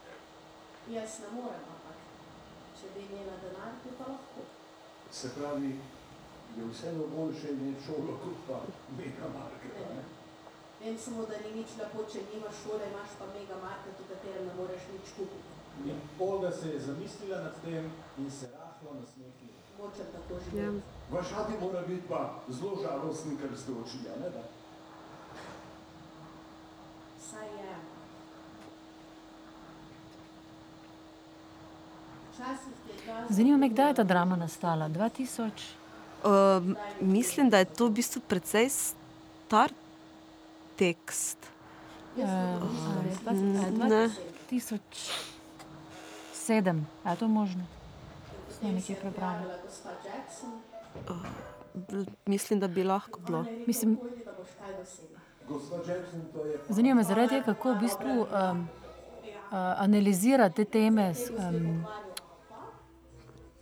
Jaz 0.90 1.20
ne 1.20 1.28
morem, 1.32 1.62
ampak 1.64 1.96
če 2.76 2.86
bi 2.94 3.00
imela 3.06 3.34
denar, 3.42 3.72
bi 3.84 3.90
pa 3.98 4.04
lahko. 4.04 4.40
Se 5.10 5.28
pravi, 5.30 5.78
je 6.56 6.64
vseeno 6.66 7.04
boljše 7.16 7.48
imeti 7.50 7.84
šolo 7.86 8.12
kot 8.22 8.36
pa 8.48 8.56
mega 8.98 9.26
marketa. 9.36 9.84
ne? 9.94 10.02
Vem 10.80 10.98
samo, 10.98 11.22
da 11.22 11.36
ni 11.38 11.50
nič 11.54 11.70
lepo, 11.78 12.04
če 12.12 12.18
nimaš 12.30 12.56
šole, 12.64 12.82
imaš 12.86 13.10
pa 13.18 13.26
mega 13.28 13.56
market, 13.62 13.94
v 13.98 14.08
katerem 14.08 14.46
ne 14.46 14.54
moreš 14.54 14.82
nič 14.92 15.06
kupiti. 15.16 15.48
In 15.84 15.96
Olga 16.20 16.50
se 16.50 16.68
je 16.68 16.80
zamislila 16.80 17.38
nad 17.40 17.54
tem 17.64 17.84
in 18.18 18.30
se 18.30 18.46
rahlo 18.48 18.90
nasmehnila. 18.94 19.58
Močem 19.78 20.06
tako 20.12 20.34
Ja. 20.34 20.40
živeti. 20.40 20.82
Vaš 21.10 21.26
ati 21.32 21.52
mora 21.60 21.82
biti 21.82 22.08
pa 22.08 22.20
zelo 22.48 22.76
žalostni, 22.82 23.36
ker 23.36 23.58
ste 23.58 23.72
odšli, 23.72 24.08
a 24.08 24.20
ne 24.20 24.30
da? 24.30 24.42
Saj 27.20 27.46
je. 27.48 27.74
Zanima 33.28 33.56
me, 33.56 33.68
kdaj 33.68 33.88
je 33.88 33.94
ta 33.94 34.04
drama 34.04 34.36
nastala? 34.36 34.88
2000? 34.88 35.79
Um, 36.24 36.76
mislim, 37.00 37.50
da 37.50 37.58
je 37.58 37.64
to 37.64 37.86
v 37.86 37.90
bistvu 37.90 38.22
precej 38.28 38.68
star 38.68 39.72
tekst. 40.76 41.38
Uh, 42.16 42.24
Ne. 43.88 44.10
2007, 44.50 46.82
je 47.06 47.16
to 47.18 47.28
možno? 47.28 47.62
Sem 48.60 48.74
nekje 48.74 48.96
gospa 49.64 49.88
Jackson, 50.04 50.50
Mislim, 52.26 52.60
da 52.60 52.68
bi 52.68 52.84
lahko 52.84 53.20
bilo. 53.20 53.44
Mislim, 53.66 53.98
zanima 56.68 56.94
me 56.94 57.02
zaradi 57.02 57.28
tega, 57.28 57.44
kako 57.44 57.72
v 57.72 57.78
bistvu 57.80 58.20
um, 58.20 58.26
uh, 58.26 58.28
analizira 59.76 60.50
te 60.50 60.64
teme, 60.64 61.14
um, 61.38 61.84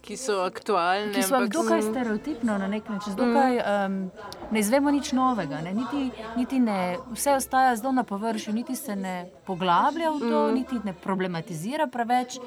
Ki 0.00 0.16
so 0.16 0.40
aktualne. 0.40 1.12
ki 1.12 1.22
so 1.22 1.40
dokaj 1.48 1.82
so- 1.82 1.90
stereotipno 1.90 2.58
na 2.58 2.66
nek 2.68 2.88
način. 2.88 3.14
Dokaj, 3.14 3.56
um, 3.86 4.10
ne 4.50 4.60
izvemo 4.60 4.90
nič 4.90 5.12
novega, 5.12 5.60
ne? 5.60 5.74
Niti, 5.74 6.04
niti 6.36 6.58
ne, 6.60 6.78
vse 7.10 7.32
ostaja 7.32 7.76
zelo 7.76 7.92
na 7.92 8.04
površju, 8.04 8.54
niti 8.54 8.76
se 8.76 8.96
ne 8.96 9.14
poglablja 9.46 10.10
v 10.10 10.18
to, 10.20 10.40
Mm. 10.42 10.54
niti 10.54 10.80
ne 10.84 10.92
problematizira 10.94 11.86
preveč 11.88 12.38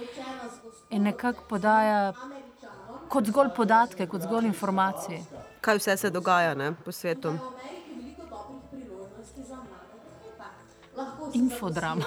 in 0.90 1.04
nekako 1.04 1.44
podaja 1.46 2.14
kot 3.08 3.26
zgolj 3.26 3.50
podatke, 3.50 4.08
kot 4.08 4.22
zgolj 4.22 4.46
informacije. 4.46 5.22
Kaj 5.62 5.78
vse 5.78 5.98
se 5.98 6.10
dogaja 6.10 6.54
ne, 6.56 6.74
po 6.76 6.92
svetu? 6.92 7.34
Infodrama. 11.34 12.06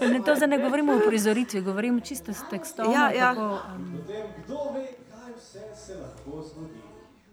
Ne, 0.00 0.22
to 0.24 0.36
zdaj 0.36 0.48
ne 0.48 0.58
govorimo 0.58 0.92
o 0.92 1.00
prizoritvi, 1.08 1.60
govorimo 1.60 2.00
čisto 2.00 2.32
s 2.32 2.42
tekstom. 2.50 2.92
Ja, 2.92 3.10
ja. 3.10 3.34
Kako, 3.34 3.60
um, 3.74 3.98
kdo 4.44 4.58
ve, 4.74 4.86
kaj 5.10 5.32
vse 5.36 5.60
se 5.86 5.94
lahko 5.94 6.42
zgodi. 6.42 6.80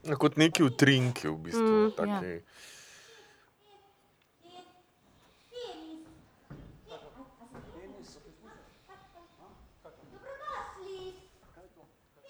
Ja, 0.03 0.15
Kot 0.15 0.38
neki 0.38 0.63
utrinki, 0.63 1.28
v 1.28 1.38
bistvu. 1.38 1.63
Mm, 1.63 1.91
taki, 1.97 2.09
ja. 2.09 2.39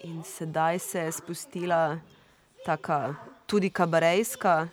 In 0.04 0.22
sedaj 0.22 0.78
se 0.78 0.98
je 0.98 1.12
spustila 1.12 1.98
taka 2.64 3.14
tudi 3.46 3.70
kabarejska 3.70 4.68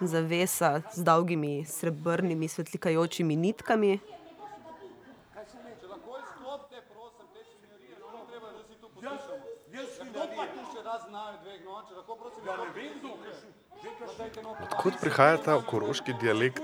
zavesa 0.00 0.80
z 0.92 1.04
dolgimi 1.04 1.64
srebrnimi 1.64 2.48
svetlikajočimi 2.48 3.36
nitkami. 3.36 3.98
No, 9.02 9.12
ja. 9.12 9.18
Odkud 14.62 14.94
prihaja 15.00 15.36
ta 15.36 15.60
koroški 15.66 16.14
dialekt? 16.20 16.62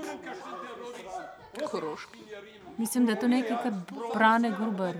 Koroški. 1.71 2.19
mislim, 2.77 3.05
da 3.05 3.11
je 3.11 3.19
to 3.19 3.27
nekaj, 3.27 3.57
kar 3.63 3.73
Brane 4.13 4.51
Gruber 4.51 4.95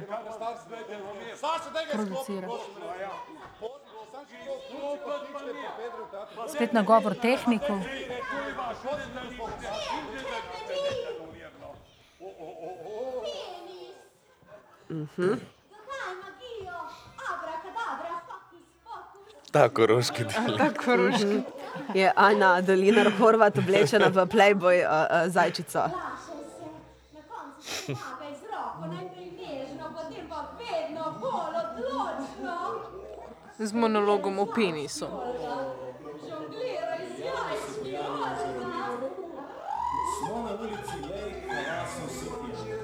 producira. 1.92 2.48
Spet 6.48 6.74
nagovor 6.74 7.16
tehnikov. 7.16 7.80
Zakaj 14.94 16.14
magijo? 16.22 16.80
Abrakadabra, 17.32 18.16
fokus, 18.28 18.66
fokus. 18.84 19.52
Ta 19.54 19.70
koroški 19.70 20.24
dialekt. 20.24 20.78
Koroški. 20.86 21.42
Je 21.94 22.12
Ana 22.16 22.62
Dolinar 22.62 23.12
Horvat 23.20 23.58
oblečena 23.58 24.08
v 24.08 24.26
Playboy 24.26 24.84
uh, 24.84 24.90
uh, 24.90 25.28
zajčico. 25.28 25.90
Z 33.60 33.74
monologom 33.74 34.40
o 34.40 34.46
penisu. 34.46 35.08
Smo 40.20 40.36
na 40.44 40.52
ulici 40.62 40.98
Lej, 41.10 41.34
Karasu 41.48 42.10
Sitija. 42.10 42.78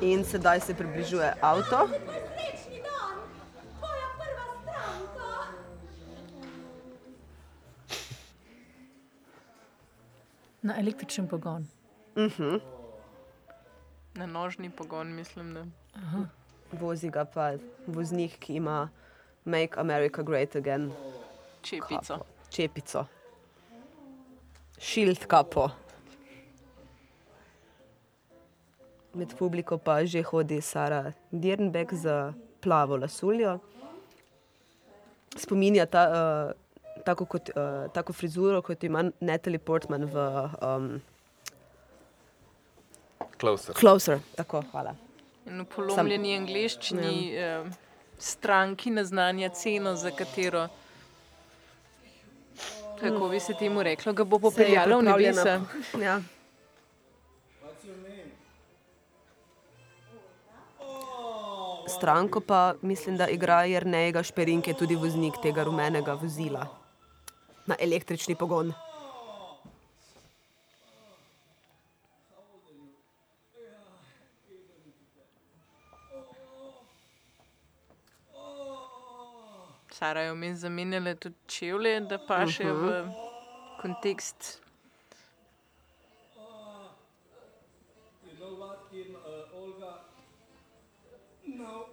In 0.00 0.24
sedaj 0.24 0.60
se 0.60 0.74
približuje 0.74 1.34
avto. 1.40 1.88
Srečni 1.88 2.82
dan, 2.82 3.16
tvoja 3.78 4.08
prva 4.18 4.46
stranka. 4.62 5.30
Na 10.62 10.78
električen 10.78 11.28
pogon. 11.28 11.66
Na 14.14 14.26
nožni 14.26 14.70
pogon, 14.70 15.14
mislim, 15.14 15.54
da. 15.54 15.64
Vozi 16.72 17.10
ga 17.10 17.24
pa 17.24 17.52
voznik, 17.86 18.38
ki 18.38 18.54
ima 18.54 18.88
Make 19.44 19.80
America 19.80 20.22
Great 20.22 20.56
Again. 20.56 20.92
Čepico. 21.62 22.18
Kapo, 22.18 22.24
čepico. 22.50 23.04
Šilt 24.78 25.26
kapo. 25.26 25.68
Med 29.14 29.34
publiko 29.38 29.78
pa 29.78 30.04
že 30.04 30.22
hodi 30.22 30.60
Sara 30.60 31.12
Dirnbeck 31.30 31.94
z 31.94 32.32
plavo 32.60 32.96
lasuljo. 32.96 33.58
Spominja 35.36 35.86
ta, 35.86 36.02
uh, 36.08 37.02
tako, 37.04 37.24
kot, 37.24 37.50
uh, 37.56 37.88
tako 37.92 38.12
frizuro, 38.12 38.62
kot 38.62 38.84
ima 38.84 39.04
Natalie 39.20 39.58
Portman 39.58 40.04
v 40.04 40.16
um, 40.60 41.00
Closer. 43.42 43.74
Closer. 43.74 44.20
Tako, 44.36 44.62
hvala. 44.70 44.94
In 45.50 45.64
v 45.64 45.64
polomljeni 45.66 46.36
angliščini 46.38 47.14
eh, 47.34 47.64
stranki 48.22 48.92
naznanja 48.94 49.48
ceno, 49.58 49.96
za 49.98 50.12
katero. 50.14 50.68
Kako 53.00 53.28
bi 53.32 53.40
se 53.42 53.56
temu 53.58 53.82
reklo, 53.82 54.12
ga 54.12 54.24
bo 54.24 54.38
popeljalo 54.38 55.00
v 55.00 55.08
nebesa. 55.08 55.56
Ja. 55.98 56.20
Stranko 61.90 62.40
pa 62.46 62.74
mislim, 62.82 63.18
da 63.18 63.26
igra 63.26 63.64
Jrnejega 63.66 64.22
Šperin, 64.22 64.62
ki 64.62 64.70
je 64.70 64.78
tudi 64.84 64.94
voznik 64.94 65.42
tega 65.42 65.66
rumenega 65.66 66.14
vozila 66.14 66.68
na 67.66 67.74
električni 67.80 68.38
pogon. 68.38 68.70
Sara 80.02 80.20
je 80.20 80.32
vmes 80.34 80.58
zamenjala 80.58 81.14
tudi 81.14 81.34
čevlje, 81.46 82.00
da 82.10 82.18
v 82.18 83.06
kontekst. 83.78 84.58
What, 88.58 88.78
in 88.92 89.14
uh, 89.14 89.58
Olga? 89.62 90.02
No. 91.46 91.86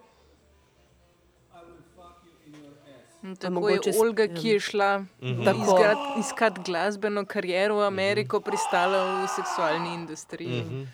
I 1.54 1.62
will 1.62 1.82
fuck 1.94 2.18
you 2.26 2.32
in 2.46 2.54
your 2.58 2.74
ass. 2.82 3.22
In 3.22 3.36
tako 3.36 3.52
mogoče 3.54 3.90
je 3.90 4.00
Olga, 4.00 4.26
ki 4.26 4.48
je 4.48 4.60
šla 4.60 5.04
Tako. 5.44 5.60
iskat, 5.62 5.98
iskat 6.18 6.58
glasbeno 6.66 7.24
kariero 7.24 7.76
v 7.76 7.86
Ameriko, 7.86 8.40
pristala 8.40 9.22
v 9.22 9.28
seksualni 9.36 9.94
industriji. 9.94 10.86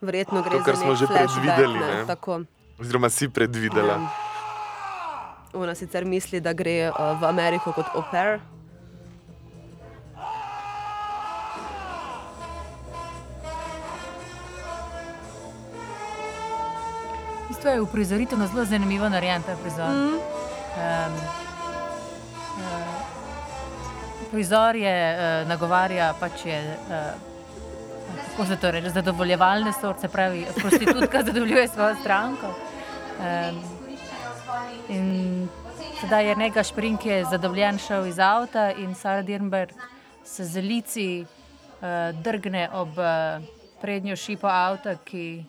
Verjetno 0.00 0.42
gre 0.42 0.58
To, 0.58 0.64
kar 0.64 0.74
za 0.74 0.82
smo 0.82 0.90
nek 0.90 0.98
že 0.98 1.06
flashback, 1.06 1.30
predvideli, 1.30 1.78
ne. 1.78 2.06
Tako. 2.06 2.40
Oziroma 2.80 3.08
si 3.10 3.28
predvidela. 3.28 4.29
Ona 5.52 5.74
sicer 5.74 6.04
misli, 6.04 6.40
da 6.40 6.52
gre 6.52 6.90
uh, 6.90 7.20
v 7.20 7.26
Ameriko 7.26 7.72
kot 7.74 7.86
oper. 7.98 8.38
V 17.44 17.48
bistvu 17.48 17.70
je 17.70 17.80
uprizoritveno 17.80 18.46
zelo 18.46 18.64
zanimivo 18.64 19.08
narejen 19.08 19.42
ta 19.42 19.56
prizor. 19.62 19.90
Mm. 19.90 20.14
Um, 20.14 21.18
uh, 22.62 22.94
prizor 24.30 24.78
je 24.78 24.94
uh, 25.16 25.48
nagovarja 25.48 26.14
pač 26.20 26.46
je. 26.46 26.62
Uh, 26.86 27.28
Kako 28.30 28.46
se 28.46 28.56
to 28.56 28.70
reče, 28.70 28.90
zadovoljevalne 28.90 29.72
sorte, 29.72 30.08
pravi, 30.08 30.46
prostitutka 30.56 31.22
zadovoljuje 31.26 31.68
svojo 31.68 31.96
stranko. 32.00 32.46
Um, 33.18 33.79
in 34.88 35.48
sedaj 36.00 36.28
je 36.28 36.36
nekaj 36.36 36.64
šprin, 36.64 36.96
ki 36.96 37.08
je 37.08 37.24
zadovoljen 37.30 37.78
šel 37.78 38.06
iz 38.06 38.18
avta 38.18 38.70
in 38.72 38.94
Sara 38.94 39.22
Dirnberg 39.22 39.72
se 40.24 40.44
z 40.44 40.60
lici 40.60 41.24
uh, 41.24 42.22
drgne 42.22 42.68
ob 42.72 42.98
uh, 42.98 43.44
prednjo 43.80 44.16
šipo 44.16 44.46
avta, 44.46 44.94
ki 45.04 45.44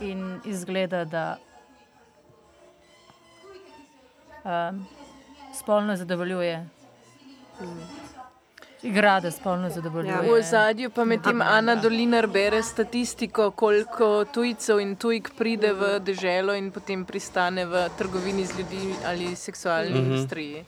in 0.00 0.40
izgleda, 0.44 1.04
da 1.04 1.36
um, 4.44 4.86
spolno 5.54 5.96
zadovoljuje. 5.96 6.68
Igra, 7.60 8.13
da 9.20 9.30
spolno 9.30 9.70
zadovoljuje. 9.70 10.20
V 10.22 10.32
ozadju 10.38 10.90
pa 10.90 11.04
medtem 11.04 11.42
Ana 11.42 11.74
Dolinar 11.74 12.26
bere 12.26 12.62
statistiko, 12.62 13.50
koliko 13.50 14.24
tujcev 14.24 14.80
in 14.80 14.96
tujk 14.96 15.30
pride 15.38 15.72
v 15.72 15.98
deželo 16.00 16.54
in 16.54 16.70
potem 16.70 17.04
pristane 17.04 17.66
v 17.66 17.88
trgovini 17.98 18.46
z 18.46 18.58
ljudmi 18.58 18.94
ali 19.06 19.36
seksualni 19.36 19.98
industriji. 19.98 20.64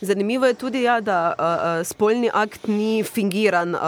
Zanimivo 0.00 0.46
je 0.46 0.54
tudi, 0.54 0.82
ja, 0.82 1.00
da 1.00 1.34
uh, 1.38 1.86
spolni 1.86 2.30
akt 2.34 2.66
ni 2.66 3.04
fingiran, 3.04 3.74
uh, 3.74 3.80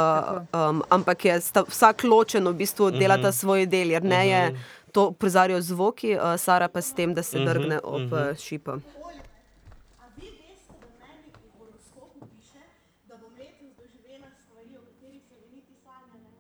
um, 0.53 0.83
ampak 0.91 1.25
je 1.25 1.41
sta, 1.41 1.65
vsak 1.69 2.05
ločen, 2.05 2.49
v 2.49 2.55
bistvu 2.55 2.91
delata 2.91 3.33
svoj 3.33 3.67
del, 3.67 3.91
jer 3.91 4.05
ne 4.05 4.29
je 4.29 4.43
to 4.93 5.11
prizarijo 5.11 5.61
zvoki, 5.61 6.15
uh, 6.15 6.39
Sara 6.39 6.69
pa 6.69 6.81
s 6.83 6.95
tem, 6.95 7.15
da 7.15 7.23
se 7.23 7.39
drgne 7.39 7.81
ob 7.83 8.13
uh, 8.13 8.31
šipo. 8.39 8.73
A 8.73 8.79
vi 10.17 10.31
veste, 10.39 10.73
da 10.81 10.87
meni 11.03 11.35
v 11.35 11.51
horoskopu 11.59 12.27
piše, 12.31 12.63
da 13.11 13.19
bom 13.19 13.35
letos 13.35 13.75
doživela 13.75 14.31
stvari, 14.39 14.71
o 14.79 14.83
katerih 14.87 15.23
se 15.29 15.35
mi 15.43 15.57
niti 15.57 15.75
sanjala. 15.83 16.31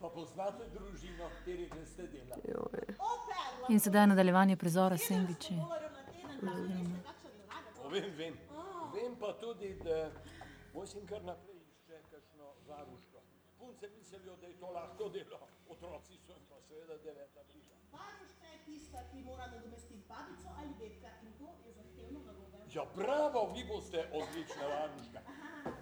Pa 0.00 0.08
poznate 0.12 0.68
družino, 0.76 1.24
v 1.24 1.30
kateri 1.40 1.66
greste 1.72 2.02
delati. 2.12 2.52
In 3.68 3.80
sedaj 3.80 4.06
nadaljevanje 4.06 4.56
prizora 4.56 4.96
sendviči. 4.96 5.54
O, 7.84 7.88
vem, 7.88 8.10
vem. 8.16 8.34
Vem 8.94 9.16
pa 9.20 9.32
tudi, 9.40 9.74
da 9.84 10.10
Vojsin 10.74 11.06
kar 11.06 11.24
naprej 11.24 11.56
išče 11.56 11.98
kakšno 12.10 12.52
varuško. 12.68 13.22
Punce 13.58 13.88
mislijo, 13.96 14.36
da 14.36 14.46
je 14.46 14.56
to 14.60 14.70
lahko 14.70 15.08
delo, 15.08 15.40
otroci 15.68 16.18
so 16.26 16.32
jim 16.32 16.44
pa 16.50 16.60
seveda 16.68 16.96
deveta 17.04 17.42
briga. 17.48 17.74
Varuška 17.92 18.46
je 18.52 18.58
tista, 18.66 19.02
ki 19.10 19.22
mora 19.22 19.46
nadomestiti 19.46 20.02
babico 20.08 20.48
ali 20.58 20.74
dedka 20.78 21.10
in 21.22 21.32
to 21.38 21.48
je 21.66 21.72
zahtevno 21.72 22.20
naloga. 22.26 22.58
Ja, 22.74 22.84
bravo, 22.96 23.52
vi 23.54 23.64
boste 23.64 24.08
odlična 24.12 24.66
varuška. 24.74 25.20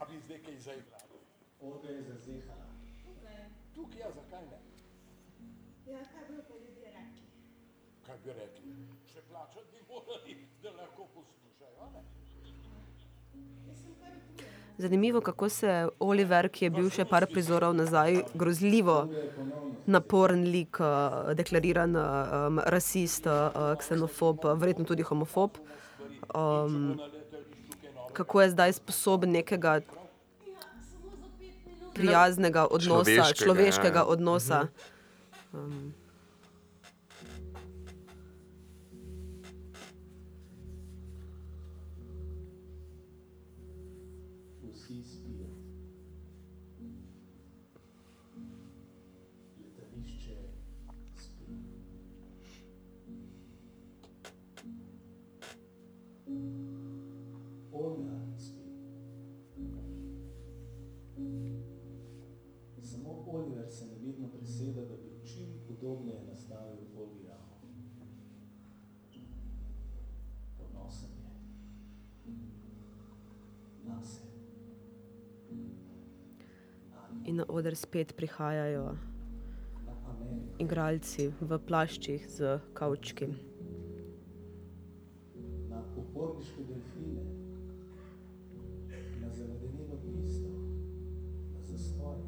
A 0.01 0.05
bi 0.09 0.21
zdaj 0.21 0.43
kaj 0.43 0.59
zaigrali? 0.59 1.19
Olga 1.61 1.89
je 1.89 2.03
zazehala. 2.03 2.69
Tukaj. 3.05 3.45
Tukaj, 3.75 4.01
ja, 4.01 4.11
zakaj 4.21 4.47
ne? 4.53 4.59
Ja, 5.93 6.05
kaj 6.13 6.29
bi 6.29 6.35
ljudje 6.35 6.59
rekli? 6.59 6.64
Kaj 8.07 8.17
bi 8.25 8.33
rekli? 8.37 8.73
Še 9.09 9.23
plačati 9.31 9.71
bi 9.73 9.81
morali, 9.89 10.37
da 10.63 10.71
lahko 10.77 11.07
poslušajo. 11.15 12.03
Zanimivo, 14.79 15.21
kako 15.21 15.49
se 15.49 15.89
Oliver, 16.01 16.49
ki 16.49 16.65
je 16.65 16.71
bil 16.75 16.91
še 16.91 17.07
par 17.09 17.25
prizorov 17.31 17.73
nazaj, 17.79 18.21
grozljivo 18.35 18.99
naporen 19.87 20.45
lik, 20.51 20.81
uh, 20.83 21.33
deklariran 21.39 21.97
um, 21.97 22.61
rasist, 22.75 23.29
uh, 23.31 23.73
ksenofob, 23.81 24.45
verjetno 24.61 24.85
tudi 24.85 25.07
homofob. 25.07 25.61
Um, 26.35 27.01
kako 28.13 28.43
je 28.43 28.51
zdaj 28.51 28.73
sposoben 28.83 29.33
nekega 29.33 29.79
prijaznega 31.95 32.67
odnosa, 32.67 33.11
Človeškega, 33.11 33.45
človeškega 33.45 34.03
ja. 34.03 34.09
odnosa. 34.17 34.67
Um, 35.53 35.95
in 77.35 77.39
na 77.39 77.45
oder 77.49 77.75
spet 77.75 78.15
prihajajo 78.17 78.95
igralci 80.63 81.33
v 81.41 81.59
plaščih 81.59 82.29
z 82.31 82.61
kavčki. 82.79 83.27
na 85.69 85.81
uporniške 85.99 86.63
delfine, 86.69 87.25
na 89.19 89.31
zaledenelo 89.35 89.99
pisto, 90.05 90.53
na 91.55 91.61
zastoj, 91.67 92.23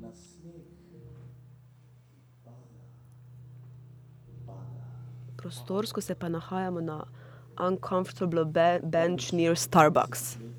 na 0.00 0.12
sneg, 0.16 0.64
pada, 2.44 2.80
pada. 4.46 4.86
Prostorsko 5.36 6.00
se 6.00 6.14
pa 6.14 6.28
nahajamo 6.28 6.80
na 6.80 7.04
uncomfortable 7.58 8.44
be 8.44 8.80
bench 8.82 9.32
near 9.32 9.52
Starbucks. 9.52 10.49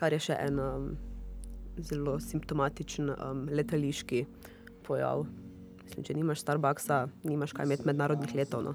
Kar 0.00 0.12
je 0.16 0.22
še 0.30 0.36
en 0.40 0.60
um, 0.64 0.88
zelo 1.76 2.16
simptomatičen 2.20 3.12
um, 3.12 3.44
letališki 3.52 4.24
pojav. 4.86 5.26
Mislim, 5.84 6.06
če 6.06 6.16
nimaš 6.16 6.44
Starbucksa, 6.44 7.04
nimaš 7.26 7.54
kaj 7.56 7.68
imeti 7.68 7.88
mednarodnih 7.88 8.34
letov. 8.38 8.64
No. 8.64 8.74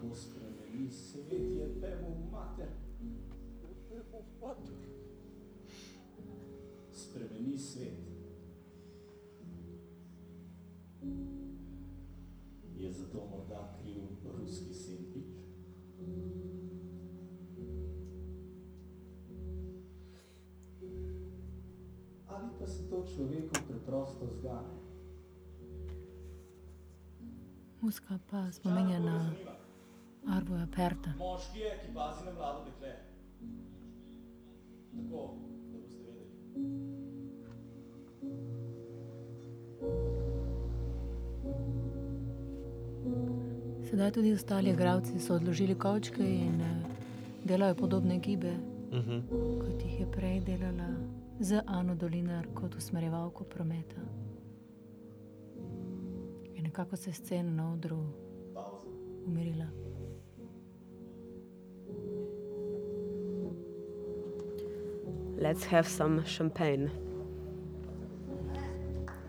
Preprosto 23.96 24.28
zgane? 24.30 24.76
Muska 27.82 28.20
pa 28.32 28.52
spominja 28.52 29.00
na 29.00 29.32
Arvoja 30.30 30.68
Perta. 30.68 31.14
Moški 31.18 31.60
je, 31.60 31.72
ki 31.82 31.94
pazi 31.94 32.26
na 32.26 32.32
mlado 32.32 32.66
dekle. 32.66 32.92
Tako, 34.92 35.36
da 35.64 35.78
boste 35.78 36.00
vedeli. 36.00 37.36
Sedaj 43.86 44.12
tudi 44.12 44.34
ostali 44.34 44.70
igralci 44.70 45.20
so 45.20 45.36
odložili 45.36 45.76
kavčke 45.76 46.24
in 46.26 46.62
eh, 46.62 46.76
delajo 47.44 47.76
podobne 47.76 48.20
gibe, 48.20 48.54
Mhm. 48.92 49.20
kot 49.62 49.84
jih 49.84 50.00
je 50.00 50.06
prej 50.12 50.40
delala 50.42 50.90
z 51.40 51.62
Ano 51.66 51.96
Dolinar 51.96 52.48
kot 52.54 52.76
usmerjevalko 52.76 53.44
prometa. 53.44 54.02
In 56.54 56.64
nekako 56.64 56.96
se 56.96 57.10
je 57.10 57.14
scena 57.14 57.52
na 57.52 57.74
odru 57.74 58.04
umirila. 59.26 59.66
Let's 65.42 65.66
have 65.66 65.90
some 65.90 66.24
champagne. 66.38 66.90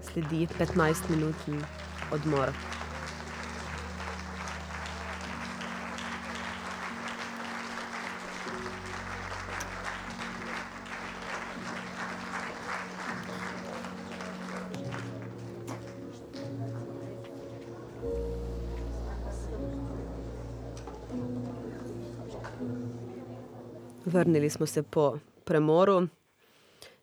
Sledi 0.00 0.46
15-minutni 0.46 1.64
odmor. 2.12 2.75
Vrnili 24.26 24.50
smo 24.50 24.66
se 24.66 24.82
po 24.82 25.18
premoru 25.44 26.08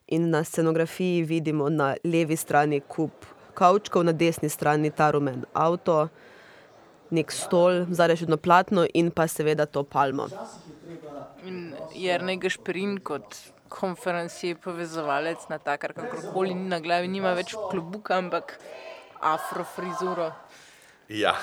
in 0.08 0.30
na 0.30 0.44
scenografiji 0.44 1.24
vidimo 1.24 1.70
na 1.70 1.96
levi 2.04 2.36
strani 2.36 2.80
kup 2.80 3.12
kavčkov, 3.54 4.04
na 4.04 4.12
desni 4.12 4.50
strani 4.50 4.92
ta 4.92 5.12
rumen 5.12 5.46
avto, 5.54 6.10
nek 7.16 7.32
stol, 7.32 7.86
zadaj 7.96 8.18
še 8.20 8.28
eno 8.28 8.38
platno 8.38 8.84
in 8.94 9.12
pa 9.12 9.24
seveda 9.32 9.66
to 9.66 9.86
palmo. 9.88 10.26
In 11.48 11.72
Jrnej 11.96 12.42
Gašperin 12.44 12.98
kot 13.00 13.38
konferencijer 13.72 14.60
povezovalec 14.66 15.48
na 15.50 15.62
takar, 15.64 15.94
kakorkoli 15.96 16.58
ni 16.60 16.68
na 16.74 16.82
glavi, 16.84 17.08
nima 17.08 17.32
več 17.40 17.56
klobuka, 17.72 18.18
ampak 18.20 18.58
afrofrizuro. 19.32 20.28
Ja, 21.08 21.38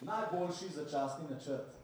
Najboljši 0.00 0.72
začasni 0.78 1.28
načrt. 1.28 1.79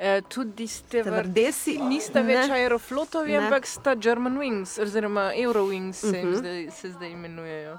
E, 0.00 0.22
tudi 0.24 0.66
ste 0.66 1.02
Stevardesi? 1.02 1.74
nista 1.78 2.22
več 2.22 2.48
Ne. 2.48 2.54
aeroflotovi, 2.54 3.30
Ne. 3.30 3.38
ampak 3.38 3.66
sta 3.66 3.94
German 3.96 4.38
Wings, 4.38 4.78
oziroma 4.78 5.32
Eurowings 5.36 5.98
se, 6.00 6.16
jim 6.16 6.28
Mhm. 6.28 6.36
zdaj, 6.36 6.70
se 6.70 6.90
zdaj 6.90 7.10
imenujejo. 7.10 7.78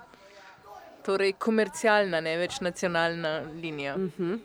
Torej 1.02 1.34
komercialna, 1.36 2.22
ne 2.22 2.38
več 2.38 2.60
nacionalna 2.62 3.32
linija. 3.56 3.96
Mhm. 3.98 4.36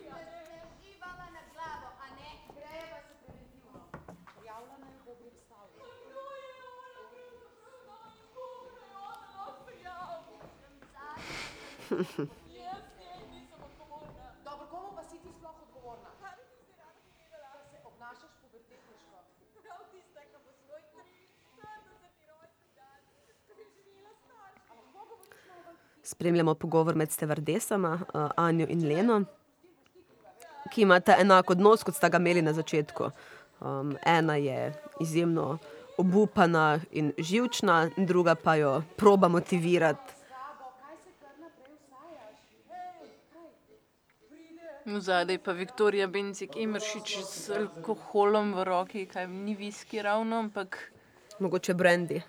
Dobro, 14.45 14.65
komu 14.71 14.89
pa 14.97 15.03
si 15.03 15.17
ti 15.19 15.31
sploh 15.31 15.57
odgovorna? 15.59 16.11
Da 17.33 17.51
se 17.63 17.77
obnašaš 17.85 18.33
pubertetniško. 18.41 19.17
Prav 19.57 19.81
tista, 19.93 20.21
ki 20.23 20.39
bo 20.45 20.53
svoj 20.55 20.81
43. 20.87 21.53
rojstni 22.31 22.69
dan 22.75 23.01
preživela 23.47 24.13
starša. 24.17 24.73
Ampak 24.73 24.87
koga 24.93 25.05
boš 25.11 25.27
malo 25.49 25.73
Spremljamo 26.07 26.55
pogovor 26.55 26.95
med 26.95 27.11
stevardesama, 27.11 27.99
uh, 28.15 28.31
Anjo 28.37 28.67
in 28.71 28.85
Leno, 28.89 29.25
ki 30.71 30.83
imata 30.83 31.17
enak 31.19 31.51
odnos, 31.51 31.83
kot 31.83 31.97
sta 31.99 32.09
ga 32.09 32.21
imeli 32.23 32.43
na 32.43 32.53
začetku. 32.55 33.11
Um, 33.61 33.97
ena 34.07 34.37
je 34.37 34.75
izjemno 35.01 35.59
obupana 35.99 36.81
in 36.93 37.13
živčna, 37.19 37.91
druga 37.97 38.35
pa 38.35 38.55
jo 38.55 38.83
proba 38.97 39.29
motivirati. 39.29 40.15
Zadaj 44.87 45.39
pa 45.39 45.53
Viktorija 45.53 46.07
Bencik 46.07 46.55
Emeršič 46.57 47.17
z 47.27 47.51
alkoholom 47.59 48.55
v 48.55 48.65
roki, 48.65 49.07
kaj 49.11 49.27
ni 49.27 49.59
viski 49.59 50.03
ravno, 50.03 50.39
ampak 50.39 50.79
Mogoče 51.39 51.75
Brandy. 51.75 52.23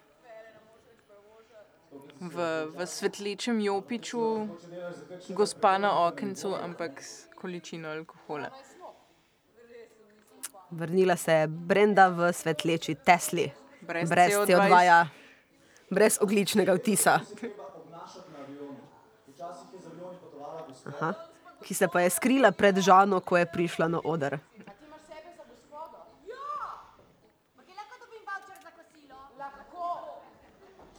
V, 2.21 2.37
v 2.73 2.79
svetlečem 2.85 3.59
jopiču, 3.59 4.47
gospa 5.29 5.77
na 5.77 6.07
okencu, 6.07 6.55
ampak 6.55 7.01
s 7.01 7.27
količino 7.35 7.89
alkohola. 7.89 8.49
Vrnila 10.71 11.15
se 11.15 11.31
je 11.31 11.47
Brenda 11.47 12.07
v 12.07 12.33
svetleči 12.33 12.95
Tesli, 12.95 13.51
Brez 13.81 14.09
brez 14.09 14.33
CO2. 14.33 14.45
CO2, 14.47 14.69
-ja, 14.69 15.07
brez 15.89 16.17
ogličnega 16.21 16.73
vtisa. 16.73 17.19
Aha. 20.85 21.13
Ki 21.63 21.73
se 21.73 21.87
pa 21.87 22.01
je 22.01 22.09
skrila 22.09 22.51
pred 22.51 22.77
Žano, 22.77 23.19
ko 23.19 23.37
je 23.37 23.45
prišla 23.45 23.87
na 23.87 23.99
oder. 24.03 24.39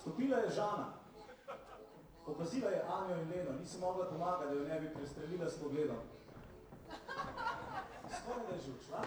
Stopila 0.00 0.38
je 0.38 0.50
Žana. 0.50 0.98
Opazila 2.26 2.70
je 2.70 2.82
Anjo 2.88 3.16
in 3.22 3.30
Leno, 3.30 3.58
ni 3.60 3.66
si 3.66 3.78
mogla 3.78 4.04
pomagati, 4.06 4.46
da 4.46 4.54
jo 4.54 4.68
ne 4.68 4.80
bi 4.80 4.94
prestrelila 4.94 5.48
s 5.48 5.58
pogledom. 5.62 5.96
Skoraj 8.18 8.44
da 8.48 8.54
je 8.54 8.60
že 8.60 8.70
odšla. 8.72 9.02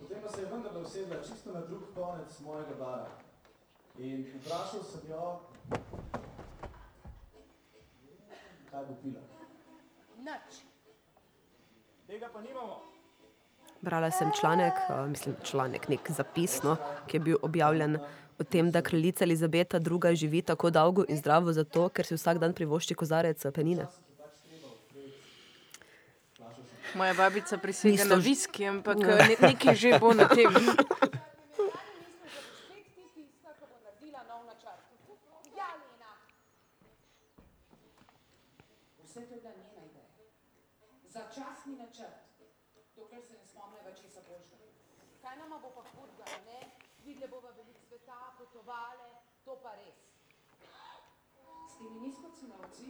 Potem 0.00 0.22
pa 0.22 0.28
se 0.28 0.40
je 0.40 0.46
vendarle 0.46 0.80
usedla 0.80 1.22
čisto 1.22 1.52
na 1.52 1.60
drug 1.60 1.82
konec 1.94 2.40
mojega 2.40 2.74
bara. 2.78 3.08
In 3.98 4.26
vprašal 4.40 4.82
sem 4.82 5.10
jo, 5.10 5.40
kaj 8.70 8.84
bo 8.88 8.94
pila. 9.02 9.20
Nič. 10.18 10.60
Tega 12.06 12.28
pa 12.32 12.40
nimamo. 12.40 12.82
Brala 13.86 14.10
sem 14.10 14.30
članek, 14.40 14.74
eh, 14.90 15.06
mislim, 15.06 15.36
članek, 15.44 15.88
nek 15.88 16.10
zapis, 16.10 16.62
no, 16.62 16.76
ki 17.06 17.16
je 17.16 17.20
bil 17.20 17.36
objavljen 17.42 17.98
o 18.38 18.44
tem, 18.44 18.70
da 18.70 18.82
kraljica 18.82 19.24
Elizabeta 19.24 19.78
II. 19.78 20.16
živi 20.16 20.42
tako 20.42 20.70
dolgo 20.70 21.04
in 21.08 21.16
zdravo 21.16 21.52
zato, 21.52 21.88
ker 21.88 22.06
si 22.06 22.14
vsak 22.14 22.38
dan 22.38 22.52
privošči 22.52 22.94
kozarec 22.94 23.44
eh, 23.44 23.50
penine. 23.52 23.86
Moja 26.94 27.14
babica 27.14 27.58
prisega 27.58 27.92
Niso 27.92 28.08
na 28.08 28.14
viski, 28.14 28.66
ampak 28.66 28.98
Ja. 29.00 29.16
ne, 29.28 29.36
nekaj 29.40 29.74
že 29.74 29.98
bo 30.00 30.12
na 30.14 30.28
tem. 30.28 30.50
Vse 38.98 39.20
to 39.26 39.34
je 39.34 39.40
bila 39.40 39.52
njena 39.52 39.82
ideja. 39.84 40.08
Začasni 41.08 41.76
načrt, 41.76 42.16
dokler 42.96 43.22
se 43.22 43.32
ne 43.32 43.44
spomneva 43.46 43.90
česa 44.00 44.20
boljšega. 44.28 44.66
Kaj 45.22 45.36
nama 45.36 45.58
bo 45.58 45.70
pa 45.76 45.82
hudga, 45.92 46.24
ne? 46.48 46.60
Videle 47.06 47.28
bova 47.28 47.50
veliko 47.50 47.80
sveta, 47.86 48.34
potovale, 48.38 49.08
to 49.44 49.54
pa 49.62 49.76
res. 49.78 49.98
S 51.70 51.78
temi 51.78 52.00
nizkocenovci 52.02 52.86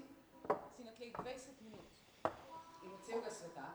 si 0.77 0.85
na 0.85 0.93
tleh 0.97 1.13
20 1.13 1.61
minut 1.61 1.93
in 2.85 2.95
od 2.97 3.03
celega 3.05 3.31
sveta 3.31 3.67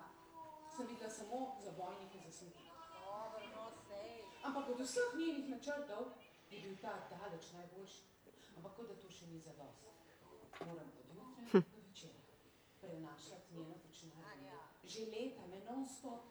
sem 0.75 0.87
videla 0.87 1.09
samo 1.09 1.57
zabojnike 1.61 2.19
za 2.25 2.31
smeti. 2.31 2.65
Ampak 4.43 4.69
od 4.69 4.79
vseh 4.81 5.13
njenih 5.19 5.49
načrtov 5.49 6.17
je 6.49 6.61
bil 6.61 6.75
ta 6.81 6.93
daleč 7.09 7.51
najboljši. 7.53 8.03
Ampak 8.57 8.75
kot 8.75 8.87
da 8.89 8.95
to 8.97 9.13
še 9.13 9.29
ni 9.29 9.39
zadost. 9.39 9.85
Moram 10.65 10.89
od 10.89 11.05
jutra 11.13 11.61
do 11.61 11.85
večera 11.85 12.21
prenašati 12.81 13.53
njeno 13.53 13.77
počinjanje. 13.85 14.57
Že 14.83 15.05
leta 15.05 15.45
me 15.47 15.59
v 15.59 15.65
glavo. 15.65 16.30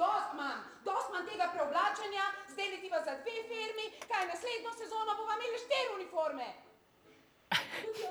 Dost 0.00 0.32
manj, 0.38 0.60
dost 0.88 1.08
manj 1.12 1.26
tega 1.28 1.46
preoblačenja, 1.54 2.24
zdaj 2.52 2.68
letiva 2.74 2.98
za 3.06 3.12
dve 3.22 3.38
firmi, 3.50 3.86
kaj 4.10 4.22
naslednjo 4.32 4.70
sezono 4.80 5.12
bova 5.18 5.34
imeli 5.36 5.58
štiri 5.64 5.90
uniforme. 5.98 6.46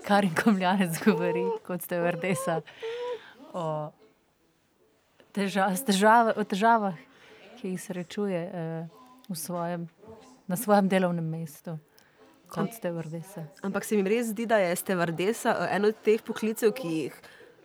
Karin 0.08 0.36
Komljanec 0.44 1.00
govori, 1.06 1.46
kot 1.66 1.82
ste 1.82 1.98
vrdesa, 2.04 2.60
o, 3.54 3.64
teža, 5.34 5.72
s 5.74 5.86
težava, 5.88 6.36
o 6.38 6.46
težavah, 6.46 7.02
ki 7.58 7.74
jih 7.74 7.82
srečuje 7.82 8.42
eh, 8.46 8.86
v 9.30 9.36
svojem, 9.36 9.90
na 10.48 10.58
svojem 10.62 10.94
delovnem 10.94 11.26
mestu, 11.26 11.80
kot 12.54 12.70
ste 12.78 12.94
vrdesa. 12.94 13.48
Ampak 13.66 13.86
se 13.86 13.98
mi 13.98 14.06
res 14.06 14.30
zdi, 14.30 14.46
da 14.46 14.62
je 14.62 14.78
stevardesa 14.78 15.58
eh, 15.58 15.76
eno 15.80 15.90
od 15.90 16.06
teh 16.06 16.22
poklicev, 16.22 16.76
ki 16.78 16.96
jih 17.00 17.22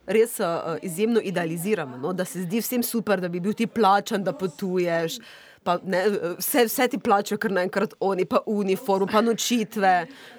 res 0.07 0.39
uh, 0.41 0.77
izjemno 0.83 1.21
idealiziramo. 1.21 1.97
No? 1.97 2.13
Da 2.13 2.25
se 2.25 2.43
zdi 2.43 2.61
vsem 2.61 2.83
super, 2.83 3.21
da 3.21 3.29
bi 3.29 3.41
bil 3.41 3.53
ti 3.53 3.67
plačan, 3.67 4.25
da 4.25 4.33
potuješ. 4.33 5.19
Pa, 5.65 5.79
ne, 5.85 6.03
vse, 6.39 6.67
vse 6.69 6.89
ti 6.93 6.99
plačajo, 7.01 7.39
kar 7.41 7.53
naenkrat 7.57 7.95
oni, 8.01 8.27
pa 8.29 8.43
uniform, 8.47 9.09
pa 9.09 9.23
nočitve. 9.25 9.95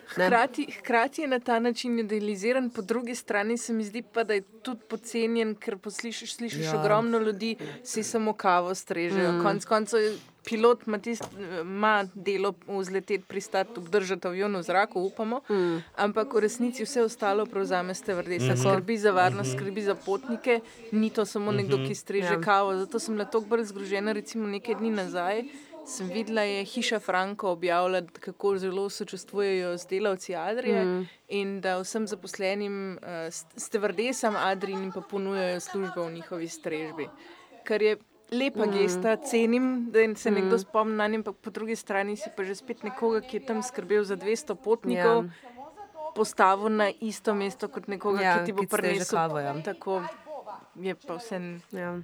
Ne? 0.07 0.25
Hkrati, 0.25 0.67
hkrati 0.71 1.21
je 1.21 1.27
na 1.27 1.39
ta 1.39 1.59
način 1.59 1.99
idealiziran, 1.99 2.69
po 2.69 2.81
drugi 2.83 3.15
strani 3.15 3.57
se 3.57 3.73
mi 3.73 3.83
zdi 3.83 4.01
pa, 4.03 4.23
da 4.23 4.33
je 4.33 4.41
tudi 4.41 4.81
podcenjen, 4.85 5.55
ker 5.55 5.77
poslišiš, 5.77 6.35
slišiš 6.35 6.63
Ja. 6.63 6.79
ogromno 6.79 7.19
ljudi, 7.19 7.55
si 7.83 8.03
samo 8.03 8.33
kavo 8.33 8.75
strežejo. 8.75 9.31
Mm. 9.31 9.35
Mm. 9.35 9.43
Konec 9.43 9.65
koncev 9.65 9.99
pilot 10.43 10.87
ima, 10.87 10.97
tist, 10.99 11.23
ima 11.61 11.93
delo 12.15 12.53
vzleteti, 12.69 13.23
pristati, 13.23 13.71
obdržati 13.77 14.27
avion 14.27 14.55
v 14.55 14.61
zraku, 14.61 15.01
upamo, 15.01 15.41
mm. 15.49 15.83
ampak 15.95 16.33
v 16.33 16.39
resnici 16.39 16.83
vse 16.83 17.01
ostalo 17.01 17.45
prevzame 17.45 17.93
stevardesa. 17.93 18.45
Mm 18.45 18.49
-hmm. 18.51 18.71
Skrbi 18.71 18.97
za 18.97 19.11
varnost, 19.11 19.49
Mhm. 19.49 19.57
skrbi 19.57 19.81
za 19.81 19.95
potnike, 19.95 20.59
ni 20.91 21.09
to 21.09 21.25
samo 21.25 21.51
nekdo, 21.51 21.77
Mhm. 21.77 21.87
ki 21.87 21.95
streže 21.95 22.33
ja. 22.33 22.41
kavo. 22.41 22.75
Zato 22.75 22.99
sem 22.99 23.13
bila 23.13 23.25
tako 23.25 23.45
bolj 23.45 23.63
zgrožena, 23.63 24.11
recimo 24.13 24.47
nekaj 24.47 24.75
dni 24.75 24.89
nazaj. 24.91 25.43
Sem 25.86 26.07
videla, 26.07 26.41
je 26.41 26.63
Hiša 26.65 26.99
Franko 26.99 27.49
objavila, 27.49 28.01
kako 28.19 28.57
zelo 28.57 28.89
sočustvujejo 28.89 29.77
z 29.77 29.88
delavci 29.88 30.36
Adrije 30.36 30.86
Mm. 30.86 31.07
in 31.29 31.61
da 31.61 31.77
vsem 31.77 32.07
zaposlenim, 32.07 32.75
uh, 32.93 33.07
stevardesam 33.55 34.36
Adrijin 34.36 34.91
pa 34.91 35.01
ponujajo 35.01 35.59
službo 35.59 36.03
v 36.03 36.12
njihovi 36.12 36.47
strežbi. 36.47 37.09
Kar 37.63 37.82
je 37.82 37.97
lepa 38.32 38.66
Mm. 38.66 38.71
gesta, 38.71 39.16
cenim, 39.17 39.91
da 39.91 40.16
se 40.16 40.32
Mm. 40.32 40.33
nekdo 40.33 40.57
spomni 40.57 40.95
na 40.95 41.07
njem, 41.07 41.20
ampak 41.20 41.36
po 41.36 41.49
drugi 41.49 41.75
strani 41.75 42.17
si 42.17 42.29
pa 42.37 42.43
že 42.43 42.55
spet 42.55 42.83
nekoga, 42.83 43.21
ki 43.21 43.37
je 43.37 43.45
tam 43.45 43.63
skrbel 43.63 44.03
za 44.03 44.16
200 44.16 44.55
potnikov. 44.55 45.25
Ja. 45.25 45.29
Postavil 46.16 46.70
na 46.70 46.91
isto 47.01 47.33
mesto 47.33 47.67
kot 47.67 47.87
nekoga, 47.87 48.21
Ja, 48.21 48.39
ki 48.39 48.45
ti 48.45 48.53
bo 48.53 48.63
prinesel 48.63 49.17
kavo, 49.17 49.39
ja. 49.39 49.53
Tako 49.63 50.01
je 50.75 50.95
pa 50.97 51.16
vse. 51.16 51.39
Ja. 51.71 51.99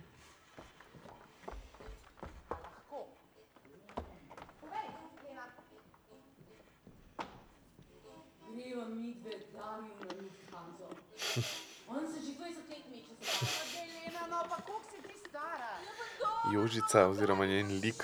Jožica 16.53 17.07
oziroma 17.07 17.45
njen 17.45 17.79
lik 17.79 18.03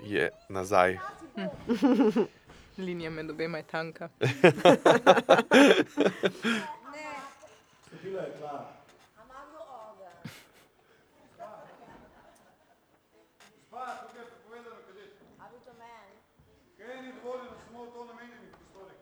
je- 0.00 0.30
nazaj. 0.48 0.98
Linija 2.78 3.10
med 3.10 3.30
obema 3.30 3.58
je 3.58 3.64
tanka. 3.64 4.08
Stopila 7.82 8.22
je 8.22 8.32
Klara. 8.38 8.64
Gospa, 13.70 13.80
tukaj 14.00 14.20
je 14.20 14.26
prepovedano 14.26 14.76
kaditi. 14.86 15.16
Kaj 16.78 17.02
ni 17.02 17.12
dovoljeno 17.14 17.50
samo 17.64 17.84
v 17.84 17.92
to 17.92 18.04
namenjenih 18.04 18.50
prostorih? 18.52 18.98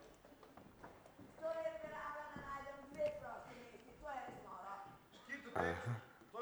Aha. 5.57 5.93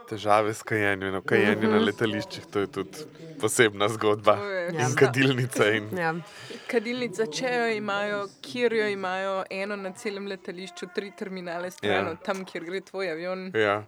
Težave 0.04 0.52
s 0.52 0.62
kajenjem, 0.62 1.12
no, 1.12 1.22
kajenje 1.22 1.66
na 1.66 1.78
letališčih, 1.78 2.44
to 2.46 2.60
je 2.60 2.66
tudi 2.68 3.04
posebna 3.40 3.88
zgodba. 3.88 4.34
Je- 4.36 4.68
In 4.68 4.80
Ja. 4.80 4.88
kadilnica. 4.96 5.68
In... 5.70 5.88
Ja. 5.98 6.14
Kadilnica, 6.66 7.26
če 7.28 7.50
jo 7.50 7.66
imajo, 7.68 8.18
kjer 8.42 8.72
jo 8.72 8.88
imajo, 8.88 9.44
eno 9.50 9.76
na 9.76 9.92
celem 9.92 10.26
letališču, 10.26 10.86
tri 10.94 11.10
terminale 11.10 11.70
stran 11.70 12.06
Ja. 12.06 12.10
od 12.10 12.22
tam, 12.22 12.44
kjer 12.44 12.64
gre 12.64 12.80
tvoj 12.82 13.10
avion. 13.10 13.50
Ja. 13.54 13.82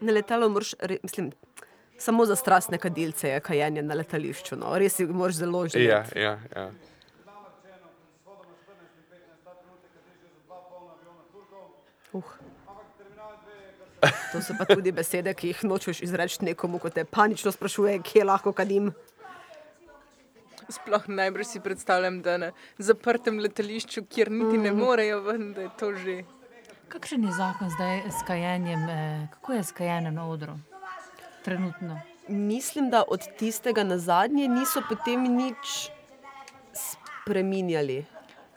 Na 0.00 0.12
letalo 0.12 0.48
moraš, 0.48 0.74
mislim, 1.02 1.30
samo 1.98 2.26
za 2.26 2.36
strastne 2.36 2.78
kadilce 2.78 3.28
je 3.28 3.40
kajenje 3.40 3.82
na 3.82 3.94
letališču. 3.94 4.56
No. 4.56 4.78
Res 4.78 4.94
si 4.94 5.06
moraš 5.06 5.34
zelo 5.36 5.68
želeti. 5.68 5.84
Ja, 5.84 6.04
ja, 6.16 6.38
ja. 6.56 6.70
Uh. 12.12 12.22
To 14.32 14.42
so 14.42 14.54
pa 14.58 14.64
tudi 14.64 14.92
besede, 14.92 15.34
ki 15.34 15.48
jih 15.52 15.64
nočeš 15.64 16.02
izreči 16.02 16.44
nekomu, 16.44 16.78
ko 16.78 16.90
te 16.90 17.04
panično 17.04 17.52
sprašuje, 17.52 17.98
kje 18.02 18.24
lahko 18.24 18.52
kadim. 18.52 18.92
Sploh 20.68 21.04
najbrž 21.08 21.46
si 21.46 21.60
predstavljam, 21.60 22.22
da 22.22 22.36
na 22.36 22.48
zaprtem 22.78 23.38
letališču, 23.38 24.02
kjer 24.10 24.30
niti 24.30 24.58
ne 24.58 24.72
Mm. 24.72 24.78
morejo 24.78 25.20
ven, 25.20 25.52
da 25.52 25.60
je 25.60 25.70
to 25.78 25.94
že. 25.94 26.24
Kakšen 26.88 27.24
je 27.24 27.32
zakon 27.32 27.70
zdaj 27.70 28.02
s 28.10 28.26
kajenjem? 28.26 28.88
Eh, 28.88 29.28
kako 29.30 29.52
je 29.52 29.62
s 29.64 29.72
kajenjem 29.72 30.14
na 30.14 30.28
odru? 30.28 30.58
Trenutno. 31.44 32.00
Mislim, 32.28 32.90
da 32.90 33.04
od 33.08 33.22
tistega 33.38 33.84
na 33.84 33.98
zadnje 33.98 34.48
niso 34.48 34.82
potem 34.88 35.22
nič 35.22 35.90
spreminjali. 36.74 38.04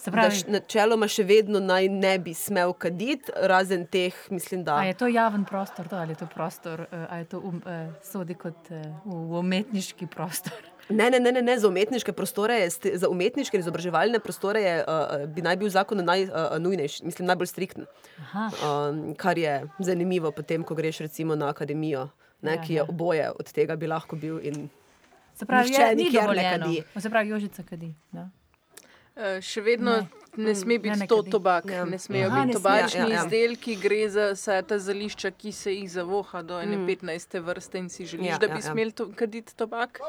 Pravi- 0.02 0.44
Da 0.44 0.52
načeloma 0.52 1.08
še 1.08 1.24
vedno 1.24 1.60
naj 1.60 1.90
ne 1.90 2.20
bi 2.20 2.34
smel 2.34 2.74
kaditi, 2.74 3.32
razen 3.36 3.86
teh, 3.86 4.14
mislim, 4.30 4.64
da. 4.64 4.76
A 4.76 4.84
je 4.84 4.94
to 4.94 5.08
javen 5.08 5.46
prostor, 5.46 5.88
to, 5.88 5.96
ali 5.96 6.12
je 6.12 6.16
to 6.16 6.28
prostor, 6.28 6.82
eh, 6.84 7.06
ali 7.10 7.20
je 7.20 7.26
to 7.26 7.40
um, 7.40 7.62
eh, 7.66 7.90
sodi 8.02 8.34
kot 8.36 8.70
v 8.70 8.80
v 9.06 9.36
umetniški 9.36 10.08
prostor? 10.08 10.54
Ne, 10.90 11.06
ne, 11.12 11.20
ne, 11.20 11.32
ne, 11.32 11.42
ne 11.44 11.54
za 11.54 11.68
umetniške 11.68 12.14
prostore, 12.14 12.56
je, 12.56 12.70
za 12.96 13.08
umetniške 13.08 13.54
in 13.54 13.62
izobraževalne 13.62 14.18
prostore 14.20 14.60
je, 14.60 14.76
uh, 14.82 15.28
bi 15.28 15.42
naj 15.42 15.56
bil 15.56 15.70
zakon 15.70 16.02
najnujnejši, 16.02 17.06
mislim, 17.06 17.28
najbolj 17.28 17.46
strikten. 17.48 17.86
Aha. 18.20 18.50
Um, 18.90 19.14
kar 19.14 19.38
je 19.38 19.52
zanimivo, 19.80 20.32
potem, 20.32 20.64
ko 20.64 20.74
greš 20.74 21.00
recimo 21.00 21.36
na 21.36 21.46
akademijo, 21.48 22.08
ne, 22.42 22.52
Ja, 22.52 22.58
ki 22.58 22.74
je 22.74 22.78
ja. 22.78 22.86
oboje 22.86 23.30
od 23.30 23.52
tega 23.52 23.76
bi 23.76 23.86
lahko 23.86 24.16
bil. 24.16 24.40
In 24.42 24.70
Se 25.36 25.46
pravi, 25.46 25.70
nihče 25.70 25.82
je, 25.84 25.96
ni 25.96 26.04
nikjer 26.04 26.22
ne 26.22 26.28
dovoljeno. 26.28 26.66
kadi. 26.66 26.84
Se 26.98 27.10
pravi, 27.10 27.30
Jožica 27.30 27.64
kadi. 27.64 27.94
Ja. 28.12 28.26
Eh, 29.20 29.42
Še 29.42 29.62
vedno 29.62 29.92
Ne. 29.92 30.08
ne, 30.38 30.44
ne 30.46 30.54
sme 30.56 30.74
Mm, 30.74 30.82
biti 30.82 30.90
ne, 30.92 30.96
ne 30.98 31.08
to 31.08 31.22
tobak, 31.26 31.66
Ja. 31.68 31.84
ne 31.86 31.98
smejo 31.98 32.28
Aha, 32.28 32.36
biti 32.38 32.48
ne 32.48 32.54
tobačni 32.54 33.00
ja, 33.00 33.06
ja, 33.06 33.14
ja. 33.14 33.22
izdelki, 33.22 33.76
gre 33.78 34.10
za 34.10 34.32
vsa 34.32 34.62
ta 34.64 34.78
zališča, 34.80 35.32
ki 35.34 35.52
se 35.54 35.74
jih 35.74 35.90
zavoha 35.90 36.42
do 36.42 36.56
ene 36.58 36.78
Mm. 36.78 36.86
15. 36.88 37.40
vrste 37.42 37.78
in 37.78 37.90
si 37.90 38.06
želiš, 38.06 38.28
Ja, 38.28 38.38
da 38.38 38.46
ja, 38.46 38.54
bi 38.54 38.60
ja. 38.60 38.72
smel 38.72 38.92
to, 38.92 39.10
kaditi 39.14 39.52
tobak. 39.54 40.00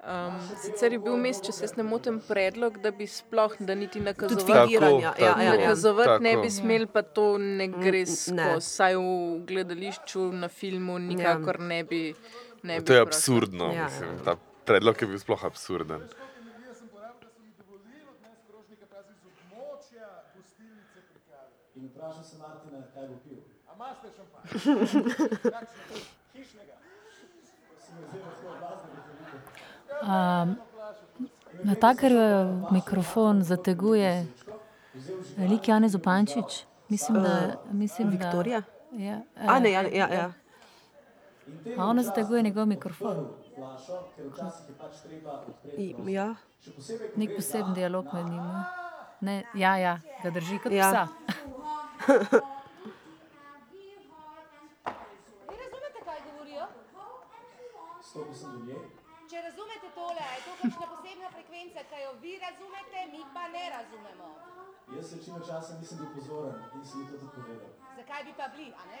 Um, 0.00 0.32
sicer 0.56 0.92
je 0.92 0.98
bil 0.98 1.12
vmes, 1.14 1.38
če 1.38 1.52
se 1.52 1.66
ne 1.76 1.82
motim, 1.84 2.20
predlog, 2.20 2.78
da 2.78 2.90
bi 2.90 3.06
sploh, 3.06 3.52
da 3.60 3.74
niti 3.74 4.00
nakazovati, 4.00 4.46
fingiranja, 4.46 5.12
ja, 5.14 5.26
ja, 5.28 5.42
ja. 5.42 5.50
nakazovati 5.52 6.22
ne 6.22 6.32
Tako. 6.32 6.42
bi 6.42 6.50
smel, 6.50 6.86
pa 6.88 7.02
to 7.04 7.38
ne 7.38 7.68
gre 7.68 8.00
Mm, 8.00 8.34
ne. 8.34 8.46
skozi. 8.48 8.66
Saj 8.66 8.94
v 8.96 9.04
gledališču, 9.44 10.32
na 10.34 10.48
filmu, 10.50 10.98
nikakor 11.00 11.60
ne 11.60 11.84
bi. 11.84 12.14
Ne 12.62 12.80
bi 12.80 12.84
To 12.84 12.92
je 12.92 13.04
prosil. 13.04 13.36
absurdno. 13.36 13.64
Ja, 13.66 13.72
ja. 13.74 13.84
Mislim, 13.84 14.24
ta 14.24 14.34
predlog 14.64 14.96
je 14.96 15.06
bil 15.06 15.18
sploh 15.18 15.44
absurden. 15.44 16.00
In 21.76 21.86
vprašal 21.86 22.24
sem 22.24 22.38
Martina, 22.38 22.78
kaj 22.94 23.06
bo 23.06 23.16
pil. 23.18 23.38
A 23.64 23.74
imate 23.74 24.08
šampan? 24.08 24.08
Hišnega. 24.08 24.08
Sem 24.08 24.08
jo 24.08 24.08
vzela 24.08 24.08
svoj 24.08 24.08
glasno 24.08 24.08
veliko. 24.10 24.28
Um, 24.30 24.36
na 24.36 24.39
taker 31.80 32.12
mikrofon 32.70 33.42
zateguje 33.42 34.26
velik 35.36 35.68
Janez 35.68 35.94
Upančič. 35.94 36.64
Mislim, 36.88 37.22
da. 37.22 37.54
Mislim, 37.72 38.10
Viktorija? 38.10 38.60
Da, 38.60 39.02
ja, 39.04 39.20
A 39.36 39.58
ne, 39.58 39.68
eh, 39.68 39.72
ja, 39.72 39.82
ja, 39.82 40.08
ja. 40.14 40.32
A 41.78 41.86
ona 41.86 42.02
zateguje 42.02 42.42
njegov 42.42 42.66
mikrofon. 42.66 43.28
Je. 45.76 45.84
I, 45.84 45.94
ja. 46.12 46.34
Nek 47.16 47.36
poseben 47.36 47.74
dialog 47.74 48.06
med 48.12 48.26
njima. 48.26 48.64
Ne, 49.20 49.44
ja, 49.54 49.76
ja, 49.76 50.00
ga 50.22 50.30
drži 50.30 50.58
kot 50.58 50.72
Ja. 50.72 50.90
psa. 50.90 51.06
Vi 55.50 55.56
razumete, 55.56 56.00
kaj 56.04 56.20
govorijo? 56.32 56.66
Stopil 58.02 58.34
sem 58.34 58.52
do 58.52 58.58
nje. 58.66 58.74
Če 59.30 59.36
razumete 59.42 59.89
tole, 60.02 60.24
je 60.30 60.40
to 60.40 60.52
kakšna 60.58 60.86
posebna 60.88 61.28
frekvenca, 61.30 61.80
ki 61.84 61.98
jo 62.00 62.12
vi 62.18 62.32
razumete, 62.38 62.98
mi 63.08 63.22
pa 63.34 63.44
ne 63.48 63.64
razumemo. 63.70 64.28
Jaz 64.90 65.12
večino 65.12 65.38
časa 65.40 65.72
nisem 65.74 65.98
bil 65.98 66.10
pozoren 66.14 66.56
in 66.74 66.84
sem 66.84 67.00
to 67.04 67.14
tudi 67.14 67.32
povedal. 67.36 67.70
Zakaj 67.96 68.20
bi 68.24 68.32
pa 68.34 68.46
bili, 68.48 68.68
a 68.74 68.84
ne? 68.86 69.00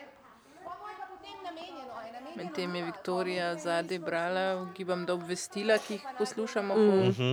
Medtem 2.36 2.74
je? 2.74 2.82
Viktorija 2.84 3.56
zadaj 3.56 3.98
brala, 4.00 4.42
ugibam, 4.58 5.06
da 5.06 5.14
obvestila, 5.14 5.78
ki 5.78 5.94
jih 5.94 6.04
poslušamo. 6.18 6.74
Mm. 6.76 6.86
po- 6.86 7.08
Mhm. 7.08 7.32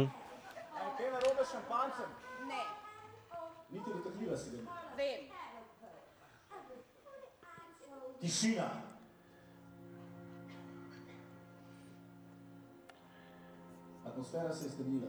A 0.73 0.79
je 0.79 0.91
kaj 0.97 1.11
narobe 1.11 1.43
s 1.43 1.51
šampancem? 1.51 2.09
Ne, 2.45 2.63
Niti 3.69 3.89
dotakljiva 3.91 4.37
si 4.37 4.49
ga 4.51 4.57
vem. 4.97 5.21
Tišina. 8.21 8.67
Atmosfera 14.17 14.53
se 14.53 14.65
je 14.65 14.69
stemnila. 14.69 15.07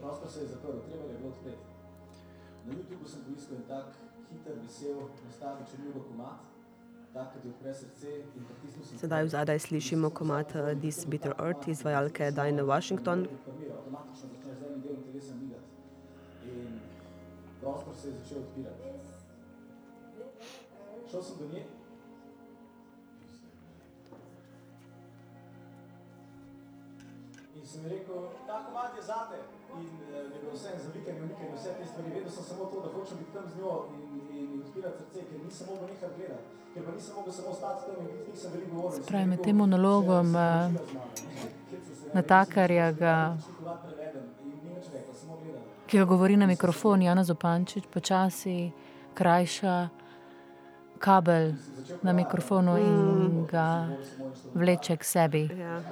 Prostor 0.00 0.28
se 0.28 0.40
je 0.40 0.46
zaprl, 0.46 0.78
treba 0.88 1.04
je 1.04 1.18
bilo 1.18 1.28
odpreti. 1.28 1.66
Na 2.66 2.72
YouTubu 2.72 3.06
sem 3.06 3.20
poiskal 3.24 3.56
en 3.56 3.62
tak 3.68 3.86
hiter, 4.30 4.56
vesel, 4.62 4.98
nostalgičen 5.26 5.84
ljubo 5.84 6.00
komat, 6.08 6.40
tak, 7.14 7.30
ki 7.42 7.48
odpre 7.48 7.74
srce 7.74 8.16
in 8.16 8.48
pritisnil 8.48 8.84
sem 8.88 8.98
Sedaj 8.98 9.22
v 9.24 9.32
zadaj 9.36 9.58
slišimo 9.68 10.10
komat 10.10 10.56
uh, 10.58 10.74
This 10.82 11.06
Bitter 11.06 11.34
Earth 11.38 11.68
izvajalke 11.68 12.32
Dine 12.34 12.66
Washington. 12.72 13.28
Informira, 13.30 13.78
avtomatično 13.78 14.28
začneš 14.34 14.58
z 14.58 14.66
enim 14.66 14.82
delom 14.82 15.02
telesa 15.06 15.34
migati. 15.34 15.70
In 16.50 16.80
prostor 17.60 17.94
se 17.94 18.08
je 18.08 18.18
začel 18.18 18.38
odpirati. 18.38 18.82
Šel 21.10 21.22
sem 21.22 21.38
do 21.38 21.52
nje. 21.54 21.75
In 27.66 27.72
sem 27.72 27.86
rekel, 27.90 28.18
ta 28.46 28.56
komad 28.64 28.90
je 28.96 29.02
zate. 29.02 29.36
In 29.74 29.86
eh, 30.14 30.28
mi 30.28 30.34
je 30.34 30.40
bilo 30.40 30.52
vse 30.54 30.70
za 30.84 30.90
vikend, 30.94 31.18
vikend, 31.20 31.50
vse 31.58 31.70
te 31.78 31.86
stvari. 31.90 32.10
Vedel 32.14 32.30
sem 32.30 32.44
samo 32.50 32.64
to, 32.70 32.76
da 32.84 32.88
hočem 32.94 33.16
biti 33.18 33.32
tam 33.36 33.46
z 33.52 33.58
njo 33.58 33.72
in, 33.94 34.02
in, 34.16 34.44
in 34.52 34.62
odpirati 34.66 34.96
srce, 34.98 35.20
ker 35.28 35.38
nisem 35.44 35.66
mogel 35.70 35.88
nehati 35.88 36.14
gledati. 36.18 36.46
Ker 36.74 36.82
pa 36.86 36.92
nisem 36.98 37.14
mogel 37.18 37.32
samo 37.38 37.54
stati 37.60 37.80
tam 37.86 37.96
in 38.00 38.06
biti, 38.12 38.30
nisem 38.30 38.50
veliko 38.52 38.74
govoril. 38.74 38.96
Sem 38.96 39.06
Pravi, 39.08 39.26
med 39.32 39.40
tem 39.46 39.56
monologom 39.56 40.28
"Še 40.32 40.44
eh, 40.44 40.68
si 40.68 40.82
učila 40.82 40.84
z 40.86 40.94
mano." 40.94 41.48
Kjer 41.70 41.80
sem 41.86 41.96
se 41.96 42.12
natakarja, 42.18 42.86
ga, 43.02 43.16
in 44.46 44.54
ki 45.86 45.98
ga 45.98 46.04
govori 46.04 46.36
na 46.36 46.46
mikrofon, 46.46 47.02
Janez 47.02 47.30
Upančič, 47.34 47.88
počasi 47.96 48.58
krajša 49.14 49.74
kabel 50.98 51.50
na 52.02 52.12
mikrofonu 52.12 52.78
in 52.78 53.42
ga 53.50 53.66
vleče 54.54 54.96
k 54.96 55.04
sebi. 55.04 55.44
Ja. 55.58 55.82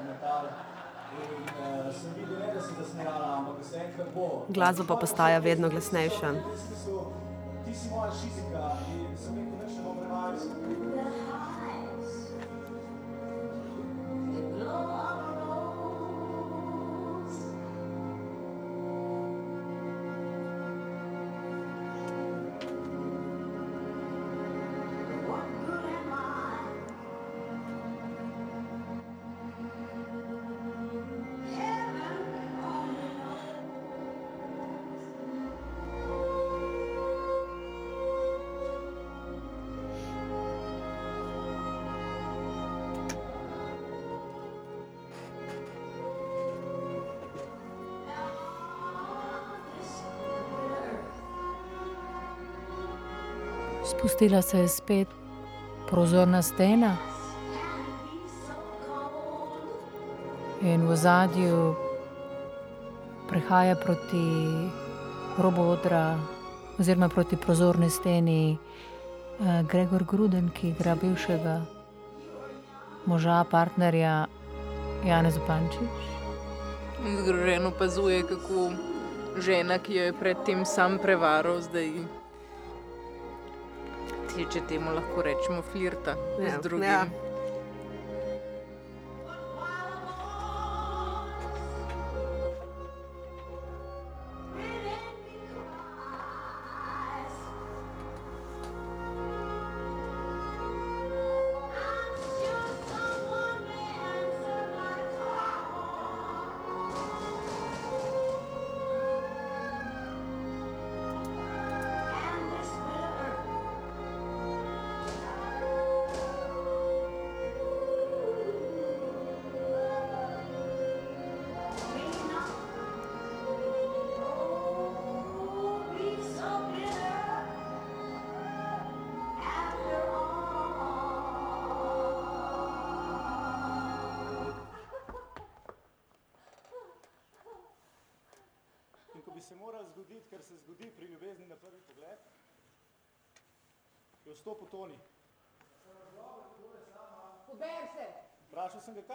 Glasba 4.49 4.85
pa 4.89 4.97
postaja 4.97 5.39
vedno 5.39 5.69
glasnejša. 5.69 6.35
Ti 7.65 7.75
si 7.75 7.91
moja 7.91 8.11
šizika 8.13 8.77
in 8.93 9.17
sem 9.19 9.35
rekel, 9.37 9.57
nič 9.65 9.77
ne 9.77 9.83
bom 9.85 9.97
prevajal. 9.99 11.34
Spustila 54.05 54.43
se 54.43 54.59
je 54.59 54.69
spet 54.69 55.09
prozorna 55.89 56.43
stena 56.43 56.97
in 60.61 60.85
v 60.89 60.97
zadju 60.97 61.75
prehaja 63.29 63.75
proti 63.75 64.29
robu 65.41 65.63
odra, 65.63 66.19
oziroma 66.79 67.09
proti 67.09 67.37
prozorni 67.37 67.91
steni 67.91 68.53
eh, 68.53 69.65
Gregor 69.65 70.05
Gruden, 70.05 70.51
ki 70.53 70.69
igra 70.69 70.95
bivšega 71.01 71.65
moža, 73.07 73.45
partnerja 73.51 74.27
Janez 75.07 75.41
Pančič. 75.47 75.97
Zgrožen 77.25 77.67
opazuje, 77.67 78.21
kako 78.23 78.69
žena, 79.41 79.79
ki 79.79 79.97
jo 79.97 80.05
je 80.05 80.13
predtem 80.13 80.67
sam 80.69 80.99
prevaral, 81.01 81.65
zdaj 81.65 82.05
Ti, 84.35 84.47
če 84.51 84.61
temu 84.69 84.91
lahko 84.91 85.23
rečemo 85.23 85.63
flirta 85.63 86.17
Ja, 86.41 86.59
z 86.59 86.63
drugim. 86.63 86.83
ja. 86.85 87.05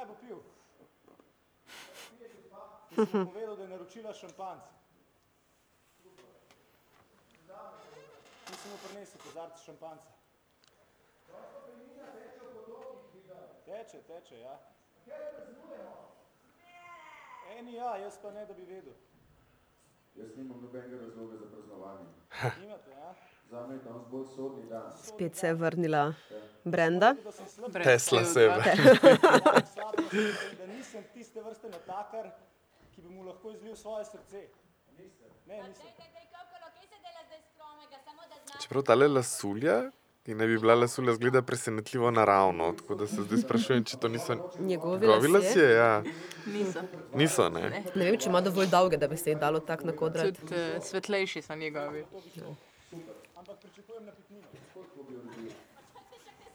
Bo 0.10 0.15
pil. 0.15 0.41
In 2.98 3.06
sem 3.11 3.27
povedal, 3.27 3.56
da 3.56 3.64
je 3.64 3.69
naročila 3.69 4.14
šampanc. 4.14 4.64
In 8.49 8.56
sem 8.57 8.72
mu 8.72 8.77
prinesel 8.88 9.22
kozarc 9.22 9.61
šampanca. 9.65 10.11
Teče, 13.65 14.02
teče, 14.07 14.40
ja. 14.40 14.56
Eni 17.49 17.73
ja, 17.73 17.98
jaz 17.98 18.18
pa 18.22 18.31
ne, 18.31 18.45
da 18.45 18.53
bi 18.53 18.65
vedel. 18.65 18.94
Jaz 20.15 20.38
nimam 20.38 20.61
nobenega 20.61 20.98
razloga 21.06 21.38
za 21.38 21.45
praznovanje. 21.52 22.06
Nimate, 22.60 22.91
ja? 22.91 23.14
Je. 23.49 24.80
Spet 25.03 25.35
se 25.35 25.47
je 25.47 25.53
vrnila 25.53 26.13
Brenda. 26.63 27.15
Tesla 27.84 28.26
sebe. 28.26 28.55
da 30.59 30.65
nisem 30.67 31.03
tiste 31.13 31.41
vrste 31.41 31.69
natakar, 31.69 32.30
ki 32.95 33.01
bi 33.01 33.09
mu 33.09 33.23
lahko 33.23 33.51
izlil 33.51 33.76
svoje 33.76 34.05
srce. 34.05 34.47
Ne, 35.47 35.63
nisem. 35.67 35.88
Čeprav 38.61 38.84
ta 38.84 38.95
lasulja, 38.95 39.91
ki 40.26 40.35
ne 40.35 40.47
bi 40.47 40.57
bila 40.57 40.76
lasulja, 40.76 41.13
zgleda 41.13 41.41
presenetljivo 41.41 42.11
naravno. 42.11 42.73
Tako 42.77 42.95
da 42.95 43.07
se 43.07 43.23
zdaj 43.23 43.38
sprašujem, 43.38 43.84
če 43.84 43.97
to 43.97 44.07
niso 44.07 44.35
Njegovi 44.59 45.07
njegovi 45.07 45.27
lasje? 45.27 45.30
lasje. 45.30 45.69
Ja. 45.71 46.03
Niso. 46.45 46.81
Niso, 47.15 47.49
ne. 47.49 47.84
Ne 47.95 48.05
vem, 48.05 48.17
če 48.17 48.30
ima 48.30 48.41
dovolj 48.41 48.67
dolge, 48.67 48.97
da 48.97 49.07
bi 49.07 49.17
se 49.17 49.31
jih 49.31 49.39
dalo 49.39 49.59
tako 49.59 49.89
nakodrati. 49.89 50.41
Tudi 50.41 50.55
uh, 50.55 50.84
svetlejši 50.84 51.41
so 51.41 51.55
njegovi. 51.55 52.05
Ampak 53.49 53.65
pričakujem 53.65 54.05
napitnino. 54.05 54.47
Koliko 54.73 55.03
bi 55.07 55.13
uredil? 55.17 55.53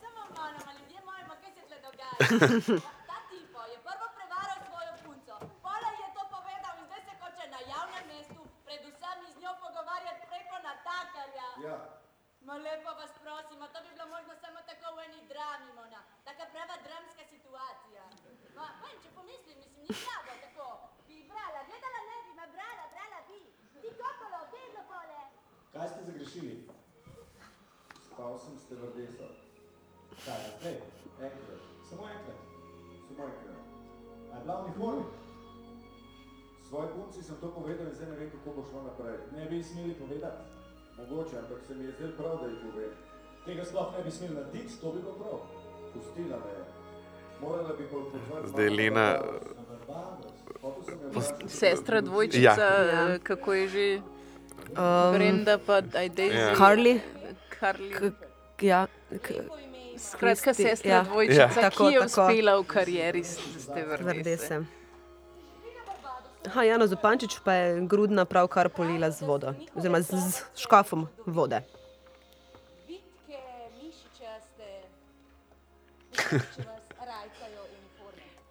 Samo 0.02 0.22
malo, 0.38 0.58
ma 0.66 0.72
ljudje 0.78 1.00
moji, 1.08 1.22
ma 1.30 1.36
kaj 1.42 1.52
se 1.56 1.62
tle 1.68 1.78
dogaja? 1.86 2.18
Ta 3.10 3.18
tipo 3.30 3.60
je 3.72 3.76
prvo 3.86 4.06
prevaral 4.16 4.58
svojo 4.68 4.92
punco, 5.04 5.34
pola 5.64 5.90
je 6.02 6.08
to 6.16 6.22
povedal 6.34 6.74
in 6.80 6.86
zdaj 6.90 7.02
se 7.08 7.14
hoče 7.20 7.44
na 7.54 7.60
javnem 7.72 8.04
mestu 8.12 8.40
predvsem 8.66 9.18
z 9.32 9.36
njo 9.42 9.52
pogovarjati 9.64 10.22
preko 10.32 10.56
natakarja. 10.68 11.48
Ja. 11.66 11.76
Ma 12.46 12.54
lepo 12.66 12.90
vas 13.00 13.12
prosim, 13.24 13.58
to 13.72 13.78
bi 13.84 13.90
bilo 13.94 14.06
možno 14.16 14.32
samo 14.44 14.58
tako 14.70 14.86
v 14.96 14.98
eni 15.06 15.20
drami, 15.32 15.70
Mona. 15.78 16.00
Taka 16.28 16.44
prava 16.52 16.76
dramska 16.86 17.24
situacija. 17.34 18.02
Ma, 18.58 18.66
vem, 18.82 18.96
če 19.02 19.08
pomislim, 19.18 19.56
mislim, 19.62 19.80
ni 19.86 19.92
slabo 20.02 20.32
tako. 20.44 20.68
Bi 21.08 21.16
brala, 21.30 21.60
gledala 21.68 22.00
ne 22.10 22.16
bi, 22.24 22.30
ma 22.40 22.46
brala, 22.54 22.84
brala 22.94 23.18
bi. 23.28 23.40
Ti 23.82 23.88
kokolo, 24.02 24.38
vedno 24.54 24.82
pole. 24.92 25.20
Kaj 25.74 25.88
ste 25.88 26.00
zagrešili? 26.08 26.54
Spal 28.14 28.38
sem 28.38 28.54
s 28.54 28.62
stevardeso. 28.62 29.26
Kaj, 30.22 30.38
zdaj? 30.62 30.74
Enkrat. 31.18 31.62
Samo 31.82 32.02
enkrat. 32.06 32.40
Samo 33.10 33.22
enkrat. 33.26 33.58
A 34.30 34.34
je 34.38 34.42
bila 34.44 34.54
v 34.54 34.64
uniformi? 34.64 35.04
Svoji 36.68 36.88
punci 36.94 37.20
sem 37.26 37.36
to 37.42 37.48
povedal 37.50 37.86
in 37.90 37.94
zdaj 37.94 38.08
ne 38.14 38.16
vem, 38.16 38.30
kako 38.30 38.48
bo 38.54 38.62
šlo 38.70 38.80
naprej. 38.86 39.18
Ne 39.34 39.50
bi 39.50 39.58
smeli 39.62 39.98
povedati. 39.98 40.42
Mogoče, 40.98 41.34
ampak 41.42 41.60
se 41.66 41.74
mi 41.74 41.84
je 41.84 41.92
zdelo 41.92 42.12
prav, 42.16 42.34
da 42.38 42.46
ji 42.46 42.56
povem. 42.62 42.92
Tega 43.46 43.64
sploh 43.64 43.88
ne 43.98 44.00
bi 44.04 44.10
smeli 44.10 44.34
narediti, 44.34 44.78
to 44.80 44.86
bi 44.92 44.98
bilo 45.02 45.14
prav. 45.18 45.38
Pustila 45.94 46.38
me 46.38 46.50
je. 46.54 46.62
Morala 47.42 47.72
bi 47.78 47.84
pa 47.90 47.96
odpotovati. 47.98 48.48
Zdaj 48.48 48.68
Lena, 48.70 49.08
Sestra 51.46 52.00
dvojčica, 52.00 52.62
Ja. 52.62 53.10
ja. 53.10 53.18
kako 53.18 53.52
je 53.52 53.68
že. 53.68 53.86
Um, 54.78 55.18
Brenda 55.18 55.58
pa 55.58 55.82
aj 55.82 56.08
Daisy. 56.14 56.38
Ja. 56.38 56.54
Carly. 56.54 57.02
Carly. 57.60 57.90
K, 57.90 58.12
ja, 58.62 58.86
Skratka, 59.96 60.18
Kristi, 60.44 60.62
sestra 60.62 60.90
ja. 60.90 61.02
dvojčica, 61.02 61.40
Ja. 61.40 61.48
ki 61.48 61.54
Tako, 61.54 61.88
je 61.88 62.00
tako. 62.00 62.06
uspela 62.06 62.58
v 62.58 62.64
karieri 62.64 63.24
s 63.24 63.36
te 63.66 63.84
Vrde 63.84 64.12
vrste. 64.14 64.36
se. 64.38 64.64
Aha, 66.44 66.62
Jana 66.62 66.86
Zupančič 66.86 67.38
pa 67.40 67.52
je 67.52 67.80
grudna 67.82 68.24
pravkar 68.24 68.68
polila 68.68 69.10
z 69.10 69.22
vodo, 69.22 69.54
oziroma 69.74 70.00
z, 70.00 70.12
z 70.12 70.44
škafom 70.56 71.06
vode. 71.26 71.62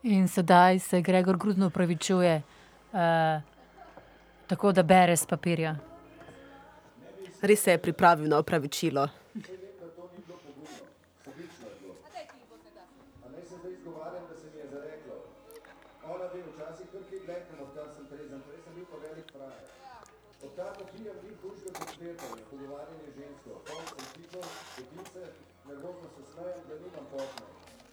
In 0.03 0.27
sedaj 0.27 0.79
se 0.79 1.01
Gregor 1.01 1.37
grudno 1.37 1.67
upravičuje, 1.67 2.41
uh, 2.91 2.99
tako 4.47 4.71
da 4.71 4.83
bere 4.83 5.15
z 5.15 5.25
papirja. 5.25 5.75
Res 7.43 7.59
se 7.59 7.71
je 7.71 7.77
pripravil 7.77 8.29
na 8.31 8.37
opravičilo. 8.39 9.07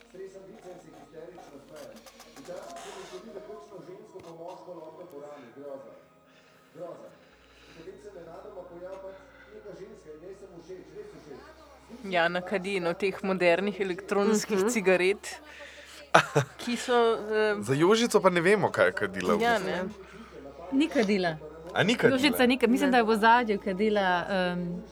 Stresam 0.08 0.42
dice 0.46 0.70
in 0.70 0.78
se 0.82 0.88
histerično 0.98 1.58
smejem. 1.66 1.96
Včasih 2.38 2.78
se 2.82 2.90
mi 2.96 3.02
zgodi, 3.08 3.30
da 3.34 3.40
kakšno 3.48 3.76
žensko 3.88 4.18
po 4.24 4.30
moško 4.40 4.70
lopno 4.80 5.04
po 5.12 5.18
rami, 5.24 5.46
groza. 5.56 5.92
Groza. 6.74 7.08
Potem 7.76 7.96
se 8.02 8.08
nenadoma 8.16 8.62
pojavi 8.70 9.39
pač 9.52 9.58
neka 9.58 9.70
ženska 9.72 10.08
in 10.08 10.18
njej 10.20 10.34
sem 10.34 10.48
všeč, 10.56 10.84
res 10.92 11.08
všeč. 11.16 11.40
Jana 12.06 12.40
kadi 12.42 12.76
eno 12.76 12.92
teh 12.94 13.22
modernih 13.22 13.80
elektronskih 13.80 14.58
Mhm. 14.58 14.68
cigaret, 14.68 15.24
ki 16.58 16.76
so. 16.76 16.94
Uh, 16.94 17.60
Za 17.60 17.74
Jožico 17.74 18.20
pa 18.20 18.30
ne 18.30 18.40
vemo, 18.40 18.68
kaj 18.68 18.86
je 18.86 18.92
kadila. 18.94 19.34
ja, 19.36 19.58
ne. 19.58 19.84
Ni 20.72 20.88
kadila. 20.88 21.36
A 21.72 21.82
ni 21.82 21.94
kadila? 21.94 22.16
Jožica 22.16 22.46
ni, 22.46 22.58
mislim, 22.60 22.90
da 22.90 22.96
je 22.96 23.04
v 23.04 23.16
zadju 23.16 23.58
kadila. 23.58 24.06
Um, 24.52 24.82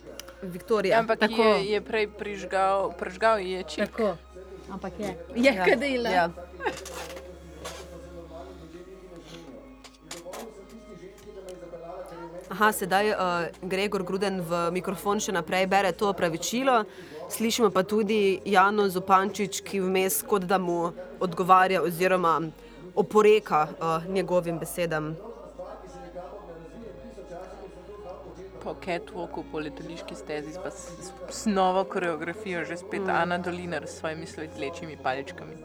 Viktorija. 0.40 0.98
Ampak 0.98 1.18
Tako. 1.18 1.34
je, 1.34 1.64
je 1.66 1.80
prej 1.80 2.06
prižgal, 2.08 2.92
prižgal 2.92 3.38
je 3.40 3.62
čip. 3.64 3.84
Tako. 3.84 4.14
Ampak 4.70 4.92
je. 4.96 5.10
Je 5.34 5.50
Ja, 5.50 5.64
kadila. 5.64 6.10
ja. 6.10 6.26
Aha, 12.48 12.72
sedaj 12.72 13.10
uh, 13.12 13.16
Gregor 13.60 14.02
Gruden 14.08 14.40
v 14.40 14.70
mikrofon 14.72 15.20
še 15.20 15.34
naprej 15.36 15.66
bere 15.68 15.92
to 15.92 16.08
opravičilo. 16.08 16.80
Slišimo 17.28 17.68
pa 17.68 17.82
tudi 17.84 18.40
Jano 18.48 18.86
Zupančič, 18.88 19.60
ki 19.60 19.82
vmes 19.84 20.22
kot 20.24 20.46
da 20.48 20.56
mu 20.56 20.88
odgovarja 21.20 21.82
oziroma 21.84 22.38
oporeka 22.96 23.68
uh, 23.68 24.08
njegovim 24.08 24.56
besedam. 24.56 25.12
Po 28.64 28.72
catwalku, 28.80 29.44
po 29.52 29.60
letališki 29.60 30.16
stezi, 30.16 30.56
pa 30.56 30.72
s, 30.72 30.88
s, 31.04 31.12
s 31.28 31.44
novo 31.52 31.84
koreografijo, 31.84 32.64
že 32.64 32.80
spet 32.80 33.04
mm. 33.04 33.12
Ana 33.12 33.38
Dolinar 33.38 33.84
s 33.84 34.00
svojimi 34.00 34.26
svetlečimi 34.26 34.96
paličkami. 34.96 35.60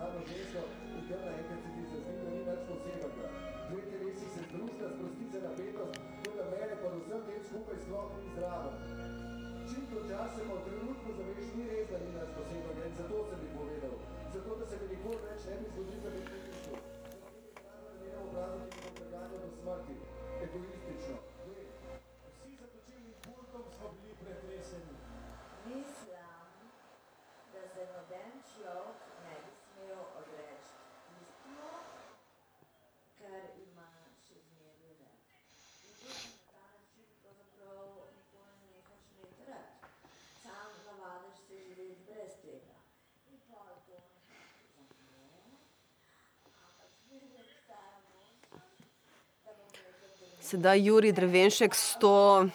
Sedaj 50.44 50.84
Juri 50.84 51.12
Drevenšek 51.16 51.72
s 51.72 51.96
to. 51.96 52.50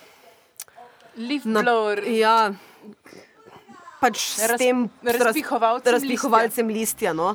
Leaf 1.16 1.44
na- 1.48 1.62
blower. 1.64 2.04
Ja, 2.04 2.52
pač 4.00 4.36
s 4.36 4.44
Raz- 4.44 4.60
tem 4.60 4.90
razpihovalcem 5.02 5.92
razpihovalcem 5.96 6.68
listja. 6.68 7.16
No. 7.16 7.34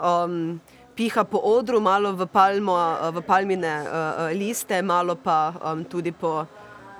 Um, 0.00 0.56
piha 0.96 1.24
po 1.24 1.38
odru, 1.38 1.80
malo 1.80 2.16
v, 2.16 2.26
palmo, 2.26 2.74
v 3.12 3.20
palmine 3.22 3.84
uh, 3.84 4.32
liste, 4.32 4.82
malo 4.82 5.14
pa 5.14 5.52
um, 5.60 5.84
tudi 5.84 6.12
po 6.12 6.48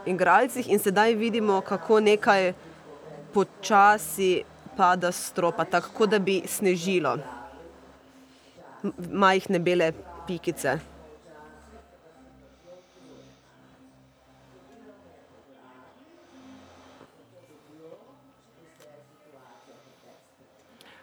igralcih. 0.05 0.69
In 0.69 0.79
sedaj 0.79 1.17
vidimo, 1.17 1.65
kako 1.65 2.05
nekaj 2.05 2.53
počasi 3.33 4.45
pada 4.77 5.09
stropa, 5.13 5.65
tako 5.65 6.07
da 6.07 6.19
bi 6.21 6.45
snežilo. 6.47 7.17
Majhne 9.09 9.59
bele 9.59 9.93
pikice. 10.29 11.00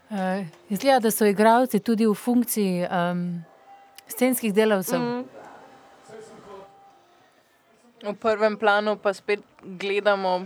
Uh, 0.10 0.46
izgleda, 0.70 1.00
da 1.00 1.12
so 1.12 1.26
igralci 1.26 1.80
tudi 1.80 2.06
v 2.08 2.14
funkciji 2.14 2.86
um, 2.88 3.44
scenskih 4.08 4.54
delavcev. 4.54 5.02
Mm. 5.02 5.24
V 8.08 8.14
prvem 8.16 8.56
planu 8.58 8.96
pa 8.96 9.14
spet 9.14 9.40
gledamo 9.62 10.46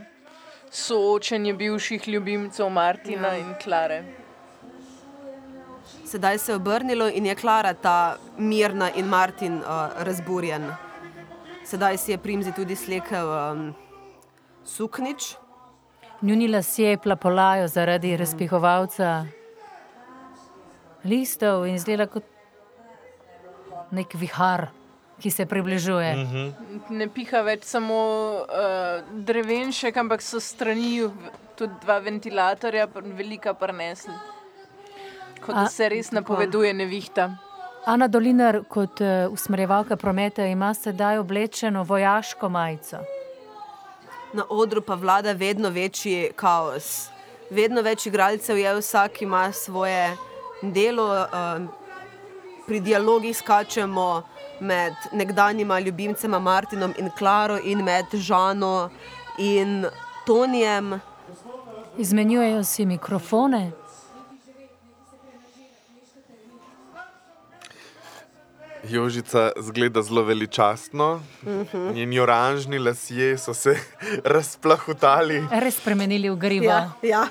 soočenje 0.72 1.54
bivših 1.54 2.08
ljubimcev 2.08 2.70
Martina 2.70 3.28
Ja. 3.28 3.34
ja. 3.34 3.38
in 3.38 3.54
Klare. 3.64 4.04
Sedaj 6.06 6.38
se 6.38 6.52
je 6.52 6.56
obrnilo 6.56 7.10
in 7.10 7.26
je 7.26 7.36
Klara 7.36 7.74
ta 7.74 8.18
mirna 8.38 8.90
in 8.96 9.06
Martin 9.06 9.58
uh, 9.58 9.92
razburjen. 9.98 10.72
Sedaj 11.66 11.98
si 11.98 12.12
je 12.12 12.18
Primzi 12.18 12.52
tudi 12.52 12.76
slekel 12.76 13.28
um, 13.28 13.76
suknič. 14.66 15.36
Njuni 16.22 16.48
lasje 16.48 16.98
plapolajo 16.98 17.68
zaradi 17.68 18.18
razpihovalca 18.18 19.26
listov 21.04 21.66
in 21.68 21.76
izgleda 21.76 22.08
kot 22.08 22.24
nek 23.92 24.14
vihar, 24.16 24.70
ki 25.22 25.32
se 25.32 25.46
približuje. 25.46 26.16
Mm. 26.16 26.54
Ne 26.98 27.08
piha 27.12 27.44
več 27.46 27.68
samo 27.70 28.00
uh, 28.42 29.04
drevenšek, 29.12 29.98
ampak 29.98 30.24
so 30.26 30.40
strani 30.42 31.04
tudi 31.60 31.76
dva 31.84 32.00
ventilatorja, 32.02 32.88
velika 33.18 33.54
prnesla. 33.54 34.16
Kot 35.42 35.56
da 35.56 35.68
A- 35.68 35.70
se 35.70 35.90
res 35.90 36.12
napoveduje 36.12 36.74
nevihta. 36.74 37.32
Ana 37.86 38.08
Dolinar, 38.08 38.62
kot 38.70 39.02
uh, 39.02 39.28
usmerjevalka 39.34 39.98
prometa, 39.98 40.46
ima 40.46 40.74
sedaj 40.74 41.18
oblečeno 41.18 41.84
vojaško 41.84 42.50
majico. 42.50 43.02
Na 44.34 44.46
odru 44.50 44.82
pa 44.82 44.96
vlada 44.96 45.34
vedno 45.34 45.70
večji 45.70 46.32
kaos. 46.36 47.10
Vedno 47.52 47.82
več 47.84 48.06
igralcev 48.08 48.58
je, 48.58 48.76
vsak 48.78 49.22
ima 49.26 49.52
svoje 49.52 50.14
delo. 50.64 51.08
Um, 51.26 51.70
pri 52.64 52.80
dialogih 52.80 53.38
skačemo 53.38 54.24
med 54.62 54.94
nekdanjima 55.14 55.80
ljubimcema 55.80 56.40
Martinom 56.40 56.94
in 56.98 57.10
Klaro 57.12 57.58
in 57.60 57.84
med 57.84 58.06
Žano 58.14 58.90
in 59.38 59.86
Tonijem. 60.26 61.00
Izmenjujejo 61.98 62.64
si 62.64 62.86
mikrofone. 62.86 63.72
Jožica 68.84 69.52
zgleda 69.58 70.02
zelo 70.02 70.24
veličastno, 70.24 71.22
Mhm. 71.44 71.92
njeni 71.94 72.20
oranžni 72.20 72.80
lasje 72.80 73.38
so 73.38 73.54
se 73.54 73.76
razplahutali. 74.26 75.48
Res 75.52 75.78
spremenili 75.78 76.30
v 76.30 76.36
grivo. 76.36 76.66
Ja, 76.66 76.92
ja. 77.04 77.26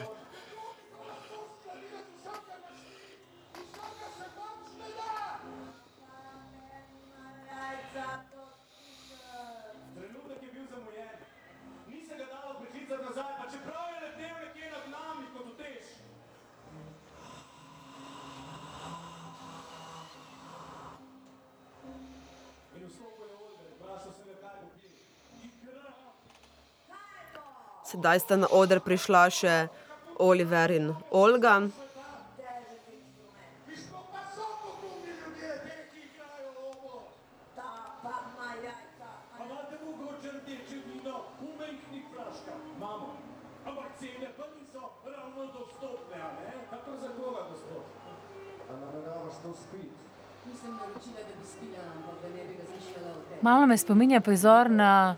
Bi 51.41 51.47
spila, 51.47 51.83
ampak 51.97 52.17
da 52.23 52.29
ne 52.29 52.43
bi 52.49 52.55
razmišljala 52.61 53.11
o 53.11 53.21
tem. 53.29 53.39
Malo 53.43 53.67
me 53.67 53.79
spominja 53.79 54.21
prizor 54.21 54.71
na, 54.71 55.17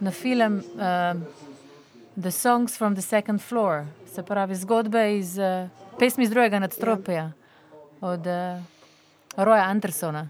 na 0.00 0.10
film 0.10 0.56
uh, 0.56 1.20
The 2.22 2.30
Songs 2.30 2.76
from 2.76 2.94
the 2.94 3.02
Second 3.02 3.42
Floor, 3.42 3.84
se 4.14 4.22
pravi 4.22 4.54
zgodbe 4.54 5.18
iz 5.18 5.38
uh, 5.38 5.68
pesmi 5.98 6.24
iz 6.24 6.30
drugega 6.30 6.58
nadstropja 6.58 7.32
od 8.00 8.26
uh, 8.26 8.62
Roja 9.36 9.62
Andersona. 9.62 10.28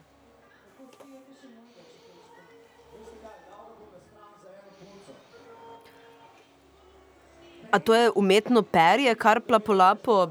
A 7.70 7.78
to 7.78 7.94
je 7.94 8.10
umetno 8.14 8.62
perje, 8.62 9.14
kar 9.14 9.40
plapola 9.40 9.94
po 9.94 10.28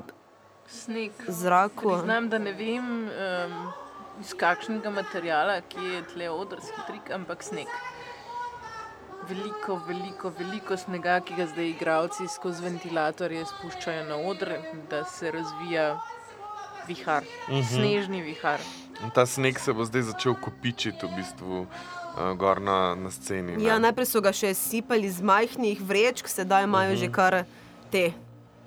Sneg. 0.67 1.11
zraku. 1.27 1.97
Znam, 2.03 2.29
da 2.29 2.37
ne 2.37 2.53
vem, 2.53 3.03
um, 3.03 3.71
iz 4.21 4.33
kakšnega 4.33 4.89
materijala, 4.89 5.61
ki 5.61 5.85
je 5.85 6.03
tle 6.13 6.29
odrski 6.29 6.81
trik, 6.87 7.11
ampak 7.11 7.43
sneg. 7.43 7.67
Veliko, 9.23 9.79
veliko, 9.87 10.29
veliko 10.31 10.77
snega, 10.77 11.19
ki 11.21 11.33
ga 11.33 11.45
zdaj 11.47 11.69
igravci 11.69 12.27
skozi 12.29 12.63
ventilatorje 12.63 13.45
spuščajo 13.45 14.03
na 14.03 14.17
odr, 14.19 14.51
da 14.89 15.03
se 15.05 15.31
razvija 15.31 15.99
vihar, 16.87 17.23
Mhm. 17.49 17.61
snežni 17.63 18.21
vihar. 18.21 18.59
In 19.01 19.09
ta 19.09 19.25
sneg 19.25 19.59
se 19.59 19.73
bo 19.73 19.85
zdaj 19.85 20.01
začel 20.03 20.35
kopičiti 20.35 21.05
v 21.05 21.15
bistvu 21.15 21.61
uh, 21.61 21.67
gor 22.33 22.61
na, 22.61 22.95
na 22.95 23.11
sceni. 23.11 23.57
ne. 23.57 23.63
Ja, 23.63 23.79
najprej 23.79 24.05
so 24.05 24.21
ga 24.21 24.31
še 24.31 24.53
sipali 24.53 25.07
iz 25.07 25.21
majhnih 25.21 25.79
vrečk, 25.81 26.27
sedaj 26.27 26.63
imajo 26.63 26.95
že 26.95 27.07
kar 27.09 27.45
te. 27.89 28.11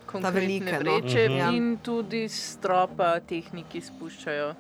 Velike, 0.09 0.73
no. 0.73 0.79
vreče 0.81 1.29
Mhm. 1.29 1.55
in 1.55 1.77
tudi 1.79 2.29
stropa 2.29 3.21
tehniki 3.21 3.81
spuščajo. 3.81 4.55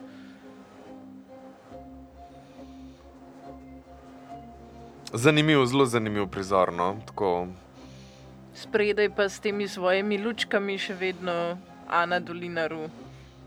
Zanimiv, 5.12 5.66
zelo 5.66 5.87
zanimiv 5.87 6.27
prizor. 6.27 6.73
No? 6.73 6.97
Tako, 7.07 7.47
Spredaj 8.57 9.11
pa 9.12 9.28
s 9.28 9.37
temi 9.39 9.69
svojimi 9.69 10.16
lučkami 10.16 10.78
še 10.81 10.95
vedno 10.97 11.59
Ana 11.93 12.16
Dolinar 12.24 12.73
v 12.73 12.89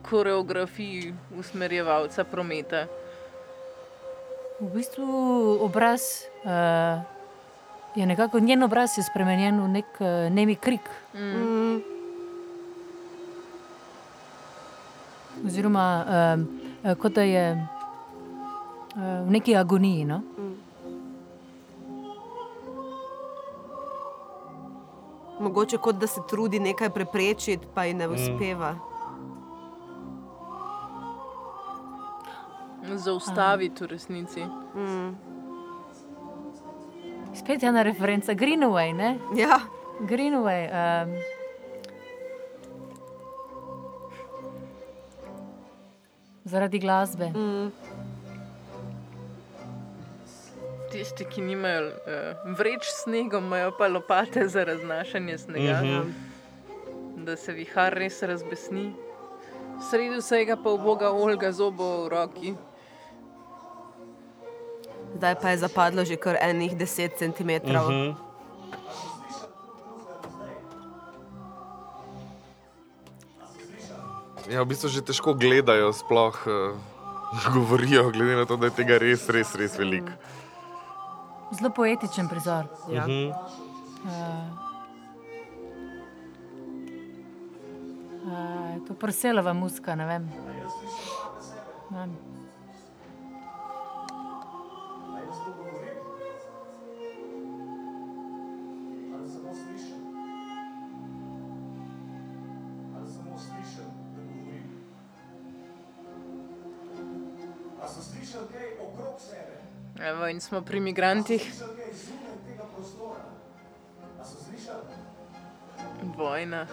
koreografiji 0.06 1.16
usmerjevalca 1.34 2.24
prometa. 2.30 2.84
V 4.62 4.70
bistvu 4.70 5.10
obraz 5.66 6.30
uh, 6.46 7.02
je 7.98 8.06
nekako 8.06 8.40
njen 8.40 8.64
obraz 8.64 8.98
je 9.02 9.04
spremenjen 9.04 9.58
v 9.58 9.68
nek 9.82 9.98
uh, 9.98 10.30
nemi 10.30 10.54
krik. 10.56 10.86
Mm. 11.18 11.82
Oziroma, 15.42 15.88
uh, 16.06 16.94
kot 17.02 17.18
da 17.18 17.26
je 17.26 17.46
uh, 17.58 19.26
v 19.26 19.30
neki 19.34 19.58
agoniji. 19.58 20.06
No? 20.06 20.22
Mogoče 25.40 25.78
kot 25.78 25.96
da 25.96 26.08
se 26.08 26.22
trudi 26.30 26.60
nekaj 26.60 26.90
preprečiti, 26.90 27.68
pa 27.76 27.86
ji 27.86 27.94
ne 27.94 28.08
uspeva. 28.08 28.76
Zaustaviti 32.96 33.84
v 33.84 33.88
resnici. 33.88 34.46
Mm. 34.76 35.16
Spet 37.34 37.64
ena 37.64 37.82
referenca, 37.82 38.34
Greenaway. 38.34 38.94
Ne? 38.94 39.18
Ja. 39.36 39.60
Greenaway. 40.00 40.68
Um, 40.68 41.16
zaradi 46.44 46.80
glasbe. 46.80 47.30
Mm. 47.30 47.72
Tisti, 50.90 51.26
ki 51.26 51.42
nimajo 51.42 51.82
uh, 51.86 51.94
vreč 52.58 52.84
s 52.84 53.04
snegom, 53.04 53.46
imajo 53.46 53.72
pa 53.78 53.88
lopate 53.88 54.48
za 54.48 54.64
raznašanje 54.64 55.38
snega, 55.38 55.82
Mhm. 55.82 56.10
da 57.18 57.36
se 57.36 57.54
vihar 57.54 57.94
res 57.94 58.22
razbesni. 58.24 58.94
Sredi 59.82 60.18
vsega 60.18 60.56
pa 60.56 60.70
uboga 60.70 61.10
Olga 61.12 61.52
zobo 61.52 62.04
v 62.04 62.10
roki. 62.10 62.56
Zdaj 65.16 65.36
pa 65.36 65.50
je 65.50 65.58
zapadlo 65.58 66.06
že 66.06 66.16
kar 66.16 66.38
enih 66.42 66.76
10 66.76 67.16
cm. 67.16 67.52
Mhm. 67.66 68.16
Ja, 74.50 74.66
v 74.66 74.74
bistvu 74.74 74.90
že 74.90 75.06
težko 75.06 75.38
gledajo, 75.38 75.94
sploh 75.94 76.34
uh, 76.50 76.74
govorijo, 77.54 78.10
glede 78.10 78.34
na 78.36 78.46
to, 78.50 78.58
da 78.58 78.74
je 78.74 78.82
tega 78.82 78.98
res, 78.98 79.30
res, 79.30 79.54
res 79.54 79.78
veliko. 79.78 80.10
Zelo 81.52 81.70
poetičen 81.70 82.28
prizor. 82.30 82.66
Ja. 82.92 83.04
Mhm. 83.08 83.32
Uh, 84.00 84.10
uh, 88.24 88.88
to 88.88 88.94
je 88.94 89.00
prselova 89.00 89.54
muska, 89.54 89.96
ne 89.96 90.06
vem. 90.06 90.32
Ne 91.90 91.98
vem. 91.98 92.39
Evo, 110.02 110.28
in 110.28 110.42
smo 110.42 110.62
pri 110.62 110.80
migrantih. 110.80 111.54
Vojna. 116.18 116.68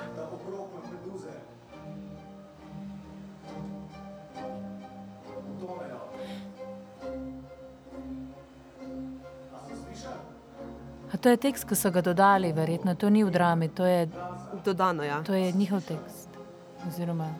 A 11.12 11.16
to 11.16 11.28
je 11.28 11.36
tekst, 11.36 11.64
ki 11.64 11.74
so 11.74 11.90
ga 11.90 12.00
dodali, 12.00 12.52
verjetno 12.52 12.94
to 12.94 13.10
ni 13.10 13.24
v 13.24 13.30
drami, 13.30 13.68
to 13.68 13.86
je, 13.86 14.08
Dodano, 14.64 15.02
ja. 15.02 15.22
to 15.22 15.34
je 15.34 15.52
njihov 15.52 15.80
tekst. 15.80 16.28
Oziroma 16.88 17.30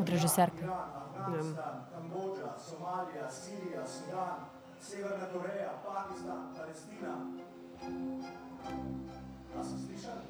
od 0.00 0.08
režiserke. 0.08 0.64
Afganistan, 0.64 1.84
Kambodža, 1.92 2.52
Somalija, 2.58 3.30
Sirija, 3.30 3.86
Sudan, 3.86 4.57
Severna 4.88 5.26
Koreja, 5.32 5.70
Pakistan, 5.84 6.48
Palestina. 6.56 7.12
A 9.54 9.62
so 9.62 9.74
slišali? 9.84 10.22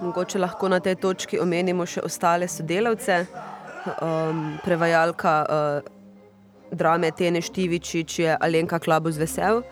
Da 0.00 0.06
Mogoče 0.06 0.38
lahko 0.38 0.68
na 0.68 0.80
tej 0.80 0.96
točki 0.96 1.38
omenimo 1.38 1.86
še 1.86 2.02
ostale 2.02 2.48
sodelavce. 2.50 3.20
Um, 4.02 4.58
prevajalka 4.64 5.34
uh, 5.46 5.94
drame 6.74 7.12
Tene 7.14 7.38
Štivičič 7.38 8.18
je 8.18 8.36
Alenka 8.40 8.78
Klabus 8.82 9.14
Vesel, 9.14 9.62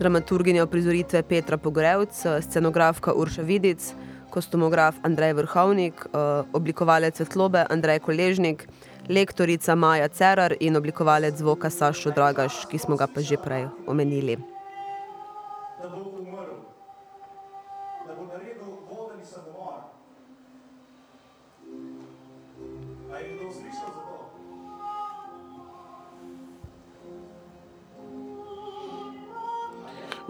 dramaturginja 0.00 0.64
uprizoritve 0.64 1.20
Petra 1.22 1.60
Pogrevc, 1.60 2.24
scenografka 2.48 3.12
Urša 3.12 3.44
Vidic, 3.44 3.92
kostumograf 4.36 5.00
Andrej 5.02 5.32
Vrhovnik, 5.40 6.04
uh, 6.12 6.44
oblikovalec 6.52 7.16
svetlobe 7.16 7.64
Andrej 7.72 8.04
Koležnik, 8.04 8.66
lektorica 9.08 9.72
Maja 9.74 10.08
Cerar 10.12 10.52
in 10.60 10.76
oblikovalec 10.76 11.40
zvoka 11.40 11.72
Sašo 11.72 12.12
Dragaš, 12.12 12.66
ki 12.68 12.76
smo 12.76 13.00
ga 13.00 13.08
pa 13.08 13.24
že 13.24 13.40
prej 13.40 13.72
omenili. 13.88 14.55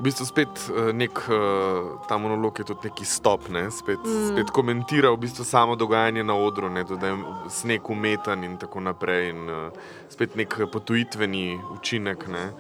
Bistvu 0.07 0.27
spet 0.29 0.63
uh, 0.71 0.89
nek 0.95 1.19
uh, 1.27 1.93
ta 2.09 2.19
monolog 2.19 2.59
je 2.59 2.69
tudi 2.71 2.89
neki 2.89 3.05
stop, 3.05 3.49
ne? 3.53 3.67
spet, 3.75 4.03
mm. 4.05 4.31
spet 4.33 4.55
komentira 4.55 5.11
v 5.15 5.21
bistvu 5.27 5.45
samo 5.45 5.77
dogajanje 5.77 6.25
na 6.25 6.39
odru, 6.39 6.71
ne? 6.71 6.85
tudi 6.87 7.01
da 7.01 7.13
je 7.13 7.19
sneg 7.51 7.91
umetan 7.91 8.45
in 8.45 8.57
tako 8.59 8.81
naprej. 8.87 9.31
In, 9.35 9.47
uh, 9.51 9.95
spet 10.09 10.37
nek 10.39 10.61
potujitveni 10.73 11.59
učinek. 11.77 12.29
Ne? 12.33 12.51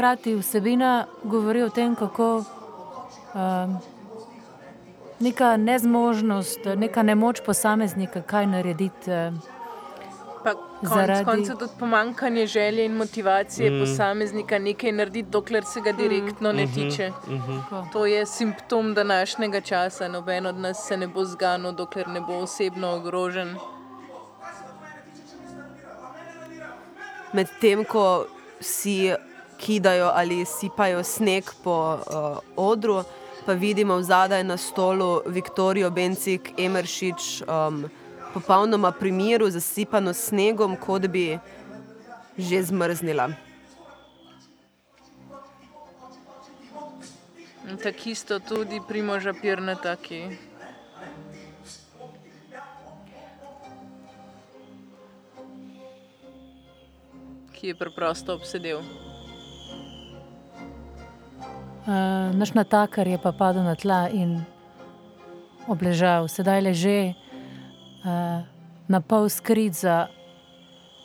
Hkrati 0.00 0.34
vsebina 0.34 0.90
govori 1.24 1.62
o 1.62 1.68
tem, 1.68 1.94
kako 1.94 2.44
um, 3.34 3.76
neka 5.20 5.56
nezmožnost, 5.58 6.58
neka 6.76 7.02
nemoč 7.02 7.40
posameznika, 7.42 8.22
kaj 8.22 8.46
narediti. 8.46 9.10
Um, 9.10 9.40
Pa 10.42 10.54
konec 10.54 10.90
Zaradi- 10.90 11.24
koncev 11.26 11.56
tudi 11.56 11.72
pomankanje 11.78 12.46
želje 12.46 12.84
in 12.84 12.92
motivacije 12.94 13.70
Mm. 13.70 13.74
mm. 13.74 13.80
posameznika 13.80 14.58
nekaj 14.60 14.92
narediti, 14.92 15.30
dokler 15.30 15.64
se 15.64 15.80
ga 15.82 15.92
direktno 15.92 16.52
ne 16.52 16.64
Mhm, 16.64 16.74
tiče. 16.74 17.12
mhm. 17.28 17.58
To 17.92 18.06
je 18.06 18.26
simptom 18.26 18.94
današnjega 18.94 19.60
časa. 19.62 20.08
Noben 20.08 20.46
od 20.46 20.56
nas 20.56 20.86
se 20.86 20.96
ne 20.96 21.06
bo 21.08 21.24
zganil, 21.26 21.72
dokler 21.72 22.08
ne 22.08 22.20
bo 22.22 22.32
osebno 22.34 22.90
ogrožen. 22.90 23.56
Medtem 27.32 27.84
ko 27.84 28.24
si 28.60 29.12
kidajo 29.60 30.10
ali 30.14 30.44
sipajo 30.44 31.04
sneg 31.04 31.44
po 31.64 31.76
uh, 31.94 32.38
odru, 32.56 33.04
pa 33.46 33.52
vidimo 33.52 34.02
zadaj 34.02 34.44
na 34.44 34.56
stolu 34.56 35.22
Viktorijo 35.26 35.90
Bencik, 35.90 36.52
Emeršič, 36.58 37.42
um, 37.42 37.84
popolnoma 38.34 38.92
pri 38.92 39.12
miru, 39.12 39.50
zasipano 39.50 40.14
snegom, 40.14 40.76
kot 40.76 41.06
bi 41.08 41.38
že 42.38 42.62
zmrznila. 42.62 43.28
In 47.70 47.76
Tako 47.76 48.08
isto 48.10 48.38
tudi 48.38 48.80
primoža 48.88 49.32
Pirnata, 49.32 49.96
ki 49.96 50.24
ki 57.60 57.66
je 57.66 57.74
preprosto 57.74 58.34
obsedel. 58.34 58.80
Uh, 61.80 62.36
naš 62.36 62.52
natakar 62.52 63.08
je 63.08 63.18
pa 63.18 63.32
padel 63.32 63.64
na 63.64 63.74
tla 63.74 64.08
in 64.12 64.44
obležal, 65.64 66.28
sedaj 66.28 66.60
leže 66.60 67.16
uh, 68.04 68.44
na 68.88 69.00
pol 69.00 69.28
skrit 69.32 69.72
za 69.72 70.12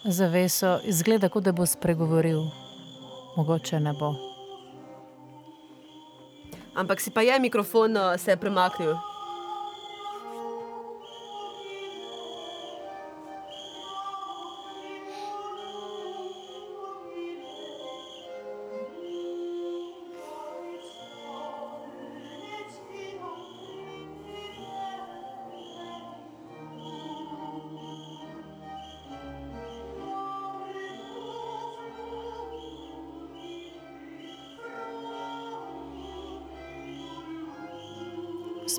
zaveso, 0.03 0.79
izgleda, 0.83 1.29
kot 1.29 1.47
da 1.47 1.55
bo 1.55 1.65
spregovoril, 1.65 2.43
mogoče 3.37 3.79
ne 3.79 3.93
bo. 3.95 4.11
Ampak 6.75 6.99
si 6.99 7.11
pa 7.11 7.23
je 7.23 7.39
mikrofon 7.39 7.95
uh, 7.97 8.19
se 8.19 8.31
je 8.31 8.37
premaknil. 8.37 9.14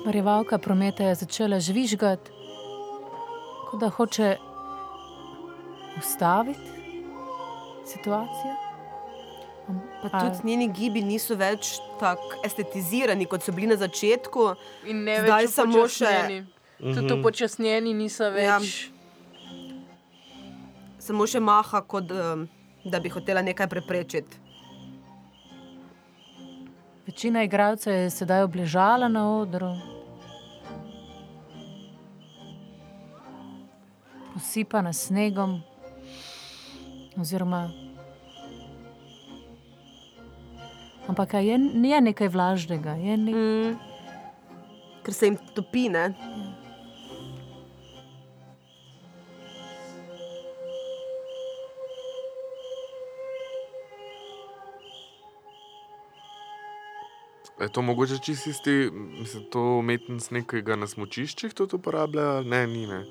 Smarjevalka 0.07 0.57
prometa 0.57 1.03
je 1.03 1.15
začela 1.15 1.59
žvižgati, 1.59 2.31
kot 3.67 3.79
da 3.79 3.89
hoče 3.89 4.37
ustaviti 5.97 6.69
situacijo. 7.85 8.53
Pa 10.01 10.19
tudi 10.21 10.47
njeni 10.47 10.69
gibi 10.69 11.01
niso 11.01 11.35
več 11.35 11.73
tako 11.99 12.39
estetizirani, 12.45 13.25
kot 13.25 13.43
so 13.43 13.51
bili 13.51 13.67
na 13.67 13.75
začetku. 13.75 14.45
In 14.85 15.03
ne 15.03 15.17
Zdaj 15.19 15.41
več 15.41 15.51
samo 15.51 15.83
še. 15.89 16.45
Tudi 16.77 17.03
Mhm. 17.03 17.19
upočasnjeni 17.19 17.93
niso 17.93 18.23
Ja. 18.23 18.29
več. 18.29 18.87
Samo 20.99 21.27
še 21.27 21.39
maha, 21.41 21.81
kot 21.81 22.11
um, 22.11 22.47
da 22.85 22.99
bi 22.99 23.09
hotela 23.09 23.41
nekaj 23.41 23.67
preprečiti. 23.67 24.39
Večina 27.05 27.43
igralcev 27.43 27.93
je 27.93 28.09
sedaj 28.09 28.43
obležala 28.43 29.07
na 29.09 29.27
odru. 29.33 29.96
Posipana 34.37 34.93
s 34.93 35.07
snegom, 35.07 35.61
oziroma. 37.17 37.71
Ampak 41.09 41.33
je, 41.33 41.57
je 41.73 42.01
nekaj 42.01 42.29
vlažnega, 42.29 42.93
je 43.01 43.17
nek... 43.17 43.35
mm. 43.35 43.77
ker 45.01 45.13
se 45.13 45.25
jim 45.25 45.37
topi. 45.55 45.89
Ne? 45.89 46.13
Je 57.59 57.69
to 57.73 57.81
mogoče 57.81 58.21
čisto 58.21 58.49
isti, 58.49 58.91
mislim, 58.93 59.49
to 59.49 59.61
umetni 59.79 60.19
sneg, 60.19 60.45
ki 60.45 60.61
ga 60.61 60.77
na 60.77 60.85
smočiščih 60.87 61.57
tudi 61.57 61.81
uporabljajo? 61.81 62.43
Ne, 62.45 62.67
ni 62.67 62.85
ne. 62.85 63.01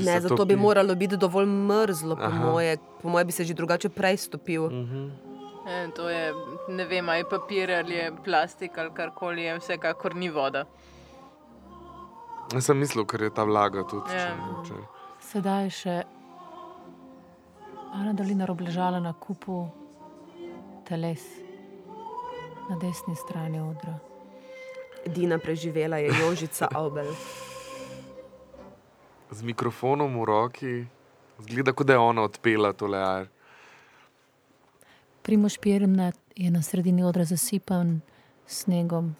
Če 0.00 0.10
Ne, 0.10 0.20
zato 0.20 0.44
bi 0.44 0.56
moralo 0.56 0.94
biti 0.94 1.16
dovolj 1.16 1.46
mrzlo, 1.46 2.16
po 2.16 2.28
Aha. 2.28 2.44
moje. 2.44 2.76
Po 3.02 3.08
moje 3.08 3.24
bi 3.24 3.32
se 3.32 3.44
že 3.44 3.54
drugače 3.54 3.88
prej 3.88 4.16
stopil. 4.16 4.70
Mhm. 4.70 5.10
E, 5.66 5.88
to 5.94 6.08
je, 6.08 6.32
ne 6.68 6.84
vem, 6.84 7.08
ali 7.08 7.18
je 7.18 7.28
papir 7.28 7.70
ali 7.72 7.94
je 7.94 8.12
plastik 8.24 8.78
ali 8.78 8.90
karkoli, 8.94 9.42
je 9.42 9.58
vsekakor 9.58 10.16
ni 10.16 10.30
voda. 10.30 10.64
Jaz 12.52 12.64
sem 12.66 12.78
mislil, 12.78 13.04
ker 13.06 13.22
je 13.22 13.30
ta 13.30 13.44
vlaga 13.44 13.84
tudi. 13.86 14.10
Ja. 14.10 14.32
Če, 14.66 14.72
če. 14.72 14.80
Sedaj 15.30 15.64
je 15.64 15.70
še 15.70 15.96
Ana 17.94 18.14
Dolinar 18.14 18.50
obležala 18.50 19.00
na 19.02 19.12
kupu 19.12 19.66
teles 20.88 21.22
na 22.70 22.78
desni 22.78 23.14
strani 23.18 23.60
odra. 23.60 23.98
Edina 25.06 25.38
preživela 25.38 25.98
je 25.98 26.10
Jožica 26.22 26.68
Avbel. 26.74 27.14
Z 29.30 29.42
mikrofonom 29.42 30.20
v 30.20 30.24
roki, 30.26 30.74
zgleda, 31.38 31.72
kot 31.72 31.86
da 31.86 31.92
je 31.92 31.98
ona 31.98 32.22
odpela 32.26 32.72
tole 32.72 32.98
ar. 32.98 33.28
Primoš 35.22 35.58
Pirnat 35.62 36.18
je 36.36 36.50
na 36.50 36.62
sredini 36.62 37.04
odra 37.06 37.24
zasipan 37.24 38.00
snegom. 38.46 39.14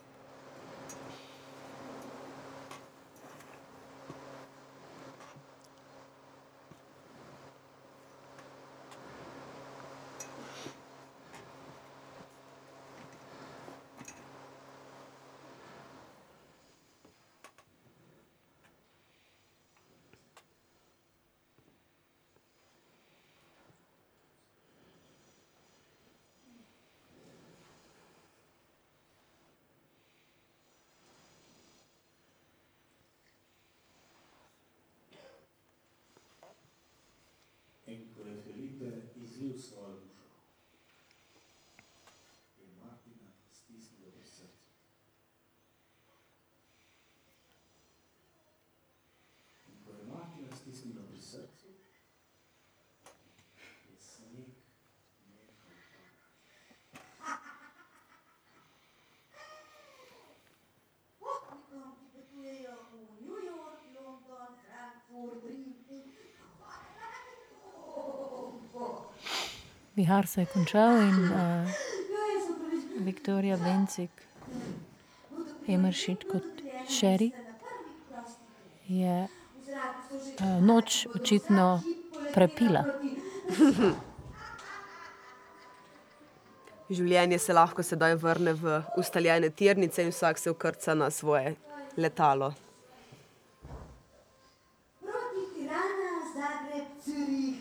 In 37.91 38.07
ko 38.15 38.23
je 38.23 38.37
Felipe 38.47 38.91
izlil 39.19 39.59
svojo 39.59 39.99
dušo, 39.99 40.31
je 42.63 42.67
Martina 42.79 43.31
stisnila 43.51 44.11
pri 44.15 44.27
srcu. 44.31 44.63
In 49.69 49.77
ko 49.85 49.91
je 49.99 50.05
Martina 50.13 50.57
stisnila 50.57 51.03
pri 51.11 51.19
srcu, 51.19 51.69
je 53.91 53.97
sneg 53.99 54.55
nehal 55.27 55.51
padati. 55.59 56.07
Potnikom, 61.19 61.91
ki 61.99 62.07
potujejo 62.15 62.77
v 62.93 62.95
New 63.19 63.41
York, 63.51 63.83
London, 63.99 64.51
Frankfurt, 64.63 65.43
Rim 65.43 65.75
in 65.91 66.21
Vihar 70.01 70.27
se 70.27 70.41
je 70.41 70.47
končal 70.47 70.97
in 70.97 71.25
uh, 71.25 71.69
Viktorija 73.05 73.57
Bencik, 73.61 74.11
Emeršit 75.69 76.25
kot 76.31 76.43
šeri, 76.89 77.29
je 78.89 79.29
uh, 79.29 79.31
noč 80.65 81.05
očitno 81.15 81.83
prepila. 82.33 82.85
Življenje 86.97 87.39
se 87.39 87.53
lahko 87.53 87.85
sedaj 87.85 88.17
vrne 88.25 88.57
v 88.57 88.81
ustaljene 89.05 89.51
tirnice 89.53 90.01
in 90.09 90.17
vsak 90.17 90.41
se 90.41 90.49
ukrca 90.51 90.97
na 90.97 91.11
svoje 91.13 91.57
letalo. 92.01 92.55
Proti 95.05 95.45
Tirana, 95.59 96.13
Zagreb, 96.33 96.89
Zürich, 97.05 97.61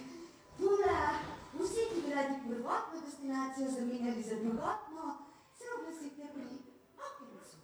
Pula, 0.60 1.20
vsi, 1.60 1.82
ki 1.92 2.02
bi 2.06 2.12
radi 2.14 2.36
prvotno 2.48 3.02
destinacijo 3.06 3.72
zamenjali 3.72 4.24
za 4.24 4.36
drugotno, 4.36 5.18
se 5.58 5.64
oglasite 5.78 6.24
pri 6.34 6.44
Hopkinsu. 6.98 7.58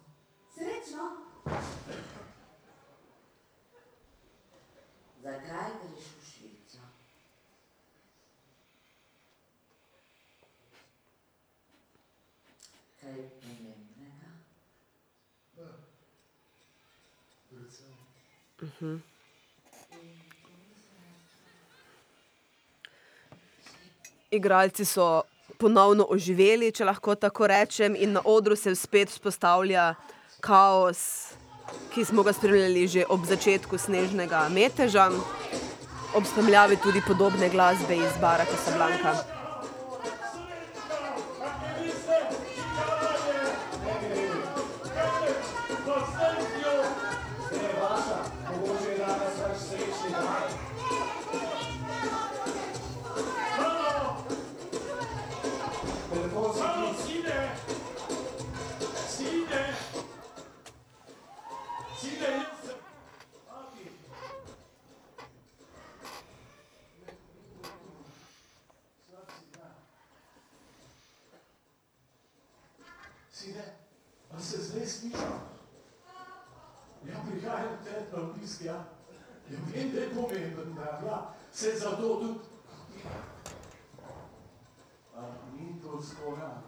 Srečno! 0.54 1.04
Zakaj 5.22 5.70
greš 5.82 6.04
v 6.04 6.24
Švico? 6.30 6.78
Kaj 13.00 13.16
pomembnega? 13.42 14.30
Mhm. 18.62 18.96
Igralci 24.36 24.84
so 24.84 25.22
ponovno 25.58 26.06
oživeli, 26.10 26.72
če 26.72 26.84
lahko 26.84 27.14
tako 27.14 27.48
rečem, 27.50 27.96
in 27.96 28.12
na 28.12 28.22
odru 28.24 28.56
se 28.56 28.74
spet 28.76 29.10
vzpostavlja 29.10 29.94
kaos, 30.44 31.32
ki 31.94 32.04
smo 32.04 32.22
ga 32.22 32.32
spremljali 32.36 32.86
že 32.88 33.06
ob 33.08 33.24
začetku 33.26 33.78
snežnega 33.78 34.46
meteža, 34.52 35.08
ob 36.14 36.28
spremljavi 36.28 36.76
tudi 36.82 37.02
podobne 37.06 37.48
glasbe 37.50 37.96
iz 37.96 38.20
Bara 38.20 38.44
Casablanca. 38.44 39.35
Ja. 81.56 81.72
Se 81.72 81.78
zato 81.78 81.96
tudi... 81.96 82.40
A 85.16 85.20
ni 85.52 85.80
to 85.80 86.02
skoraj. 86.02 86.60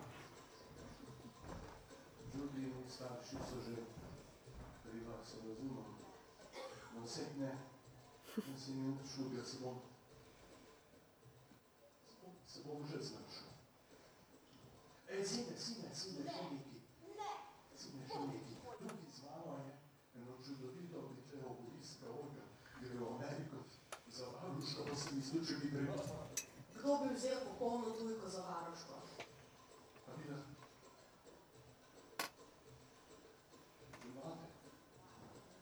Tudi 2.32 2.72
starši 2.88 3.36
so 3.36 3.60
že 3.60 3.76
dela, 4.84 5.24
se 5.24 5.36
razumem. 5.36 5.84
No, 6.94 7.04
vse 7.04 7.22
ne. 7.36 7.58
Ne 8.36 8.58
se 8.58 8.72
šuga, 9.06 9.44
se 9.44 9.56
bom. 9.60 9.76
se 12.06 12.16
bom- 12.22 12.34
Se 12.46 12.60
bom 12.64 12.86
že 12.86 13.02
znašel. 13.02 13.48
Ej, 15.08 15.24
sine, 15.24 15.56
sine, 15.56 15.94
sine, 15.94 16.22
še 16.24 16.42
nekaj. 16.50 16.80
Sine, 17.76 18.08
še 18.08 18.20
nekaj. 18.20 18.56
Tukaj 18.78 19.12
z 19.12 19.22
mano 19.24 19.58
je 19.58 19.72
eno 20.22 20.32
čudovito 20.44 21.12
dekle 21.16 21.44
oboliska 21.44 22.06
Olga, 22.06 22.44
gre 22.80 22.94
v 22.94 23.06
Ameriko 23.06 23.56
za 24.08 24.26
če 25.30 25.54
bi 25.62 25.68
gre. 25.72 25.84
Kdo 26.78 26.96
bi 27.02 27.14
vzel 27.14 27.38
popolno 27.44 27.90
tujko 27.98 28.28
za 28.28 28.40
varuško? 28.40 28.94
Pa 30.06 30.12
mi 30.16 30.24
da. 30.30 30.38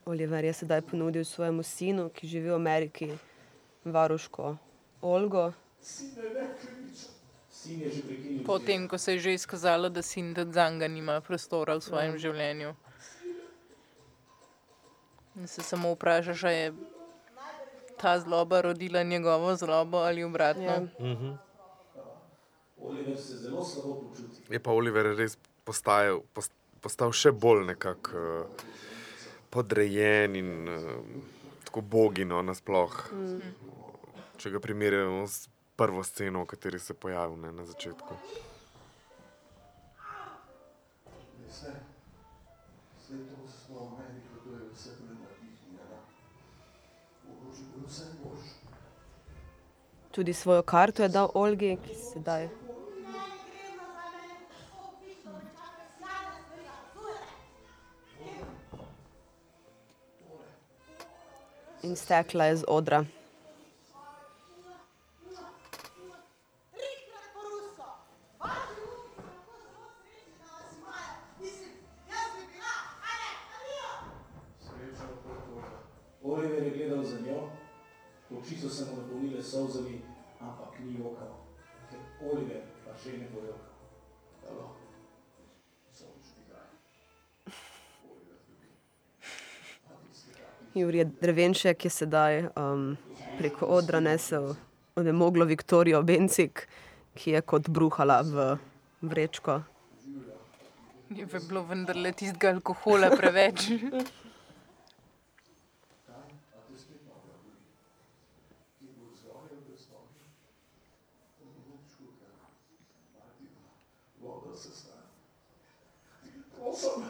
Oliver 0.06 0.44
je 0.44 0.52
sedaj 0.52 0.82
ponudil 0.82 1.24
svojemu 1.24 1.62
sinu, 1.62 2.10
ki 2.14 2.28
živi 2.28 2.50
v 2.50 2.54
Ameriki, 2.54 3.08
varuško 3.84 4.56
Olgo. 5.02 5.52
Sine, 5.82 6.22
ne 6.34 6.46
krivica. 6.60 7.08
Sin 7.50 7.80
je 7.82 7.90
že 7.90 8.02
prekinil. 8.02 8.44
Potem, 8.46 8.88
ko 8.88 8.98
se 8.98 9.12
je 9.12 9.18
že 9.18 9.34
izkazalo, 9.34 9.88
da 9.88 10.02
sin 10.02 10.34
Dzanga 10.34 10.88
nima 10.88 11.20
prostora 11.20 11.74
v 11.74 11.80
svojem 11.80 12.12
Ja. 12.12 12.18
življenju. 12.18 12.74
In 15.36 15.46
se 15.46 15.62
samo 15.62 15.92
vprašaš, 15.94 16.44
a 16.44 16.50
je 16.50 16.72
ta 17.96 18.20
zloba 18.20 18.60
rodila 18.60 19.02
njegovo 19.02 19.56
zlobo 19.56 19.98
ali 19.98 20.24
obratno. 20.24 20.62
Ja. 20.64 20.80
Mhm. 21.00 21.32
Oliver 22.80 23.16
se 23.18 23.36
zelo 23.36 23.64
slabo 23.64 23.94
počuti. 24.00 24.42
Je 24.48 24.58
pa 24.58 24.70
Oliver 24.70 25.06
res 25.16 25.38
postajal, 25.64 26.20
post- 26.32 26.52
postal 26.80 27.12
še 27.12 27.32
bolj 27.32 27.64
nekako 27.64 28.10
uh, 28.10 28.64
podrejen 29.50 30.36
in 30.36 30.50
uh, 30.68 30.82
tako 31.64 31.80
bogino 31.80 32.42
nasploh. 32.42 33.08
Mm. 33.12 33.40
Če 34.36 34.50
ga 34.50 34.60
primerjamo 34.60 35.24
s 35.26 35.48
prvo 35.76 36.04
sceno, 36.04 36.42
v 36.42 36.46
kateri 36.46 36.78
se 36.78 36.92
je 36.92 36.96
pojavil 36.96 37.36
ne, 37.36 37.52
na 37.52 37.64
začetku. 37.64 38.14
Veste, 41.38 41.72
Tudi 50.16 50.32
svojo 50.32 50.62
karto 50.62 51.02
je 51.02 51.08
dal 51.08 51.28
Olgi, 51.34 51.76
ki 51.76 51.94
sedaj. 51.94 52.48
In 61.82 61.96
stekla 61.96 62.44
je 62.44 62.56
z 62.56 62.64
odra. 62.68 63.04
Oliver 76.22 76.62
je 76.64 76.70
gledal 76.70 77.04
za 77.04 77.20
njo, 77.20 77.25
oči 78.46 78.60
so 78.60 78.70
se 78.70 78.84
mu 78.84 79.02
napolnile 79.02 79.42
solzami, 79.42 80.00
ampak 80.40 80.78
ni 80.84 80.98
jokal. 80.98 81.34
Ker 81.90 81.98
Oliver 82.30 82.62
pa 82.84 82.94
še 82.94 83.18
ne 83.18 83.26
bo 83.34 83.42
jokal. 83.42 83.72
Halo. 84.46 84.66
Jurij 90.76 91.08
Drevenšek 91.22 91.84
je 91.84 91.90
sedaj 91.90 92.42
um, 92.52 92.96
preko 93.38 93.66
odra 93.66 94.00
nesel 94.00 94.54
onemoglo 94.94 95.44
Viktorijo 95.48 96.02
Bencik, 96.02 96.68
ki 97.16 97.30
je 97.32 97.40
kot 97.42 97.68
bruhala 97.72 98.20
v 98.22 98.46
vrečko. 99.02 99.62
Je 101.16 101.26
pa 101.26 101.40
bilo 101.40 101.64
vendarle 101.66 102.12
tistega 102.12 102.52
alkohola 102.54 103.10
preveč. 103.16 103.66
A 106.56 106.58
te 106.68 106.78
spet 106.78 107.02
noga 107.04 107.34
boli? 107.42 107.52
Kje 108.78 108.88
bo 108.96 109.04
zgoraj 109.18 109.50
ali 109.52 109.58
brez 109.66 109.84
noge? 109.92 110.24
To 111.38 111.44
ni 111.52 111.62
nič 111.68 111.92
hudega. 111.98 112.48
Martin, 113.14 113.52
voda 114.22 114.56
se 114.56 114.70
stane. 114.72 115.04
Ti 116.76 116.82
prosim, 116.82 117.02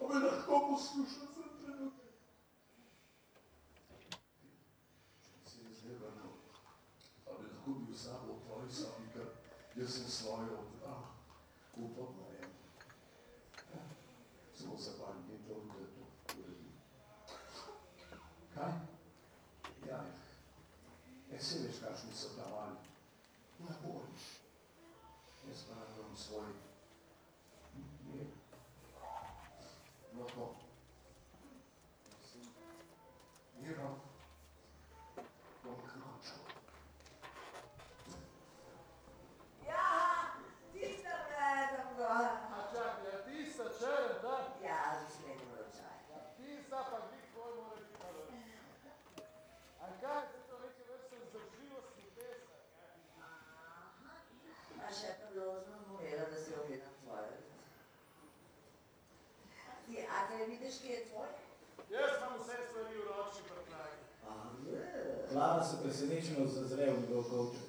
a 0.00 0.02
me 0.08 0.16
lahko 0.20 0.54
poslušaš 0.70 1.28
za 1.34 1.42
trenutek? 1.58 2.12
Če 5.44 5.50
se 5.50 5.58
je 5.62 5.68
zdaj 5.78 5.94
vrnil, 6.02 6.32
a 7.26 7.38
bi 7.38 7.44
lahko 7.48 7.70
bil 7.70 7.94
s 7.96 7.98
sabo 8.04 8.30
v 8.34 8.44
tvoji 8.44 8.70
sobi, 8.78 9.04
ker 9.14 9.26
jaz 9.80 9.90
sem 9.94 10.08
svojo 10.12 10.52
odbral. 10.60 11.02
Upam 11.76 12.10
na 12.20 12.26
en. 12.36 12.50
Samo 14.54 14.76
za 14.76 14.92
par 14.98 15.14
dni 15.24 15.36
toliko, 15.46 15.74
da 15.78 15.86
to 15.96 16.02
uredim. 16.42 16.74
Kaj? 18.54 18.72
Ja, 19.88 19.98
ja, 21.30 21.38
se 21.40 21.54
veš, 21.64 21.76
kakšni 21.80 22.12
so 22.12 22.28
ta 22.36 22.44
mali. 22.52 22.76
Na 23.58 23.72
bolj. 23.86 24.12
Jaz 25.48 25.60
pa 25.64 25.72
imam 25.96 26.16
svoj 26.16 26.52
mir. 28.04 28.26
Lahko. 30.18 30.44
Mirom. 33.60 33.94
Bom 35.64 35.78
ključil. 35.86 36.42
Ja, 39.68 39.86
tista 40.72 41.14
gledam 41.28 41.88
gor. 41.96 42.26
A 42.56 42.68
čakaj, 42.72 43.12
a 43.14 43.24
ti 43.24 43.52
sa 43.52 43.64
čeren, 43.78 44.14
da? 44.22 44.34
Ja, 44.66 44.80
že 45.00 45.06
smem 45.14 45.38
ročaj. 45.54 45.98
A 46.14 46.36
ti 46.36 46.48
sa 46.68 46.78
pa 46.90 46.98
glih 47.06 47.24
tvoj 47.32 47.50
mora 47.56 47.76
biti 47.76 47.96
malo. 48.02 48.22
A 49.80 49.92
kaj, 50.00 50.20
zdaj 50.28 50.42
to 50.48 50.64
neke 50.64 50.82
vrste 50.90 51.16
vzdržljivosti 51.24 52.02
pesa? 52.16 52.56
A 54.86 54.98
še 54.98 55.10
priložno 55.20 55.76
morela, 55.88 56.24
da 56.30 56.44
si 56.44 56.50
ogledam 56.54 56.94
tvoje. 57.04 57.32
Ti, 59.88 59.96
a 60.16 60.28
kaj 60.28 60.42
vidiš, 60.46 60.74
kje 60.80 60.92
je 60.92 61.06
tvoj? 61.08 61.28
Jaz 61.90 62.10
imam 62.16 62.34
vse 62.40 62.54
stvari 62.68 62.94
v 62.98 63.10
ročni 63.10 63.42
prtljagi. 63.48 64.02
A, 64.28 64.30
je. 64.70 64.82
Klara 65.32 65.62
se 65.64 65.76
presenečeno 65.82 66.42
zazre 66.46 66.84
v 66.90 67.00
njegov 67.00 67.22
kovček. 67.30 67.68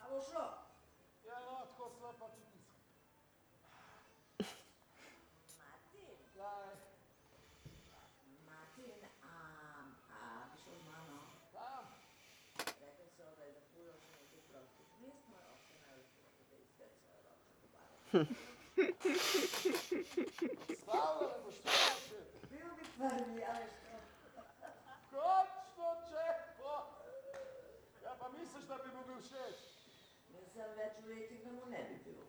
A 0.00 0.10
bo 0.10 0.18
šlo? 0.28 0.44
Ja, 1.28 1.36
no, 1.46 1.54
tako 1.70 1.84
slab 1.98 2.14
pa 2.18 2.26
tudi 2.34 2.50
nisem. 2.50 2.64
Martin, 5.60 6.14
Daj, 6.36 6.68
Martin, 8.50 8.90
a, 9.22 9.24
a 10.18 10.20
bi 10.50 10.64
šel 10.64 10.76
z 10.82 10.90
mano? 10.90 11.18
tam. 11.54 11.84
Rekli 12.82 13.06
so, 13.16 13.24
da 13.38 13.44
je 13.44 13.52
za 13.52 13.60
pulo 13.70 13.92
še 14.02 14.10
nekaj 14.18 14.40
prostih 14.50 14.88
mest, 15.00 15.22
moja 15.30 15.46
občina 15.54 15.86
je 15.90 16.02
lahko 16.02 16.20
da 16.50 16.64
izgled 16.64 16.92
svoje 17.02 17.20
ročne 17.26 17.54
tovarne. 17.62 17.62
Stavljala 17.62 17.62
ne 17.62 17.62
boš 17.62 17.64
tega 17.64 17.66
še. 17.66 17.66
Bil 17.66 17.66
bi 17.66 17.66
prvi, 17.66 17.76
a 17.76 17.92
veš 17.92 18.02
to. 18.02 18.05
Končno 25.10 25.88
čepo. 26.08 26.72
Ja, 28.04 28.12
pa 28.20 28.28
misliš, 28.28 28.64
da 28.64 28.76
bi 28.76 28.88
mu 28.96 29.02
bil 29.06 29.20
všeč? 29.20 29.58
Jaz 30.32 30.46
sem 30.54 30.70
več 30.78 30.94
v 31.02 31.08
letih, 31.08 31.40
da 31.44 31.50
mu 31.52 31.64
ne 31.70 31.82
bi 31.90 31.96
bil. 32.04 32.22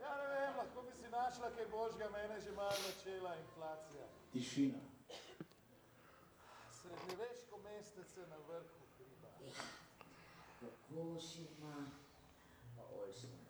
Ja, 0.00 0.10
ne 0.18 0.26
vem, 0.32 0.56
lahko 0.56 0.82
bi 0.88 0.92
si 0.98 1.08
našla 1.12 1.48
kaj 1.54 1.66
božga, 1.70 2.10
mene 2.10 2.40
že 2.40 2.52
malo 2.58 2.78
začela 2.86 3.36
inflacija. 3.36 4.06
Tišina. 4.32 4.82
Srednjeveško 6.80 7.58
mestece 7.68 8.20
na 8.26 8.38
vrhu 8.48 8.82
hriba. 8.96 9.30
Kokoš 10.60 11.26
ima, 11.46 11.76
pa 12.76 12.82
oljčni 12.98 13.30
nasad, 13.30 13.41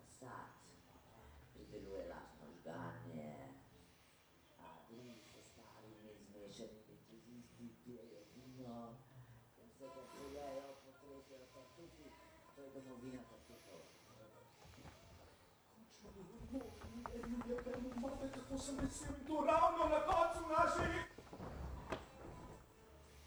80 18.63 18.71
in 19.09 19.27
tu 19.27 19.35
ravno 19.47 19.83
na 19.89 19.99
koncu 19.99 20.41
naših... 20.57 21.03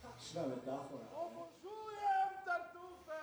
Kakšna 0.03 0.43
metafora. 0.43 1.05
Obožujem 1.13 2.31
tartufe! 2.45 3.21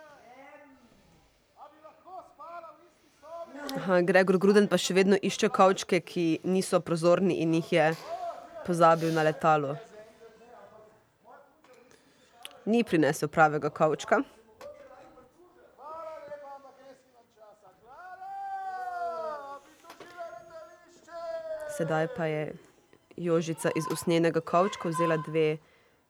A 1.58 1.64
bi 1.72 1.78
lahko 1.86 2.24
spala 2.34 2.70
v 2.78 2.86
isti 2.86 3.08
sobi? 3.20 3.78
Aha, 3.78 4.02
Gregor 4.02 4.38
Gruden 4.38 4.68
pa 4.70 4.78
še 4.78 4.94
vedno 4.94 5.18
išče 5.18 5.50
kavčke, 5.50 6.02
ki 6.06 6.28
niso 6.44 6.80
prozorni 6.80 7.40
in 7.42 7.58
jih 7.58 7.74
je 7.74 7.88
pozabil 8.68 9.10
na 9.14 9.26
letalu. 9.26 9.74
Ni 12.66 12.84
prinesel 12.84 13.28
pravega 13.28 13.74
kavčka. 13.74 14.22
Sedaj 21.78 22.08
pa 22.16 22.26
je 22.26 22.54
Jožica 23.18 23.70
iz 23.76 23.84
usnjenega 23.92 24.42
kavčka 24.42 24.90
vzela 24.90 25.18
dve 25.18 25.58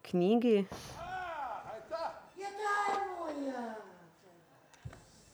knjigi. 0.02 0.66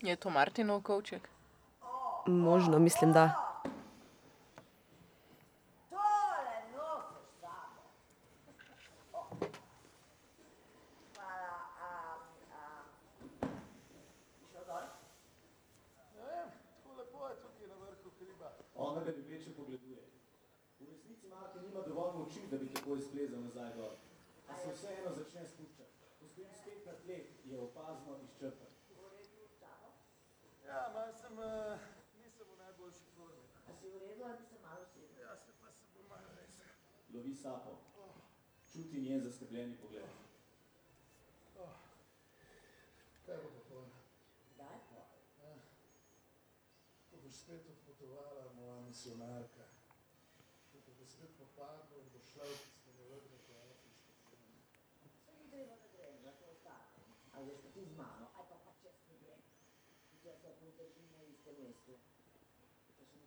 Je 0.01 0.15
to 0.15 0.29
Martinov 0.29 0.81
kovček? 0.81 1.29
Možno, 2.27 2.79
mislim, 2.79 3.13
da. 3.13 3.31
Tole 5.89 6.55
nosiš 6.75 7.29
sabo. 7.41 9.27
Hvala, 11.15 11.55
a, 11.81 12.15
a. 12.53 12.61
Šel 14.51 14.63
dol? 14.67 14.85
Ne 16.15 16.23
vem, 16.23 16.47
tako 16.83 16.95
lepo 16.99 17.27
je 17.27 17.35
tukaj 17.35 17.67
na 17.67 17.75
vrhu 17.75 18.09
hriba. 18.19 18.51
Ona 18.75 19.01
ga 19.03 19.11
ljubeče 19.11 19.49
pogleduje. 19.57 19.99
V 20.79 20.85
resnici 20.85 21.27
Martin 21.27 21.61
nima 21.61 21.81
dovolj 21.87 22.13
moči, 22.17 22.39
da 22.51 22.57
bi 22.57 22.69
tako 22.89 23.01
izplezal 23.01 23.41
nazaj 23.41 23.73
dol. 23.77 23.95
A 24.49 24.57
se 24.57 24.71
vseeno 24.73 25.09
začne 25.13 25.41
spuščati. 25.47 26.05
Ko 26.19 26.27
stojim 26.27 26.53
spet 26.59 26.85
na 26.85 26.93
tleh, 27.03 27.25
je 27.45 27.59
opazno 27.61 28.15
izčrpan. 28.23 28.71
Ja, 30.65 30.79
malo 30.93 31.13
sem, 31.21 31.37
uh, 31.37 31.83
nisem 32.21 32.47
v 32.49 32.55
najboljši 32.61 33.11
formi. 33.17 33.45
A 33.67 33.75
si 33.77 33.91
v 33.93 33.99
redu 34.01 34.25
ali 34.25 34.41
se 34.49 34.57
malo 34.63 34.87
usedel? 34.87 35.21
Ja, 35.21 35.35
se 35.37 35.53
pa 35.61 35.69
se 35.71 35.85
bo 35.93 36.07
malo 36.09 36.33
res. 36.39 36.63
Lovi 37.13 37.35
sapo. 37.35 37.77
Čuti 38.71 39.01
njen 39.01 39.21
zaskrbljeni 39.21 39.77
pogled. 39.81 40.09
Oh. 41.57 41.77
Kaj 43.25 43.37
bo 43.43 43.53
pa 43.53 43.61
pol? 43.69 43.85
Daj 44.57 44.79
pa. 44.89 45.05
Ja. 45.43 45.53
Ko 47.11 47.21
boš 47.21 47.37
spet 47.43 47.69
odpotovala, 47.75 48.49
moja 48.57 48.81
misionarka. 48.81 49.69
Ko 50.71 50.81
te 50.85 50.97
bo 50.97 51.05
spet 51.05 51.37
popadlo 51.37 52.01
in 52.01 52.11
boš 52.17 52.33
šla 52.33 52.45
v 52.45 52.57
tiste 52.57 52.79
nevrne 52.97 53.37
koalicijske 53.47 54.13
zemlje. 54.29 54.61
Saj 55.23 55.35
ni 55.39 55.45
treba, 55.51 55.75
da 55.81 55.87
grem, 55.93 56.19
lahko 56.25 56.51
ostanem. 56.53 57.09
A 57.33 57.41
veš, 57.45 57.57
pa 57.63 57.69
ti 57.75 57.81
z 57.89 57.95
mano, 57.97 58.25
aj 58.37 58.45
pa 58.49 58.57
pa 58.65 58.71
čez 58.81 58.97
ne 59.09 59.15
grem. 59.23 59.41
Tudi 60.09 60.27
jaz 60.29 60.43
lahko 60.45 60.71
držim 60.77 61.07
na 61.15 61.23
istem 61.33 61.55
mestu. 61.63 61.93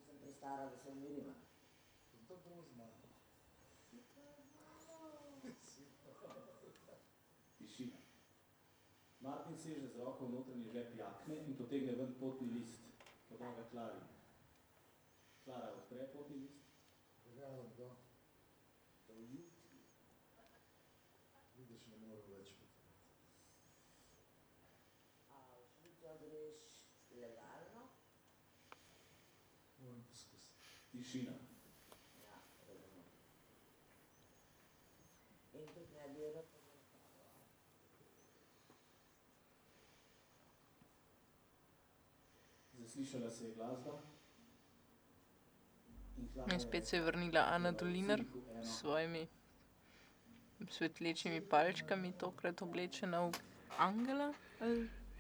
Pa 0.06 0.14
prestara, 0.43 0.70
da 0.70 0.77
se 0.78 0.89
umiriva. 0.90 1.32
To 2.28 2.36
bo 2.44 2.62
z 2.62 2.77
mano. 2.77 2.90
Si 5.64 5.86
pa. 6.86 6.94
Tišina. 7.59 7.97
Martin 9.20 9.59
seže 9.59 9.89
z 9.89 9.97
roko 9.97 10.27
v 10.27 10.32
notranji 10.35 10.70
žep 10.73 10.98
jakne 10.98 11.36
in 11.47 11.55
potegne 11.56 11.94
ven 11.94 12.14
potni 12.19 12.51
list. 12.51 12.82
Poda 13.28 13.55
ga 13.55 13.64
Klari. 13.70 14.02
Klara 15.44 15.70
odpre 15.78 16.10
potni 16.12 16.36
list. 16.36 16.66
Verjamem, 17.24 17.70
da 17.78 17.94
Da 19.06 19.14
v 19.14 19.23
jutri. 19.31 19.78
vidiš, 21.56 21.86
ne 21.86 21.97
morem 21.97 22.27
več 22.28 22.51
potovati. 22.59 23.14
A 25.31 25.39
v 25.55 25.70
Švico 25.70 26.19
greš 26.19 26.66
legalno? 27.14 27.82
Moram 29.78 30.02
poskusiti. 30.02 30.81
Tišina. 30.93 31.32
Ja. 32.23 32.35
In 35.52 35.66
tudi 35.74 35.94
ne 35.94 36.09
bi 36.14 36.20
rad. 36.35 36.44
Zaslišala 42.78 43.31
se 43.31 43.44
je 43.44 43.55
glasba. 43.55 43.98
In 46.16 46.52
In 46.52 46.60
spet 46.60 46.86
se 46.86 46.97
je 46.97 47.02
vrnila 47.02 47.40
Ana 47.40 47.73
Dolinar 47.73 48.20
s 48.62 48.78
svojimi 48.78 49.28
svetlečimi 50.70 51.40
palčkami, 51.40 52.12
tokrat 52.12 52.62
oblečena 52.62 53.20
v 53.20 53.32
angela. 53.78 54.32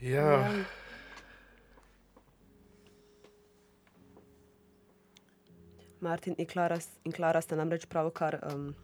Ja. 0.00 0.64
Martin 6.02 6.34
in 6.38 6.46
Klara, 6.46 6.78
in 7.04 7.12
Klara 7.12 7.40
sta 7.40 7.56
namreč 7.56 7.86
pravkar 7.86 8.38
um, 8.42 8.74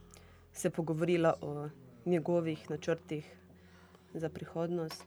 se 0.52 0.70
pogovorila 0.70 1.34
o 1.42 1.68
njegovih 2.06 2.70
načrtih 2.70 3.26
za 4.14 4.28
prihodnost. 4.28 5.04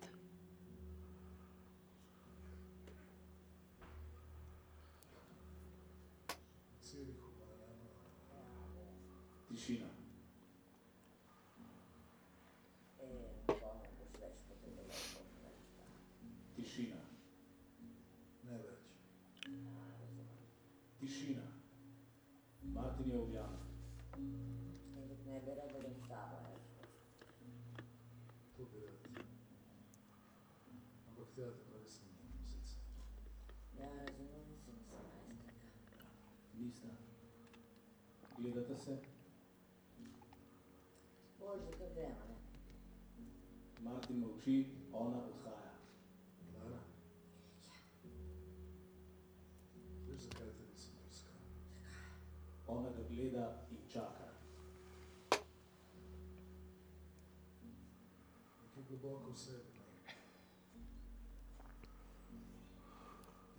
Globoko 59.02 59.32
v 59.32 59.38
sebi. 59.38 59.58
ne. 59.58 60.14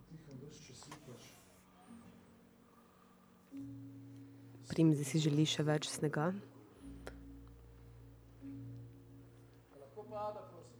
Tiho 0.09 0.33
ves 0.41 0.57
čas 0.67 0.81
upaš. 0.87 1.25
Primzi 4.69 5.03
si 5.05 5.19
želi 5.19 5.45
še 5.45 5.63
več 5.63 5.87
snega. 5.89 6.31
A 6.31 6.33
Lahko 9.79 10.03
pada, 10.09 10.41
prosim. 10.49 10.79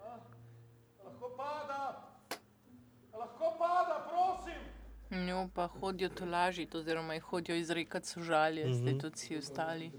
A? 0.00 0.18
Lahko 1.04 1.30
pada. 1.38 1.80
Lahko 3.14 3.46
pada, 3.58 3.96
prosim. 4.08 4.60
Njo 5.26 5.48
pa 5.54 5.66
hodijo 5.68 6.08
tolažiti, 6.10 6.76
oziroma 6.76 7.14
jih 7.14 7.22
hodijo 7.22 7.56
izrekati 7.56 8.08
sožalje, 8.08 8.64
mm 8.64 8.70
-hmm. 8.70 8.74
zdaj 8.80 8.92
Mhm. 8.92 9.00
tudi 9.00 9.14
vsi 9.16 9.36
ostali. 9.36 9.92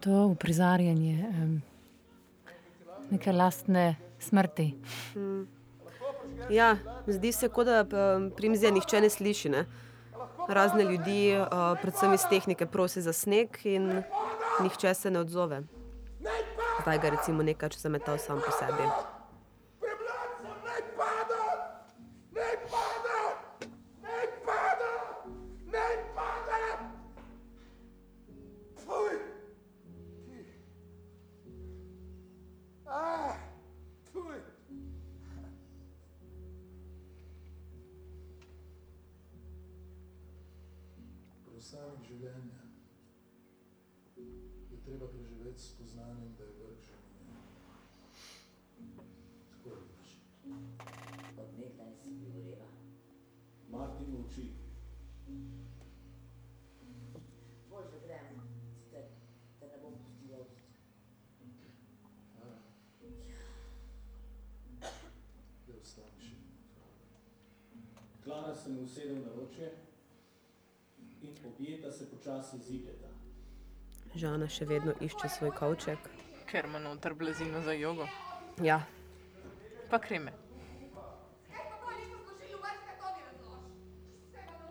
To 0.00 0.26
uprizarjanje 0.26 1.28
um, 1.28 1.62
neke 3.10 3.32
lastne 3.32 3.96
smrti? 4.18 4.74
Mm. 5.16 5.42
Ja, 6.50 6.76
zdi 7.06 7.32
se, 7.32 7.48
kot 7.48 7.66
da 7.66 7.84
primzija 8.36 8.70
nihče 8.72 9.00
ne 9.00 9.10
sliši. 9.10 9.48
Ne? 9.48 9.64
Razne 10.48 10.84
ljudi, 10.84 11.36
uh, 11.38 11.78
predvsem 11.82 12.14
iz 12.14 12.26
tehnike, 12.30 12.66
prosi 12.66 13.02
za 13.02 13.12
sneg 13.12 13.48
in 13.64 14.02
nihče 14.62 14.94
se 14.94 15.10
ne 15.10 15.20
odzove. 15.20 15.62
Zdaj 16.82 16.98
ga 16.98 17.08
recimo 17.10 17.42
nekaj 17.42 17.68
časa 17.68 17.88
zametal 17.88 18.18
sam 18.18 18.40
po 18.44 18.52
sebi. 18.58 18.88
Se 68.70 68.74
mu 68.74 68.84
usede 68.84 69.12
v 69.12 69.26
naročje 69.26 69.72
in 71.22 71.34
objeta 71.46 71.92
se 71.92 72.10
počasi 72.10 72.58
zibljeta. 72.58 73.08
Žana 74.14 74.48
še 74.48 74.64
vedno 74.64 74.92
išče 75.00 75.28
svoj 75.28 75.50
kavček. 75.58 75.98
Ker 76.46 76.64
ima 76.64 76.78
noter 76.78 77.14
blazino 77.14 77.62
za 77.62 77.72
jogo. 77.72 78.06
Ja, 78.62 78.86
Pa 79.90 79.98
kreme. 79.98 80.30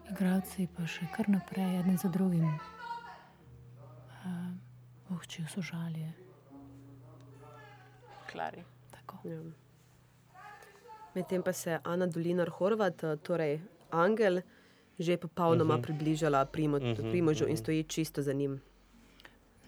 Igravci 0.10 0.68
pa 0.76 0.86
še 0.88 1.08
kar 1.16 1.28
naprej, 1.30 1.80
eden 1.80 1.98
za 2.00 2.08
drugim. 2.10 2.46
Uh, 4.24 5.12
Ohčijo 5.16 5.48
sožalje. 5.52 6.08
Klari. 8.32 8.64
Ja. 9.26 9.42
Medtem 11.16 11.44
pa 11.44 11.52
se 11.54 11.80
Ana 11.84 12.08
Dolinar 12.08 12.50
Horvat, 12.56 13.04
torej 13.24 13.60
Angel, 13.92 14.42
že 15.00 15.18
popolnoma 15.18 15.74
Mhm. 15.76 15.82
približala 15.84 16.46
Primo, 16.46 16.78
Mhm, 16.80 17.10
Primožu 17.12 17.44
in 17.46 17.54
mhm. 17.54 17.58
stoji 17.58 17.84
čisto 17.84 18.22
za 18.22 18.34
njim. 18.34 18.62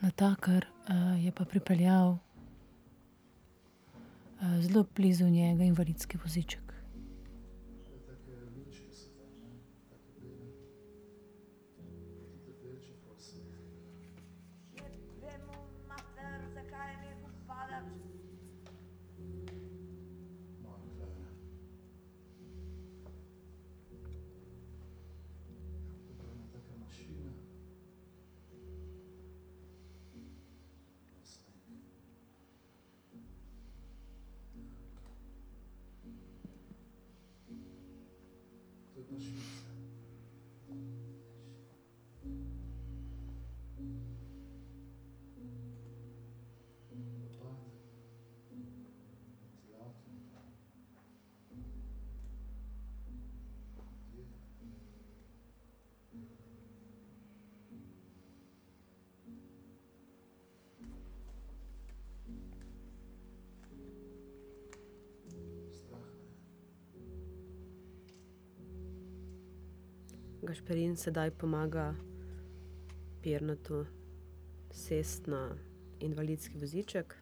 Natakar 0.02 0.66
uh, 0.90 1.26
je 1.26 1.32
pa 1.32 1.46
pripeljal 1.46 2.10
uh, 2.10 2.20
zelo 4.60 4.86
blizu 4.96 5.26
njega 5.26 5.64
invalidski 5.64 6.18
voziček. 6.24 6.71
Gašperin 70.72 70.96
sedaj 70.96 71.32
pomaga 71.32 71.96
Pirnatu 73.22 73.86
sest 74.72 75.28
na 75.28 75.56
invalidski 76.00 76.58
voziček. 76.58 77.16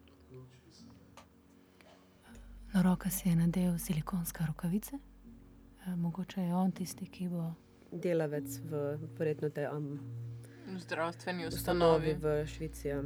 Na 2.72 2.82
roke 2.82 3.10
si 3.10 3.28
je 3.28 3.36
nadel 3.36 3.78
silikonske 3.78 4.44
rokavice. 4.46 4.96
Uh, 4.96 5.98
mogoče 5.98 6.40
je 6.42 6.54
on 6.54 6.72
tisti, 6.72 7.06
ki 7.06 7.28
bo 7.28 7.52
Delavec 7.92 8.60
v 8.70 8.98
verjetno 9.18 9.50
tej 9.50 9.66
um, 9.66 9.98
zdravstveni 10.78 11.46
ustanovi 11.46 12.14
ustanovi. 12.14 12.42
v 12.42 12.46
Švici. 12.46 12.88
Ja. 12.88 13.02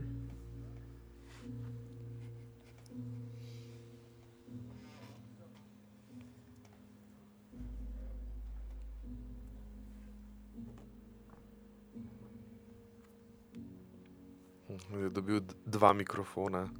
Je 15.03 15.11
dobil 15.11 15.41
dva 15.67 15.93
mikrofona. 15.93 16.71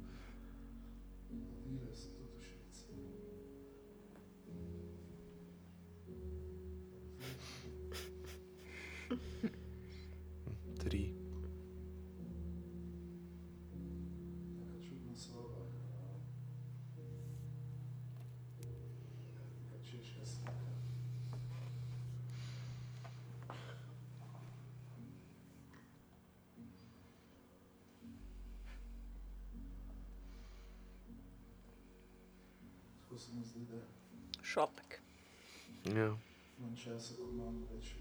Tako 33.15 33.25
se 33.25 33.31
mi 33.33 33.45
zdi, 33.45 33.59
da 33.59 33.77
Šopek. 34.43 34.99
Ja. 35.85 36.15
manj 36.59 36.75
časa, 36.75 37.13
ko 37.15 37.23
imam 37.31 37.61
več. 37.71 37.93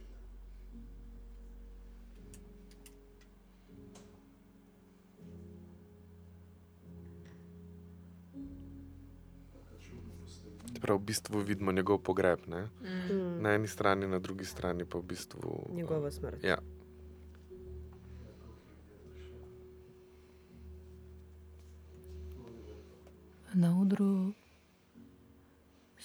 Prav 10.81 10.99
v 10.99 11.05
bistvu 11.07 11.39
vidimo 11.39 11.73
njegov 11.73 12.03
pogreb. 12.03 12.43
Ne? 12.47 12.67
Mm. 12.83 13.43
Na 13.43 13.55
eni 13.55 13.69
strani, 13.69 14.11
na 14.11 14.19
drugi 14.19 14.45
strani 14.45 14.85
pa 14.85 14.99
v 14.99 15.03
bistvu. 15.15 15.71
Njegova 15.73 16.11
smrt. 16.11 16.45
Ja. 16.45 16.59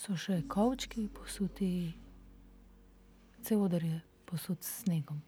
So 0.10 0.16
še 0.18 0.40
kovčki 0.50 1.04
posuti, 1.14 1.94
cel 3.46 3.60
odr 3.62 3.84
je 3.86 3.98
posut 4.26 4.58
s 4.66 4.80
snegom. 4.82 5.20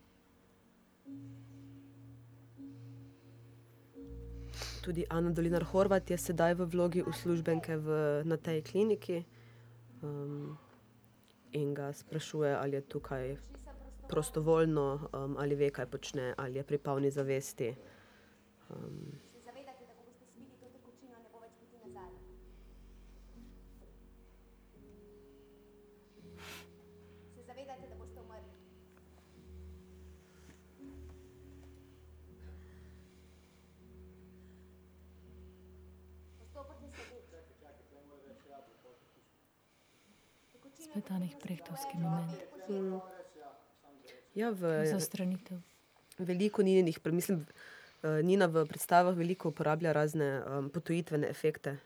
Tudi 4.81 5.05
Ana 5.05 5.29
Dolinar 5.29 5.67
Horvat 5.69 6.09
je 6.09 6.17
sedaj 6.17 6.57
v 6.57 6.65
vlogi 6.73 7.05
uslužbenke 7.05 7.77
v, 7.77 8.01
na 8.25 8.41
tej 8.41 8.65
kliniki 8.65 9.21
um, 10.01 10.57
in 11.53 11.77
ga 11.77 11.93
sprašuje, 11.93 12.57
ali 12.57 12.81
je 12.81 12.87
tukaj 12.89 13.37
prostovoljno, 14.09 14.87
um, 15.13 15.37
ali 15.37 15.61
ve, 15.61 15.69
kaj 15.69 15.93
počne, 15.93 16.33
ali 16.41 16.57
je 16.57 16.65
pri 16.65 16.81
polni 16.81 17.13
zavesti. 17.13 17.75
Um, 18.73 19.13
Ta 41.07 41.17
nek 41.19 41.33
prehtovski 41.41 41.97
moment. 41.97 42.31
Mm. 42.69 42.99
Ja, 44.35 44.51
v, 44.51 44.85
Zastranitev. 44.87 45.57
Veliko 46.17 46.63
Nininih, 46.63 46.99
pre- 46.99 47.11
mislim, 47.11 47.45
eh, 48.03 48.21
Nina 48.23 48.45
v 48.45 48.65
predstavah 48.65 49.15
veliko 49.17 49.49
uporablja 49.49 49.91
razne 49.91 50.43
um, 50.45 50.69
potojitvene 50.69 51.27
efekte. 51.27 51.77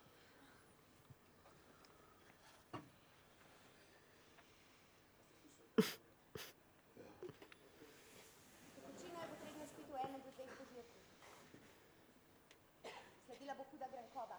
Tekočino 8.74 9.20
je 9.22 9.28
potrebno 9.30 9.66
spiti 9.68 9.92
v 9.92 9.98
enem 10.06 10.22
do 10.26 10.32
dveh 10.36 10.52
požirkih. 10.58 11.04
Sledila 13.26 13.54
bo 13.56 13.64
huda 13.70 13.88
grenkoba. 13.94 14.38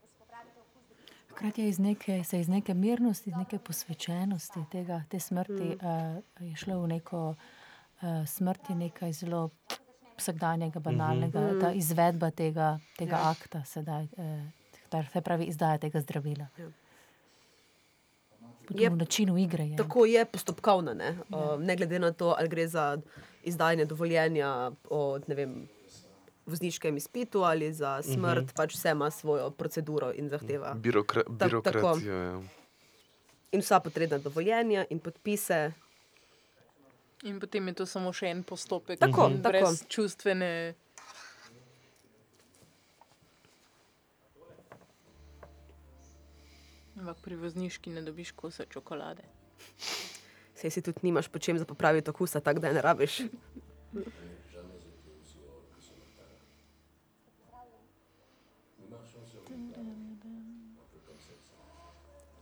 Da 0.00 0.06
si 0.06 0.14
popravite 0.18 0.58
okus, 0.60 0.86
Hkrati 1.38 1.62
je 1.62 1.68
iz 1.68 1.78
neke, 1.78 2.24
se 2.24 2.40
iz 2.40 2.48
neke 2.48 2.74
mirnosti, 2.74 3.30
iz 3.30 3.36
neke 3.36 3.58
posvečenosti 3.58 4.60
tega, 4.72 5.02
te 5.08 5.20
smrti 5.20 5.52
Mm. 5.52 5.86
uh, 6.40 6.50
je 6.50 6.56
šlo 6.56 6.80
v 6.80 6.88
neko 6.88 7.28
uh, 7.28 8.26
smrt, 8.26 8.70
je 8.70 8.74
nekaj 8.74 9.12
zelo 9.12 9.50
vsakdanjega, 10.16 10.80
banalnega, 10.80 11.40
mm 11.40 11.44
Mhm. 11.44 11.54
-hmm. 11.54 11.60
ta 11.60 11.72
izvedba 11.72 12.30
tega, 12.30 12.78
tega 12.98 13.16
Ja. 13.16 13.18
ja. 13.18 13.30
akta, 13.30 13.64
sedaj, 13.64 14.04
uh, 14.92 15.06
se 15.12 15.20
pravi, 15.20 15.44
izdaja 15.44 15.78
tega 15.78 16.00
zdravila. 16.00 16.46
Ja. 16.58 16.66
Je, 18.70 18.90
v 18.90 18.96
načinu 18.96 19.38
igre 19.38 19.64
je. 19.64 19.76
Tako 19.76 20.04
je 20.04 20.24
postopkovna, 20.24 20.94
ne? 20.94 21.16
Uh, 21.30 21.60
ne 21.60 21.76
glede 21.76 21.98
na 21.98 22.12
to, 22.12 22.34
ali 22.38 22.48
gre 22.48 22.68
za 22.68 22.98
izdajanje 23.44 23.84
dovoljenja 23.84 24.70
o 24.90 25.18
ne 25.26 25.34
vem, 25.34 25.68
vozniškem 26.48 26.96
izpitu 26.96 27.42
ali 27.42 27.72
za 27.72 28.02
smrt, 28.02 28.44
Mhm. 28.44 28.54
pač 28.54 28.74
vse 28.74 28.90
ima 28.90 29.10
svojo 29.10 29.50
proceduro 29.52 30.12
in 30.12 30.28
zahteva. 30.28 30.74
Birokra 30.76 31.22
Ta- 31.24 31.46
birokracijo. 31.46 32.14
Ja. 32.14 32.40
In 33.52 33.60
vsa 33.60 33.80
potrebna 33.80 34.18
dovoljenja 34.18 34.84
in 34.90 34.98
podpise. 35.00 35.72
In 37.22 37.40
potem 37.40 37.66
je 37.66 37.74
to 37.74 37.86
samo 37.86 38.12
še 38.12 38.26
en 38.26 38.42
postopek, 38.44 38.98
Tako, 38.98 39.26
in 39.26 39.38
tako. 39.38 39.48
brez 39.50 39.84
čustvene. 39.88 40.74
Ampak 46.96 47.16
pri 47.18 47.36
vozniški 47.36 47.90
ne 47.90 48.02
dobiš 48.02 48.32
kosa 48.32 48.64
čokolade. 48.66 49.22
Sej 50.52 50.70
si 50.72 50.82
tudi 50.82 50.98
nimaš 51.04 51.28
po 51.28 51.38
čem 51.38 51.54
za 51.54 51.64
popraviti 51.64 52.10
okusa, 52.10 52.40
tako 52.40 52.60
da 52.60 52.72
ne 52.72 52.82
rabiš. 52.82 53.20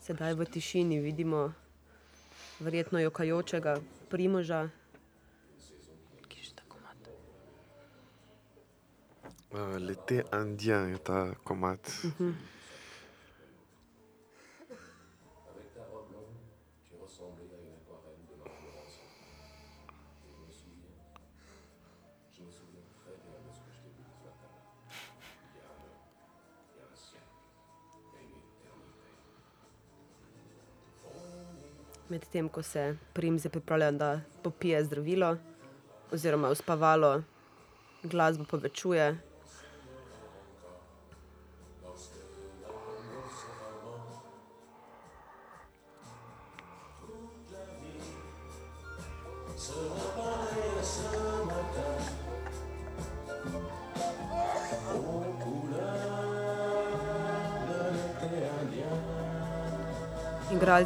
Sedaj 0.06 0.38
v 0.38 0.46
tišini 0.46 1.02
vidimo 1.02 1.50
verjetno 2.62 3.02
jokajočega 3.02 3.82
primoža. 4.06 4.70
Uh, 9.50 9.82
Lete 9.82 10.22
Andien 10.30 10.94
je 10.94 10.98
ta 10.98 11.34
komat. 11.42 11.80
Mhm. 12.04 12.30
Avec 12.30 12.55
Medtem 32.08 32.48
ko 32.48 32.62
se 32.62 32.96
primze 33.12 33.48
pripravlja, 33.48 33.90
da 33.90 34.20
popije 34.42 34.84
zdravilo, 34.84 35.36
oziroma 36.12 36.48
uspavalo, 36.48 37.22
glasbo 38.02 38.44
povečuje. 38.44 39.16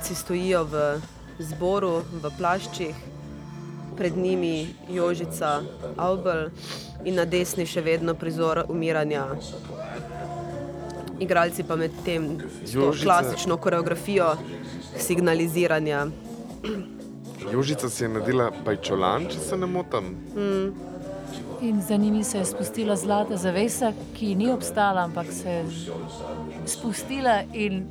Igralci 0.01 0.14
stojijo 0.14 0.64
v 0.64 1.01
zboru, 1.39 2.01
v 2.22 2.31
plaščih, 2.39 2.97
pred 3.97 4.16
njimi 4.16 4.72
Jožica 4.89 5.60
Avbel 5.97 6.48
in 7.05 7.18
na 7.20 7.27
desni 7.28 7.66
še 7.68 7.82
vedno 7.85 8.14
prizor 8.16 8.62
umiranja. 8.72 9.27
Igralci 11.20 11.66
pa 11.68 11.77
med 11.77 11.93
tem 12.05 12.39
to 12.40 12.48
Jožica- 12.64 13.05
klasično 13.05 13.59
koreografijo 13.60 14.39
signaliziranja. 14.97 16.06
Jožica 17.52 17.90
si 17.90 18.05
je 18.05 18.09
nadela 18.09 18.51
pajčolan, 18.64 19.28
če 19.28 19.39
se 19.39 19.56
ne 19.56 19.66
motim. 19.68 20.16
Mm. 20.32 20.72
In 21.60 21.82
za 21.82 21.97
njimi 21.97 22.24
se 22.24 22.39
je 22.39 22.48
spustila 22.48 22.97
zlata 22.97 23.36
zavesa, 23.36 23.93
ki 24.16 24.35
ni 24.35 24.48
obstala, 24.48 25.05
ampak 25.05 25.27
se 25.28 25.51
je 25.51 25.64
spustila 26.64 27.43
in 27.52 27.85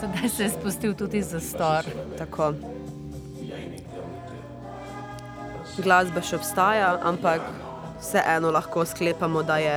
sedaj 0.00 0.28
se 0.28 0.42
je 0.42 0.50
spustil 0.50 0.94
tudi 0.94 1.22
zastor. 1.22 1.84
Tako. 2.18 2.52
Glasba 5.80 6.22
še 6.24 6.36
obstaja, 6.36 6.94
ampak 7.04 7.44
vseeno 8.00 8.50
lahko 8.52 8.84
sklepamo, 8.84 9.42
da 9.42 9.56
je 9.60 9.76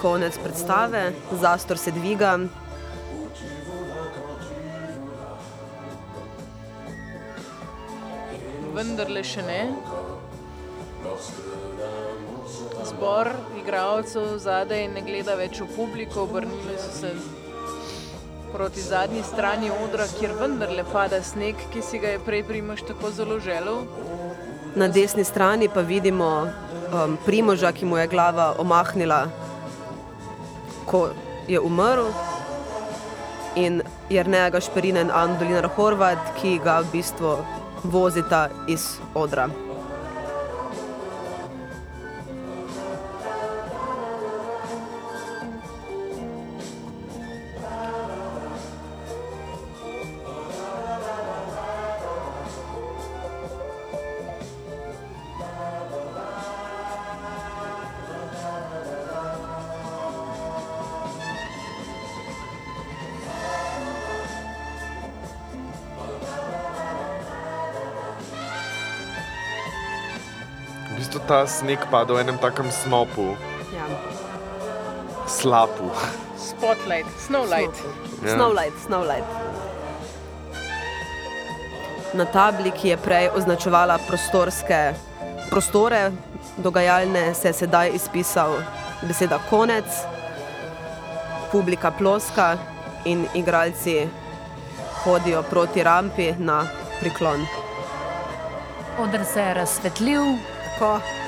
konec 0.00 0.38
predstave, 0.42 1.12
zastor 1.40 1.78
se 1.78 1.94
dviga. 1.94 2.36
Vendarle 8.76 9.24
še 9.24 9.46
ne. 9.46 9.62
Zbor 12.86 13.30
igralcev 13.58 14.36
zadaj 14.42 14.86
ne 14.92 15.02
gleda 15.06 15.34
več 15.38 15.62
v 15.62 15.70
publiko, 15.74 16.26
obrnili 16.26 16.76
so 16.78 16.92
se 16.92 17.14
proti 18.52 18.80
zadnji 18.80 19.22
strani 19.22 19.70
odra, 19.84 20.06
kjer 20.18 20.32
vendarle 20.40 20.84
pada 20.92 21.22
sneg, 21.22 21.56
ki 21.72 21.82
si 21.82 21.98
ga 21.98 22.14
je 22.14 22.22
prej 22.22 22.44
Primož 22.48 22.82
tako 22.88 23.10
zelo 23.10 23.40
želel. 23.40 23.84
Na 24.76 24.88
desni 24.88 25.24
strani 25.24 25.68
pa 25.68 25.80
vidimo 25.80 26.46
um, 26.46 27.18
Primoža, 27.26 27.72
ki 27.72 27.86
mu 27.86 27.96
je 27.96 28.06
glava 28.06 28.54
omahnila, 28.58 29.26
ko 30.86 31.08
je 31.48 31.60
umrl, 31.60 32.10
in 33.56 33.82
Jrneja 34.10 34.50
Gašperina 34.50 35.00
in 35.00 35.10
Andolina 35.10 35.68
Horvat, 35.68 36.18
ki 36.40 36.58
ga 36.64 36.80
v 36.80 36.92
bistvu 36.92 37.36
vozita 37.84 38.48
iz 38.68 38.98
odra. 39.14 39.65
Ta 71.36 71.44
sneg 71.44 71.76
pada 71.92 72.16
v 72.16 72.24
enem 72.24 72.38
takem 72.40 72.72
snopu, 72.72 73.36
Ja. 73.68 73.84
slapu. 75.28 75.92
Spotlight, 76.40 77.04
snowlight. 77.20 77.76
Ja. 78.24 78.40
Snowlight, 78.40 78.72
snowlight. 78.80 79.28
Na 82.16 82.24
tabli, 82.24 82.72
ki 82.72 82.88
je 82.88 82.96
prej 82.96 83.28
označevala 83.36 84.00
prostorske 84.08 84.96
prostore, 85.52 86.16
dogajalne, 86.56 87.34
se 87.36 87.52
je 87.52 87.52
sedaj 87.52 87.92
izpisal 87.92 88.56
beseda 89.04 89.36
konec, 89.52 89.84
publika 91.52 91.92
ploska 91.92 92.56
in 93.04 93.28
igralci 93.36 94.08
hodijo 95.04 95.42
proti 95.42 95.84
rampi 95.84 96.32
na 96.38 96.64
priklon. 97.00 97.44
Odr 98.96 99.20
se 99.28 99.40
je 99.40 99.54
razsvetlil. 99.54 100.24
Tako. 100.64 101.25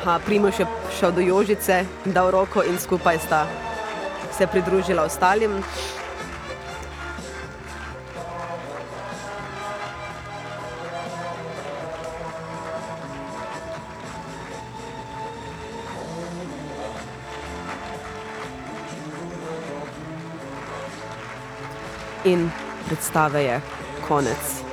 Aha, 0.00 0.18
Primož 0.18 0.58
je 0.58 0.66
šel 0.98 1.12
do 1.12 1.20
Jožice, 1.20 1.86
dal 2.06 2.30
roko 2.30 2.62
in 2.62 2.78
skupaj 2.78 3.18
sta 3.18 3.46
se 4.32 4.46
pridružila 4.46 5.04
ostalim. 5.04 5.64
In 22.24 22.50
predstave 22.88 23.42
je 23.42 23.60
konec. 24.08 24.69